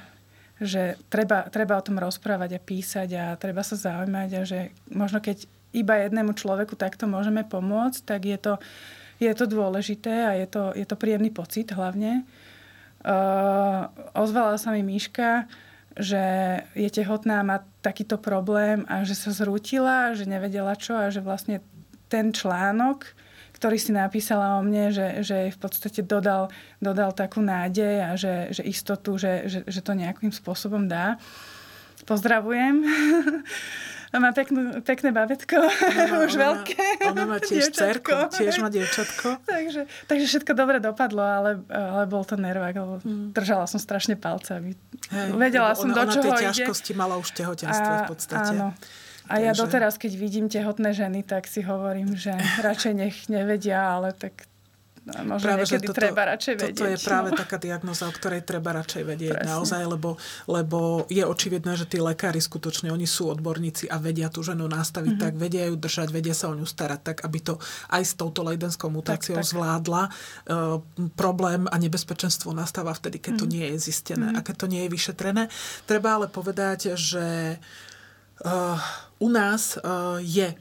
že 0.61 0.95
treba, 1.09 1.49
treba 1.49 1.77
o 1.77 1.85
tom 1.85 1.97
rozprávať 1.97 2.57
a 2.57 2.63
písať 2.63 3.09
a 3.17 3.25
treba 3.35 3.65
sa 3.65 3.75
zaujímať 3.75 4.29
a 4.37 4.41
že 4.45 4.59
možno 4.93 5.19
keď 5.19 5.49
iba 5.75 5.99
jednému 5.99 6.31
človeku 6.31 6.79
takto 6.79 7.09
môžeme 7.09 7.43
pomôcť, 7.43 7.99
tak 8.07 8.21
je 8.23 8.37
to, 8.39 8.53
je 9.19 9.31
to 9.35 9.45
dôležité 9.51 10.13
a 10.23 10.31
je 10.39 10.47
to, 10.47 10.71
je 10.71 10.85
to 10.87 10.95
príjemný 10.95 11.27
pocit 11.35 11.67
hlavne. 11.75 12.23
Uh, 13.05 13.91
ozvala 14.15 14.55
sa 14.55 14.71
mi 14.71 14.81
Míška, 14.81 15.45
že 15.99 16.23
je 16.73 16.89
tehotná, 16.89 17.43
má 17.43 17.67
takýto 17.83 18.15
problém 18.15 18.87
a 18.87 19.03
že 19.03 19.13
sa 19.13 19.35
zrútila, 19.35 20.15
že 20.15 20.25
nevedela 20.27 20.73
čo 20.79 20.95
a 20.95 21.11
že 21.11 21.19
vlastne 21.19 21.59
ten 22.11 22.31
článok, 22.31 23.05
ktorý 23.55 23.77
si 23.79 23.95
napísala 23.95 24.59
o 24.59 24.61
mne, 24.61 24.91
že, 24.91 25.07
že 25.23 25.37
v 25.51 25.57
podstate 25.57 26.03
dodal, 26.03 26.51
dodal 26.83 27.15
takú 27.15 27.39
nádej 27.39 27.95
a 28.03 28.09
že, 28.19 28.51
že 28.51 28.61
istotu, 28.67 29.15
že, 29.15 29.47
že, 29.47 29.59
že 29.63 29.79
to 29.79 29.95
nejakým 29.95 30.29
spôsobom 30.29 30.85
dá. 30.91 31.15
Pozdravujem. 32.03 32.83
má 34.19 34.31
peknú, 34.31 34.79
pekné 34.83 35.09
babetko, 35.11 35.59
ona, 35.59 36.03
už 36.27 36.35
ona 36.35 36.43
veľké. 36.51 36.87
Ona 37.11 37.23
má 37.27 37.37
tiež 37.39 37.71
cerku, 37.71 38.15
tiež 38.31 38.63
má 38.63 38.71
dievčatko. 38.71 39.43
takže, 39.43 39.87
takže 40.07 40.25
všetko 40.27 40.51
dobre 40.55 40.77
dopadlo, 40.79 41.23
ale, 41.23 41.51
ale 41.71 42.03
bol 42.07 42.23
to 42.23 42.39
nervák, 42.39 42.75
lebo 42.75 42.93
mm. 43.03 43.35
držala 43.35 43.67
som 43.67 43.79
strašne 43.79 44.15
palce. 44.15 44.55
Aby... 44.55 44.69
Hej, 45.11 45.35
Vedela 45.35 45.75
som, 45.75 45.91
ona, 45.91 46.07
do 46.07 46.15
čoho 46.15 46.31
ona 46.31 46.39
tie 46.39 46.47
ťažkosti 46.51 46.91
mala 46.95 47.19
už 47.19 47.31
tehotenstvo 47.35 47.93
v 48.05 48.09
podstate. 48.09 48.55
Áno. 48.55 48.71
A 49.25 49.41
Takže... 49.41 49.45
ja 49.45 49.51
doteraz, 49.57 49.93
keď 49.97 50.13
vidím 50.21 50.45
tehotné 50.45 50.93
ženy, 50.93 51.25
tak 51.25 51.49
si 51.49 51.65
hovorím, 51.65 52.13
že 52.13 52.37
radšej 52.61 52.93
nech 52.93 53.17
nevedia, 53.25 53.81
ale 53.97 54.13
tak 54.13 54.45
no, 55.05 55.37
možno 55.37 55.49
práve, 55.49 55.65
niekedy 55.65 55.87
toto, 55.89 55.97
treba 55.97 56.21
radšej 56.29 56.53
vedieť. 56.61 56.77
Toto 56.77 56.85
je 56.89 56.99
práve 57.01 57.29
no. 57.33 57.37
taká 57.37 57.57
diagnoza, 57.57 58.05
o 58.05 58.13
ktorej 58.13 58.41
treba 58.45 58.69
radšej 58.77 59.03
vedieť 59.05 59.37
Presne. 59.37 59.49
naozaj, 59.49 59.81
lebo, 59.85 60.09
lebo 60.45 61.09
je 61.09 61.25
očividné, 61.25 61.73
že 61.73 61.85
tí 61.89 61.97
lekári 62.01 62.41
skutočne, 62.41 62.89
oni 62.89 63.05
sú 63.05 63.29
odborníci 63.33 63.89
a 63.89 63.97
vedia 64.01 64.29
tú 64.29 64.45
ženu 64.45 64.65
nastaviť 64.69 65.17
mm-hmm. 65.17 65.25
tak, 65.25 65.41
vedia 65.41 65.63
ju 65.69 65.75
držať, 65.77 66.07
vedia 66.13 66.37
sa 66.37 66.49
o 66.49 66.57
ňu 66.57 66.65
starať 66.65 66.99
tak, 67.01 67.17
aby 67.25 67.39
to 67.41 67.53
aj 67.93 68.03
s 68.05 68.13
touto 68.17 68.41
lejdenskou 68.45 68.89
mutáciou 68.89 69.37
tak, 69.37 69.45
tak. 69.45 69.51
zvládla. 69.53 70.03
Uh, 70.49 70.81
problém 71.13 71.69
a 71.69 71.75
nebezpečenstvo 71.81 72.53
nastáva 72.53 72.93
vtedy, 72.93 73.21
keď 73.21 73.37
mm-hmm. 73.37 73.41
to 73.41 73.45
mhm. 73.45 73.53
nie 73.53 73.65
je 73.73 73.77
zistené 73.81 74.27
mm-hmm. 74.29 74.41
a 74.41 74.45
keď 74.45 74.55
to 74.57 74.67
nie 74.69 74.81
je 74.85 74.93
vyšetrené. 74.93 75.43
Treba 75.85 76.17
ale 76.17 76.29
povedať, 76.29 76.93
že 76.97 77.57
uh, 78.43 78.75
u 79.21 79.27
nás 79.31 79.79
uh, 79.79 80.19
je 80.19 80.51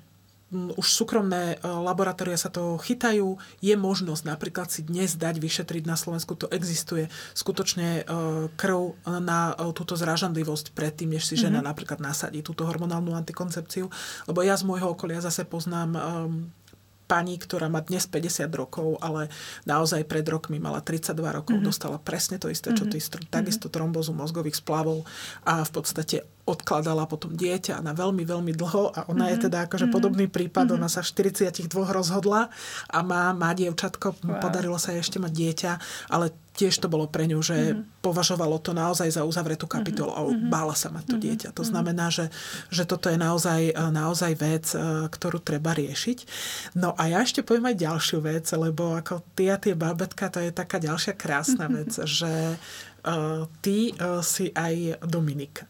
už 0.55 0.87
súkromné 0.87 1.59
laboratória 1.67 2.39
sa 2.39 2.47
to 2.47 2.79
chytajú. 2.79 3.43
Je 3.59 3.75
možnosť 3.75 4.23
napríklad 4.23 4.71
si 4.71 4.87
dnes 4.87 5.19
dať 5.19 5.43
vyšetriť 5.43 5.83
na 5.83 5.99
Slovensku, 5.99 6.39
to 6.39 6.47
existuje 6.55 7.11
skutočne 7.35 8.07
krv 8.55 8.95
na 9.03 9.57
túto 9.75 9.99
zrážanlivosť 9.99 10.71
predtým, 10.71 11.11
než 11.19 11.27
si 11.27 11.35
žena 11.35 11.59
mm-hmm. 11.59 11.69
napríklad 11.75 11.99
nasadí 11.99 12.47
túto 12.47 12.63
hormonálnu 12.71 13.19
antikoncepciu. 13.19 13.91
Lebo 14.31 14.47
ja 14.47 14.55
z 14.55 14.63
môjho 14.63 14.95
okolia 14.95 15.19
zase 15.19 15.43
poznám 15.43 15.99
pani, 17.05 17.37
ktorá 17.37 17.69
má 17.69 17.85
dnes 17.85 18.09
50 18.09 18.49
rokov, 18.57 18.97
ale 19.05 19.29
naozaj 19.69 20.09
pred 20.09 20.25
rokmi 20.25 20.57
mala 20.57 20.81
32 20.81 21.13
rokov, 21.21 21.55
mm-hmm. 21.61 21.69
dostala 21.69 22.01
presne 22.01 22.41
to 22.41 22.49
isté, 22.49 22.73
čo 22.73 22.89
mm-hmm. 22.89 23.21
ty, 23.21 23.29
takisto 23.29 23.69
trombozu 23.69 24.17
mozgových 24.17 24.57
splavov 24.57 25.05
a 25.45 25.61
v 25.67 25.71
podstate 25.73 26.25
odkladala 26.45 27.09
potom 27.09 27.33
dieťa 27.33 27.81
na 27.81 27.97
veľmi, 27.97 28.21
veľmi 28.25 28.53
dlho 28.53 28.93
a 28.93 29.09
ona 29.09 29.29
mm-hmm. 29.29 29.33
je 29.33 29.37
mhm. 29.37 29.45
teda 29.49 29.59
akože 29.69 29.87
mm-hmm. 29.89 29.97
podobný 29.97 30.27
prípad, 30.29 30.65
mm-hmm. 30.69 30.79
ona 30.85 30.89
sa 30.93 31.01
v 31.01 31.33
42 31.33 31.69
rozhodla 31.73 32.53
a 32.93 32.99
má, 33.01 33.33
má 33.33 33.57
dievčatko, 33.57 34.21
wow. 34.21 34.41
podarilo 34.45 34.77
sa 34.77 34.93
jej 34.93 35.01
ešte 35.01 35.17
mať 35.17 35.33
dieťa, 35.33 35.73
ale 36.13 36.37
tiež 36.55 36.79
to 36.79 36.87
bolo 36.87 37.11
pre 37.11 37.27
ňu, 37.27 37.43
že 37.43 37.57
mm-hmm. 37.57 37.99
považovalo 37.99 38.63
to 38.63 38.71
naozaj 38.71 39.11
za 39.11 39.27
uzavretú 39.27 39.67
kapitolu 39.67 40.15
mm-hmm. 40.15 40.47
a 40.47 40.53
bála 40.53 40.77
sa 40.79 40.93
mať 40.93 41.05
to 41.05 41.17
mm-hmm. 41.19 41.25
dieťa. 41.27 41.49
To 41.51 41.63
mhm. 41.67 41.69
znamená, 41.75 42.07
že, 42.15 42.31
že 42.71 42.87
toto 42.87 43.11
je 43.11 43.19
naozaj, 43.19 43.75
naozaj 43.91 44.33
vec, 44.39 44.71
e, 44.71 45.11
ktorú 45.11 45.43
treba 45.43 45.75
riešiť. 45.75 46.19
No 46.79 46.95
a 46.95 47.11
ja 47.11 47.27
ešte 47.27 47.43
poviem 47.43 47.75
aj 47.75 47.83
ďalšiu 47.83 48.19
vec, 48.23 48.47
lebo 48.55 48.95
ako 48.95 49.27
ty 49.35 49.51
a 49.51 49.59
tie 49.59 49.75
babetka, 49.75 50.31
to 50.31 50.39
je 50.39 50.55
taká 50.55 50.79
ďalšia 50.79 51.19
krásna 51.19 51.67
vec, 51.67 51.91
že 51.91 52.55
uh, 52.55 53.51
ty 53.59 53.91
uh, 53.99 54.23
si 54.23 54.55
aj 54.55 55.03
Dominika 55.03 55.67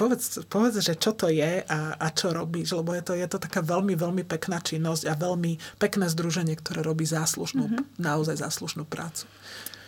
povedz, 0.00 0.40
povedz, 0.48 0.80
že 0.80 0.96
čo 0.96 1.12
to 1.12 1.28
je 1.28 1.60
a, 1.60 1.80
a 2.00 2.06
čo 2.08 2.32
robíš, 2.32 2.72
lebo 2.72 2.96
je 2.96 3.04
to, 3.04 3.12
je 3.12 3.28
to 3.28 3.36
taká 3.36 3.60
veľmi, 3.60 3.92
veľmi 3.92 4.24
pekná 4.24 4.56
činnosť 4.64 5.04
a 5.04 5.12
veľmi 5.12 5.60
pekné 5.76 6.08
združenie, 6.08 6.56
ktoré 6.56 6.80
robí 6.80 7.04
záslušnú, 7.04 7.68
mm-hmm. 7.68 8.00
naozaj 8.00 8.40
záslušnú 8.40 8.88
prácu. 8.88 9.28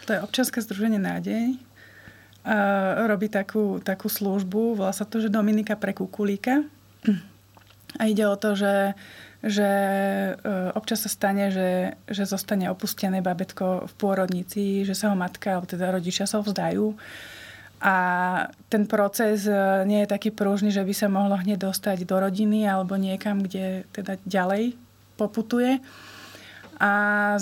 To 0.05 0.13
je 0.13 0.21
občianske 0.21 0.61
združenie 0.61 1.01
Nádej. 1.01 1.57
A 2.43 3.07
robí 3.07 3.31
takú, 3.31 3.79
takú 3.81 4.11
službu, 4.11 4.77
volá 4.77 4.91
sa 4.93 5.07
to, 5.07 5.23
že 5.23 5.31
Dominika 5.33 5.79
pre 5.79 5.95
kukulíka. 5.97 6.67
A 8.01 8.03
ide 8.11 8.27
o 8.27 8.35
to, 8.35 8.59
že, 8.59 8.99
že 9.47 9.71
e, 10.33 10.51
občas 10.75 11.07
sa 11.07 11.11
stane, 11.13 11.55
že, 11.55 11.95
že 12.11 12.25
zostane 12.27 12.67
opustené 12.67 13.23
babetko 13.23 13.87
v 13.87 13.93
pôrodnici, 13.95 14.83
že 14.83 14.97
sa 14.97 15.13
ho 15.13 15.17
matka, 15.17 15.55
alebo 15.55 15.71
teda 15.71 15.93
rodičia 15.93 16.27
sa 16.27 16.41
ho 16.41 16.45
vzdajú 16.45 16.99
a 17.83 17.97
ten 18.71 18.87
proces 18.87 19.43
e, 19.51 19.53
nie 19.91 20.07
je 20.07 20.13
taký 20.15 20.31
prúžny, 20.31 20.71
že 20.71 20.87
by 20.87 20.95
sa 20.95 21.11
mohlo 21.11 21.35
hneď 21.35 21.67
dostať 21.67 22.07
do 22.07 22.15
rodiny 22.15 22.63
alebo 22.63 22.95
niekam, 22.95 23.43
kde 23.43 23.83
teda 23.91 24.23
ďalej 24.23 24.79
poputuje. 25.19 25.83
A 26.79 26.93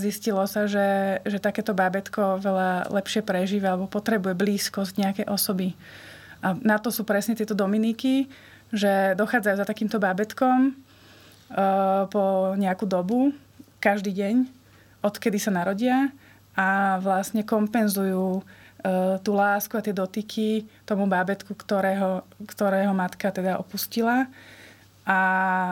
zistilo 0.01 0.41
sa, 0.49 0.65
že, 0.65 1.21
že 1.29 1.37
takéto 1.45 1.77
bábetko 1.77 2.41
veľa 2.41 2.89
lepšie 2.89 3.21
prežíva 3.21 3.77
alebo 3.77 3.85
potrebuje 3.85 4.33
blízkosť 4.33 4.97
nejakej 4.97 5.27
osoby. 5.29 5.77
A 6.41 6.57
na 6.57 6.81
to 6.81 6.89
sú 6.89 7.05
presne 7.05 7.37
tieto 7.37 7.53
dominiky, 7.53 8.25
že 8.73 9.13
dochádzajú 9.21 9.57
za 9.61 9.69
takýmto 9.69 9.97
bábetkom 9.97 10.73
uh, 10.73 12.05
po 12.09 12.53
nejakú 12.57 12.85
dobu, 12.85 13.33
každý 13.81 14.13
deň, 14.13 14.45
odkedy 15.05 15.41
sa 15.41 15.53
narodia 15.53 16.13
a 16.53 17.01
vlastne 17.01 17.41
kompenzujú 17.41 18.41
E, 18.41 18.60
tú 19.21 19.37
lásku 19.37 19.77
a 19.77 19.85
tie 19.85 19.93
dotyky 19.93 20.65
tomu 20.89 21.05
bábetku, 21.05 21.53
ktorého, 21.53 22.25
ktorého 22.49 22.93
matka 22.97 23.29
teda 23.29 23.61
opustila. 23.61 24.27
A 25.11 25.21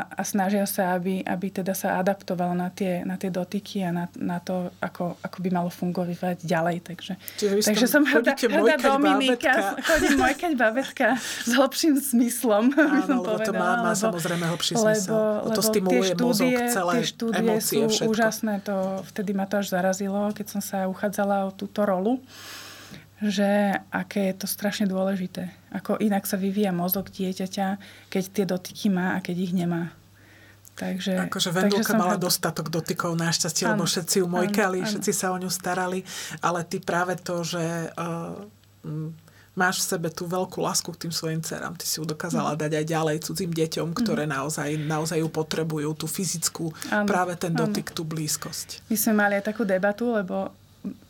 a, 0.09 0.23
snažia 0.25 0.65
sa, 0.67 0.97
aby, 0.97 1.23
aby 1.23 1.47
teda 1.53 1.77
sa 1.77 2.01
adaptovalo 2.01 2.57
na 2.57 2.73
tie, 2.73 3.05
na 3.05 3.15
tie 3.21 3.31
dotyky 3.31 3.85
a 3.87 3.93
na, 3.93 4.05
na 4.17 4.43
to, 4.43 4.73
ako, 4.83 5.15
ako 5.21 5.37
by 5.45 5.49
malo 5.53 5.71
fungovať 5.71 6.43
ďalej. 6.43 6.77
Takže, 6.83 7.13
Čiže 7.39 7.55
takže 7.63 7.87
som 7.87 8.03
hľada, 8.03 8.35
hľada 8.35 8.77
Dominika, 8.81 9.79
chodím 9.79 10.17
mojkať 10.19 10.53
babetka 10.59 11.07
s 11.21 11.51
hlbším 11.55 12.01
zmyslom. 12.01 12.73
Áno, 12.79 13.05
som 13.05 13.19
lebo 13.23 13.31
povedala, 13.37 13.47
to 13.47 13.53
má, 13.53 13.71
má 13.79 13.93
lebo, 13.93 14.03
samozrejme 14.11 14.45
hlbší 14.49 14.73
zmysel. 14.75 15.13
Lebo, 15.13 15.19
lebo 15.23 15.55
to 15.55 15.63
stimuluje 15.63 16.11
štúdie, 16.11 16.27
mozog, 16.27 16.75
celé 16.75 16.93
tie 16.93 17.05
štúdie 17.07 17.39
emócie, 17.39 17.81
sú 17.85 17.91
všetko. 17.95 18.11
úžasné. 18.11 18.55
To, 18.67 18.77
vtedy 19.13 19.31
ma 19.37 19.45
to 19.47 19.55
až 19.61 19.67
zarazilo, 19.71 20.33
keď 20.35 20.47
som 20.59 20.61
sa 20.65 20.89
uchádzala 20.91 21.47
o 21.47 21.51
túto 21.55 21.85
rolu 21.87 22.19
že 23.19 23.75
aké 23.91 24.31
je 24.31 24.35
to 24.43 24.47
strašne 24.47 24.87
dôležité. 24.87 25.51
Ako 25.75 25.99
inak 25.99 26.23
sa 26.25 26.39
vyvíja 26.39 26.71
mozog 26.71 27.11
dieťaťa, 27.11 27.67
keď 28.09 28.25
tie 28.31 28.45
dotyky 28.47 28.87
má 28.89 29.19
a 29.19 29.23
keď 29.23 29.37
ich 29.43 29.55
nemá. 29.55 29.91
Takže, 30.79 31.27
akože 31.27 31.51
Vendulka 31.51 31.99
mala 31.99 32.15
to... 32.15 32.31
dostatok 32.31 32.71
dotykov 32.71 33.19
našťastie, 33.19 33.67
lebo 33.67 33.83
všetci 33.83 34.23
ju 34.23 34.27
mojkali, 34.31 34.87
všetci 34.87 35.11
sa 35.11 35.35
o 35.35 35.37
ňu 35.43 35.51
starali, 35.51 36.07
ale 36.39 36.63
ty 36.63 36.79
práve 36.79 37.19
to, 37.19 37.43
že 37.43 37.91
uh, 37.99 38.39
máš 39.59 39.83
v 39.83 39.99
sebe 39.99 40.09
tú 40.15 40.31
veľkú 40.31 40.63
lásku 40.63 40.87
k 40.95 41.03
tým 41.03 41.11
svojim 41.11 41.43
dcerám. 41.43 41.75
Ty 41.75 41.83
si 41.83 41.99
ju 41.99 42.07
dokázala 42.07 42.55
mm. 42.55 42.59
dať 42.63 42.73
aj 42.79 42.85
ďalej 42.87 43.17
cudzím 43.27 43.51
deťom, 43.51 43.89
ktoré 43.91 44.31
mm. 44.31 44.31
naozaj, 44.31 44.69
naozaj 44.87 45.19
ju 45.19 45.27
potrebujú, 45.27 45.91
tú 45.99 46.07
fyzickú, 46.07 46.71
ano, 46.95 47.11
práve 47.11 47.35
ten 47.35 47.51
dotyk, 47.51 47.91
ano. 47.91 47.97
tú 47.99 48.03
blízkosť. 48.07 48.87
My 48.87 48.95
sme 48.95 49.13
mali 49.19 49.35
aj 49.43 49.51
takú 49.51 49.67
debatu, 49.67 50.15
lebo 50.15 50.55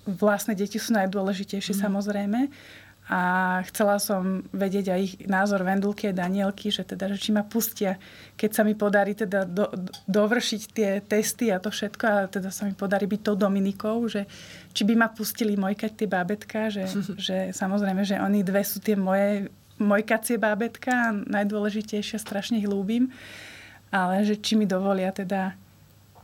vlastné 0.09 0.57
deti 0.57 0.81
sú 0.81 0.97
najdôležitejšie 0.97 1.77
mm. 1.77 1.81
samozrejme. 1.85 2.41
A 3.09 3.21
chcela 3.73 3.97
som 3.97 4.45
vedieť 4.53 4.93
aj 4.93 5.01
ich 5.01 5.15
názor 5.25 5.65
Vendulky 5.65 6.13
a 6.13 6.17
Danielky, 6.17 6.69
že 6.69 6.85
teda, 6.85 7.09
že 7.09 7.17
či 7.17 7.33
ma 7.33 7.41
pustia, 7.41 7.97
keď 8.37 8.51
sa 8.53 8.63
mi 8.69 8.77
podarí 8.77 9.17
teda 9.17 9.49
do, 9.49 9.65
dovršiť 10.05 10.63
tie 10.77 11.01
testy 11.01 11.49
a 11.49 11.57
to 11.57 11.73
všetko 11.73 12.05
a 12.05 12.17
teda 12.29 12.53
sa 12.53 12.69
mi 12.69 12.77
podarí 12.77 13.09
byť 13.09 13.21
tou 13.25 13.33
Dominikou, 13.33 14.05
že 14.13 14.29
či 14.77 14.85
by 14.85 14.93
ma 14.93 15.09
pustili 15.09 15.57
mojkať 15.57 16.05
tie 16.05 16.09
bábetka, 16.09 16.69
že, 16.69 16.85
že 17.17 17.57
samozrejme, 17.57 18.05
že 18.05 18.21
oni 18.21 18.45
dve 18.45 18.61
sú 18.61 18.77
tie 18.85 18.93
moje 18.93 19.49
mojkacie 19.81 20.37
bábetka 20.37 20.93
a 20.93 21.17
najdôležitejšie, 21.17 22.21
strašne 22.21 22.61
ich 22.61 22.69
ľúbim, 22.69 23.09
ale 23.89 24.21
že 24.29 24.37
či 24.37 24.53
mi 24.53 24.69
dovolia 24.69 25.17
teda 25.17 25.57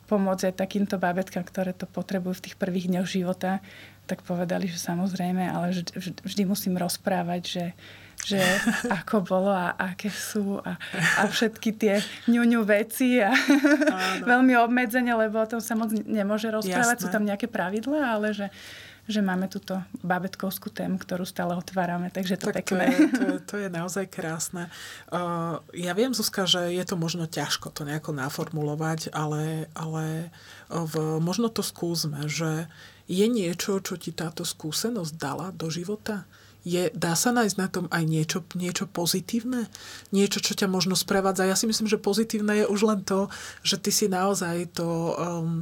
pomôcť 0.06 0.52
aj 0.52 0.54
takýmto 0.60 0.96
bábetkám, 1.00 1.44
ktoré 1.44 1.72
to 1.72 1.88
potrebujú 1.88 2.40
v 2.40 2.44
tých 2.50 2.56
prvých 2.56 2.90
dňoch 2.92 3.08
života, 3.08 3.64
tak 4.04 4.20
povedali, 4.20 4.68
že 4.68 4.76
samozrejme, 4.76 5.48
ale 5.48 5.72
vždy, 5.72 6.20
vždy 6.20 6.42
musím 6.44 6.76
rozprávať, 6.76 7.42
že, 7.44 7.64
že 8.24 8.40
ako 9.04 9.24
bolo 9.24 9.52
a 9.52 9.72
aké 9.76 10.12
sú 10.12 10.60
a, 10.60 10.76
a 11.18 11.22
všetky 11.24 11.72
tie 11.72 12.04
ňuňu 12.28 12.60
veci 12.68 13.20
a 13.24 13.32
veľmi 14.30 14.52
obmedzenie, 14.60 15.16
lebo 15.16 15.40
o 15.40 15.48
tom 15.48 15.64
sa 15.64 15.72
moc 15.72 15.88
nemôže 15.92 16.52
rozprávať. 16.52 17.00
Jasné. 17.00 17.04
Sú 17.04 17.08
tam 17.08 17.24
nejaké 17.24 17.48
pravidlá, 17.48 18.20
ale 18.20 18.36
že 18.36 18.46
že 19.04 19.20
máme 19.20 19.52
túto 19.52 19.76
babetkovskú 20.00 20.72
tému, 20.72 20.96
ktorú 20.96 21.28
stále 21.28 21.52
otvárame, 21.52 22.08
takže 22.08 22.40
to 22.40 22.48
tak 22.48 22.64
pekné. 22.64 22.88
To 22.88 22.96
je, 22.96 23.08
to, 23.08 23.24
je, 23.24 23.38
to 23.50 23.54
je 23.60 23.68
naozaj 23.68 24.04
krásne. 24.08 24.72
Uh, 25.12 25.60
ja 25.76 25.92
viem, 25.92 26.16
Zuzka, 26.16 26.48
že 26.48 26.72
je 26.72 26.84
to 26.88 26.96
možno 26.96 27.28
ťažko 27.28 27.68
to 27.68 27.84
nejako 27.84 28.16
naformulovať, 28.16 29.12
ale, 29.12 29.68
ale 29.76 30.32
v, 30.72 31.20
možno 31.20 31.52
to 31.52 31.60
skúsme, 31.60 32.24
že 32.32 32.64
je 33.04 33.26
niečo, 33.28 33.84
čo 33.84 34.00
ti 34.00 34.08
táto 34.16 34.48
skúsenosť 34.48 35.12
dala 35.20 35.52
do 35.52 35.68
života? 35.68 36.24
Je, 36.64 36.88
dá 36.96 37.12
sa 37.12 37.28
nájsť 37.28 37.56
na 37.60 37.68
tom 37.68 37.86
aj 37.92 38.04
niečo, 38.08 38.40
niečo 38.56 38.88
pozitívne? 38.88 39.68
Niečo, 40.16 40.40
čo 40.40 40.56
ťa 40.56 40.64
možno 40.64 40.96
sprevádza? 40.96 41.44
Ja 41.44 41.60
si 41.60 41.68
myslím, 41.68 41.92
že 41.92 42.00
pozitívne 42.00 42.64
je 42.64 42.66
už 42.72 42.80
len 42.88 43.00
to, 43.04 43.28
že 43.60 43.76
ty 43.76 43.92
si 43.92 44.08
naozaj 44.08 44.72
to... 44.72 45.12
Um, 45.20 45.60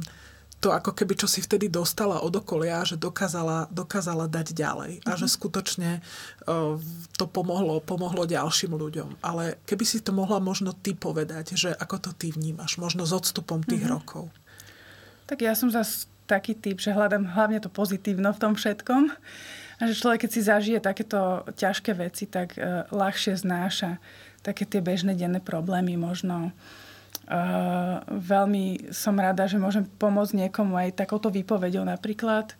to 0.63 0.71
ako 0.71 0.95
keby, 0.95 1.19
čo 1.19 1.27
si 1.27 1.43
vtedy 1.43 1.67
dostala 1.67 2.23
od 2.23 2.31
okolia, 2.39 2.87
že 2.87 2.95
dokázala, 2.95 3.67
dokázala 3.67 4.31
dať 4.31 4.55
ďalej. 4.55 5.03
A 5.03 5.19
že 5.19 5.27
mhm. 5.27 5.33
skutočne 5.35 5.89
uh, 5.99 6.79
to 7.19 7.25
pomohlo, 7.27 7.83
pomohlo 7.83 8.23
ďalším 8.23 8.71
ľuďom. 8.71 9.19
Ale 9.19 9.59
keby 9.67 9.83
si 9.83 9.99
to 9.99 10.15
mohla 10.15 10.39
možno 10.39 10.71
ty 10.71 10.95
povedať, 10.95 11.59
že 11.59 11.75
ako 11.75 12.09
to 12.09 12.11
ty 12.15 12.31
vnímaš, 12.31 12.79
možno 12.79 13.03
s 13.03 13.11
odstupom 13.11 13.59
tých 13.59 13.83
mm-hmm. 13.83 13.95
rokov. 13.99 14.31
Tak 15.27 15.43
ja 15.43 15.51
som 15.51 15.67
zase 15.67 16.07
taký 16.31 16.55
typ, 16.55 16.79
že 16.79 16.95
hľadám 16.95 17.35
hlavne 17.35 17.59
to 17.59 17.67
pozitívno 17.67 18.31
v 18.31 18.39
tom 18.39 18.55
všetkom. 18.55 19.11
A 19.77 19.81
že 19.83 19.99
človek, 19.99 20.23
keď 20.23 20.31
si 20.31 20.41
zažije 20.47 20.79
takéto 20.79 21.43
ťažké 21.59 21.91
veci, 21.91 22.23
tak 22.31 22.55
uh, 22.55 22.87
ľahšie 22.87 23.35
znáša 23.35 23.99
také 24.39 24.63
tie 24.63 24.79
bežné 24.79 25.11
denné 25.19 25.43
problémy 25.43 25.99
možno 25.99 26.55
Uh, 26.55 26.83
veľmi 28.09 28.91
som 28.91 29.15
rada, 29.15 29.47
že 29.47 29.55
môžem 29.55 29.87
pomôcť 29.99 30.47
niekomu 30.47 30.75
aj 30.75 30.99
takouto 30.99 31.31
výpovedou 31.31 31.87
napríklad. 31.87 32.51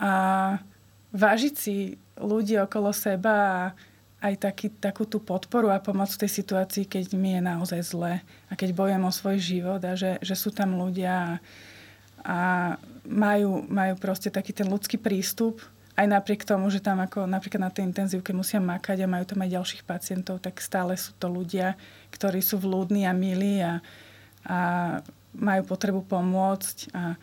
A 0.00 0.12
vážiť 1.12 1.54
si 1.56 1.76
ľudí 2.16 2.56
okolo 2.56 2.92
seba 2.96 3.34
a 3.36 3.60
aj 4.24 4.34
taký, 4.40 4.72
takú 4.72 5.04
tú 5.04 5.20
podporu 5.20 5.68
a 5.68 5.78
pomoc 5.84 6.08
v 6.08 6.24
tej 6.24 6.30
situácii, 6.40 6.88
keď 6.88 7.12
mi 7.14 7.36
je 7.36 7.42
naozaj 7.44 7.80
zle 7.84 8.14
a 8.24 8.52
keď 8.56 8.72
bojujem 8.72 9.04
o 9.04 9.12
svoj 9.12 9.36
život 9.36 9.80
a 9.84 9.92
že, 9.92 10.16
že 10.24 10.32
sú 10.32 10.48
tam 10.48 10.80
ľudia 10.80 11.12
a, 11.12 11.32
a 12.24 12.38
majú, 13.04 13.68
majú 13.68 13.94
proste 14.00 14.32
taký 14.32 14.56
ten 14.56 14.66
ľudský 14.66 14.96
prístup 14.96 15.60
aj 15.96 16.06
napriek 16.06 16.44
tomu, 16.44 16.68
že 16.68 16.84
tam 16.84 17.00
ako 17.00 17.24
napríklad 17.24 17.66
na 17.66 17.72
tej 17.72 17.88
intenzívke 17.88 18.36
musia 18.36 18.60
makať 18.60 19.02
a 19.02 19.10
majú 19.10 19.24
tam 19.24 19.40
aj 19.40 19.50
ďalších 19.56 19.82
pacientov, 19.88 20.44
tak 20.44 20.60
stále 20.60 20.92
sú 20.94 21.16
to 21.16 21.32
ľudia, 21.32 21.72
ktorí 22.12 22.44
sú 22.44 22.60
vľúdni 22.60 23.08
a 23.08 23.16
milí 23.16 23.64
a, 23.64 23.80
a 24.44 24.58
majú 25.32 25.62
potrebu 25.64 26.04
pomôcť. 26.04 26.76
A, 26.92 27.16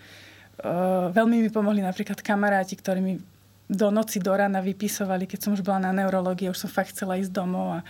uh, 0.65 1.07
veľmi 1.13 1.45
mi 1.45 1.49
pomohli 1.53 1.85
napríklad 1.85 2.17
kamaráti, 2.25 2.73
ktorí 2.73 2.99
mi 2.99 3.13
do 3.69 3.89
noci, 3.93 4.17
do 4.17 4.33
rána 4.33 4.59
vypisovali, 4.59 5.29
keď 5.29 5.39
som 5.39 5.51
už 5.53 5.61
bola 5.61 5.89
na 5.89 6.03
neurológii, 6.03 6.49
už 6.49 6.65
som 6.65 6.69
fakt 6.69 6.97
chcela 6.97 7.17
ísť 7.21 7.31
domov 7.31 7.77
a 7.77 7.85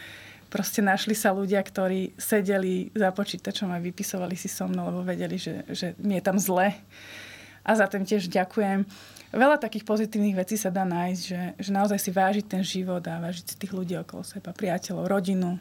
proste 0.52 0.86
našli 0.86 1.18
sa 1.18 1.34
ľudia, 1.34 1.64
ktorí 1.64 2.14
sedeli 2.14 2.94
za 2.94 3.10
počítačom 3.10 3.74
a 3.74 3.82
vypisovali 3.82 4.38
si 4.38 4.46
so 4.46 4.70
mnou, 4.70 4.94
lebo 4.94 5.02
vedeli, 5.02 5.40
že, 5.40 5.66
že 5.72 5.98
mi 5.98 6.22
je 6.22 6.24
tam 6.24 6.38
zle. 6.38 6.78
A 7.64 7.76
za 7.80 7.88
tým 7.88 8.04
tiež 8.04 8.28
ďakujem 8.28 8.84
veľa 9.34 9.58
takých 9.58 9.84
pozitívnych 9.84 10.38
vecí 10.38 10.56
sa 10.56 10.70
dá 10.70 10.86
nájsť, 10.86 11.22
že, 11.26 11.42
že 11.58 11.70
naozaj 11.74 12.00
si 12.00 12.12
vážiť 12.14 12.46
ten 12.46 12.62
život 12.62 13.02
a 13.10 13.18
vážiť 13.20 13.46
si 13.50 13.56
tých 13.58 13.74
ľudí 13.74 13.98
okolo 13.98 14.22
seba, 14.22 14.54
priateľov, 14.54 15.10
rodinu. 15.10 15.58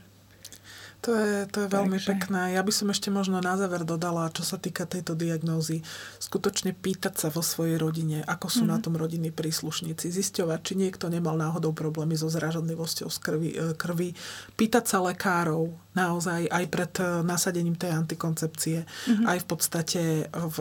To 1.02 1.18
je, 1.18 1.50
to 1.50 1.66
je 1.66 1.68
veľmi 1.68 1.98
Takže... 1.98 2.10
pekné. 2.14 2.54
Ja 2.54 2.62
by 2.62 2.70
som 2.70 2.86
ešte 2.94 3.10
možno 3.10 3.42
na 3.42 3.58
záver 3.58 3.82
dodala, 3.82 4.30
čo 4.30 4.46
sa 4.46 4.54
týka 4.54 4.86
tejto 4.86 5.18
diagnózy, 5.18 5.82
skutočne 6.22 6.78
pýtať 6.78 7.18
sa 7.18 7.28
vo 7.34 7.42
svojej 7.42 7.74
rodine, 7.74 8.22
ako 8.22 8.46
sú 8.46 8.62
mm-hmm. 8.62 8.70
na 8.70 8.78
tom 8.78 8.94
rodinní 8.94 9.34
príslušníci, 9.34 10.14
zisťovať, 10.14 10.62
či 10.62 10.78
niekto 10.78 11.10
nemal 11.10 11.34
náhodou 11.34 11.74
problémy 11.74 12.14
so 12.14 12.30
zražanlivosťou 12.30 13.10
z 13.10 13.18
krvi, 13.18 13.50
e, 13.50 13.74
krvi, 13.74 14.14
pýtať 14.54 14.84
sa 14.86 15.02
lekárov, 15.02 15.74
naozaj 15.98 16.46
aj 16.46 16.64
pred 16.70 16.92
e, 17.02 17.26
nasadením 17.26 17.74
tej 17.74 17.98
antikoncepcie, 17.98 18.86
mm-hmm. 18.86 19.26
aj 19.26 19.38
v 19.42 19.46
podstate 19.50 20.02
v 20.30 20.56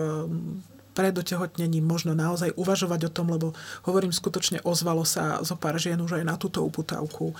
pred 0.91 1.15
otehotnením 1.15 1.83
možno 1.83 2.11
naozaj 2.11 2.51
uvažovať 2.59 3.07
o 3.07 3.13
tom, 3.13 3.31
lebo 3.31 3.55
hovorím 3.87 4.11
skutočne, 4.11 4.59
ozvalo 4.67 5.07
sa 5.07 5.39
zo 5.41 5.55
pár 5.55 5.79
žien 5.79 5.99
už 5.99 6.19
aj 6.19 6.25
na 6.27 6.35
túto 6.35 6.61
uputavku. 6.61 7.31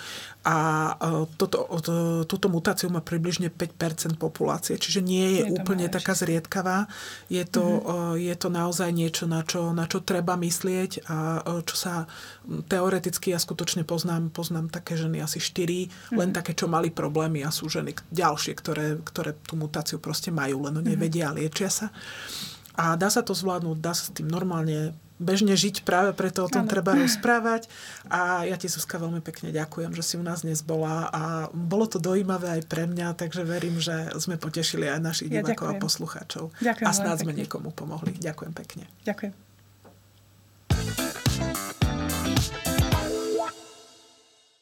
A 0.48 0.58
e, 0.96 1.28
toto, 1.36 1.68
túto 2.26 2.48
mutáciu 2.48 2.88
má 2.88 3.04
približne 3.04 3.52
5% 3.52 4.16
populácie, 4.16 4.80
čiže 4.80 5.04
nie 5.04 5.40
je, 5.40 5.42
je 5.46 5.52
úplne 5.60 5.92
máš. 5.92 5.96
taká 6.00 6.14
zriedkavá. 6.16 6.88
Je 7.28 7.44
to, 7.44 7.64
mm-hmm. 7.64 8.18
je 8.24 8.36
to 8.40 8.48
naozaj 8.48 8.90
niečo, 8.90 9.28
na 9.28 9.44
čo, 9.44 9.76
na 9.76 9.86
čo 9.86 10.00
treba 10.00 10.40
myslieť 10.40 11.12
a 11.12 11.18
e, 11.44 11.68
čo 11.68 11.76
sa 11.76 11.94
teoreticky 12.72 13.36
ja 13.36 13.40
skutočne 13.40 13.84
poznám, 13.84 14.32
poznám 14.32 14.72
také 14.72 14.96
ženy 14.96 15.20
asi 15.20 15.44
4, 15.44 15.52
mm-hmm. 15.52 16.18
len 16.18 16.30
také, 16.32 16.56
čo 16.56 16.72
mali 16.72 16.88
problémy 16.90 17.44
a 17.44 17.52
sú 17.52 17.68
ženy 17.68 17.92
ďalšie, 18.10 18.56
ktoré, 18.56 18.98
ktoré 19.04 19.36
tú 19.44 19.60
mutáciu 19.60 20.00
proste 20.00 20.32
majú, 20.32 20.66
len 20.66 20.80
nevedia 20.82 21.30
a 21.30 21.36
liečia 21.36 21.68
sa. 21.68 21.92
A 22.76 22.96
dá 22.96 23.12
sa 23.12 23.22
to 23.22 23.36
zvládnuť, 23.36 23.78
dá 23.80 23.92
sa 23.92 24.08
s 24.08 24.16
tým 24.16 24.28
normálne 24.28 24.96
bežne 25.22 25.54
žiť, 25.54 25.86
práve 25.86 26.18
preto 26.18 26.42
o 26.42 26.50
tom 26.50 26.66
ano. 26.66 26.72
treba 26.74 26.98
rozprávať. 26.98 27.70
A 28.10 28.50
ja 28.50 28.58
ti, 28.58 28.66
Zuzka, 28.66 28.98
veľmi 28.98 29.22
pekne 29.22 29.54
ďakujem, 29.54 29.94
že 29.94 30.02
si 30.02 30.14
u 30.18 30.26
nás 30.26 30.42
dnes 30.42 30.66
bola 30.66 31.08
a 31.14 31.22
bolo 31.54 31.86
to 31.86 32.02
dojímavé 32.02 32.58
aj 32.58 32.62
pre 32.66 32.90
mňa, 32.90 33.14
takže 33.14 33.46
verím, 33.46 33.78
že 33.78 34.10
sme 34.18 34.42
potešili 34.42 34.90
aj 34.90 35.00
našich 35.00 35.30
ja 35.30 35.46
divákov 35.46 35.68
a 35.70 35.74
poslucháčov. 35.78 36.50
Ďakujem 36.58 36.88
a 36.90 36.92
snáď 36.92 37.16
sme 37.22 37.38
niekomu 37.38 37.70
pomohli. 37.70 38.18
Ďakujem 38.18 38.54
pekne. 38.58 38.90
Ďakujem. 39.06 39.51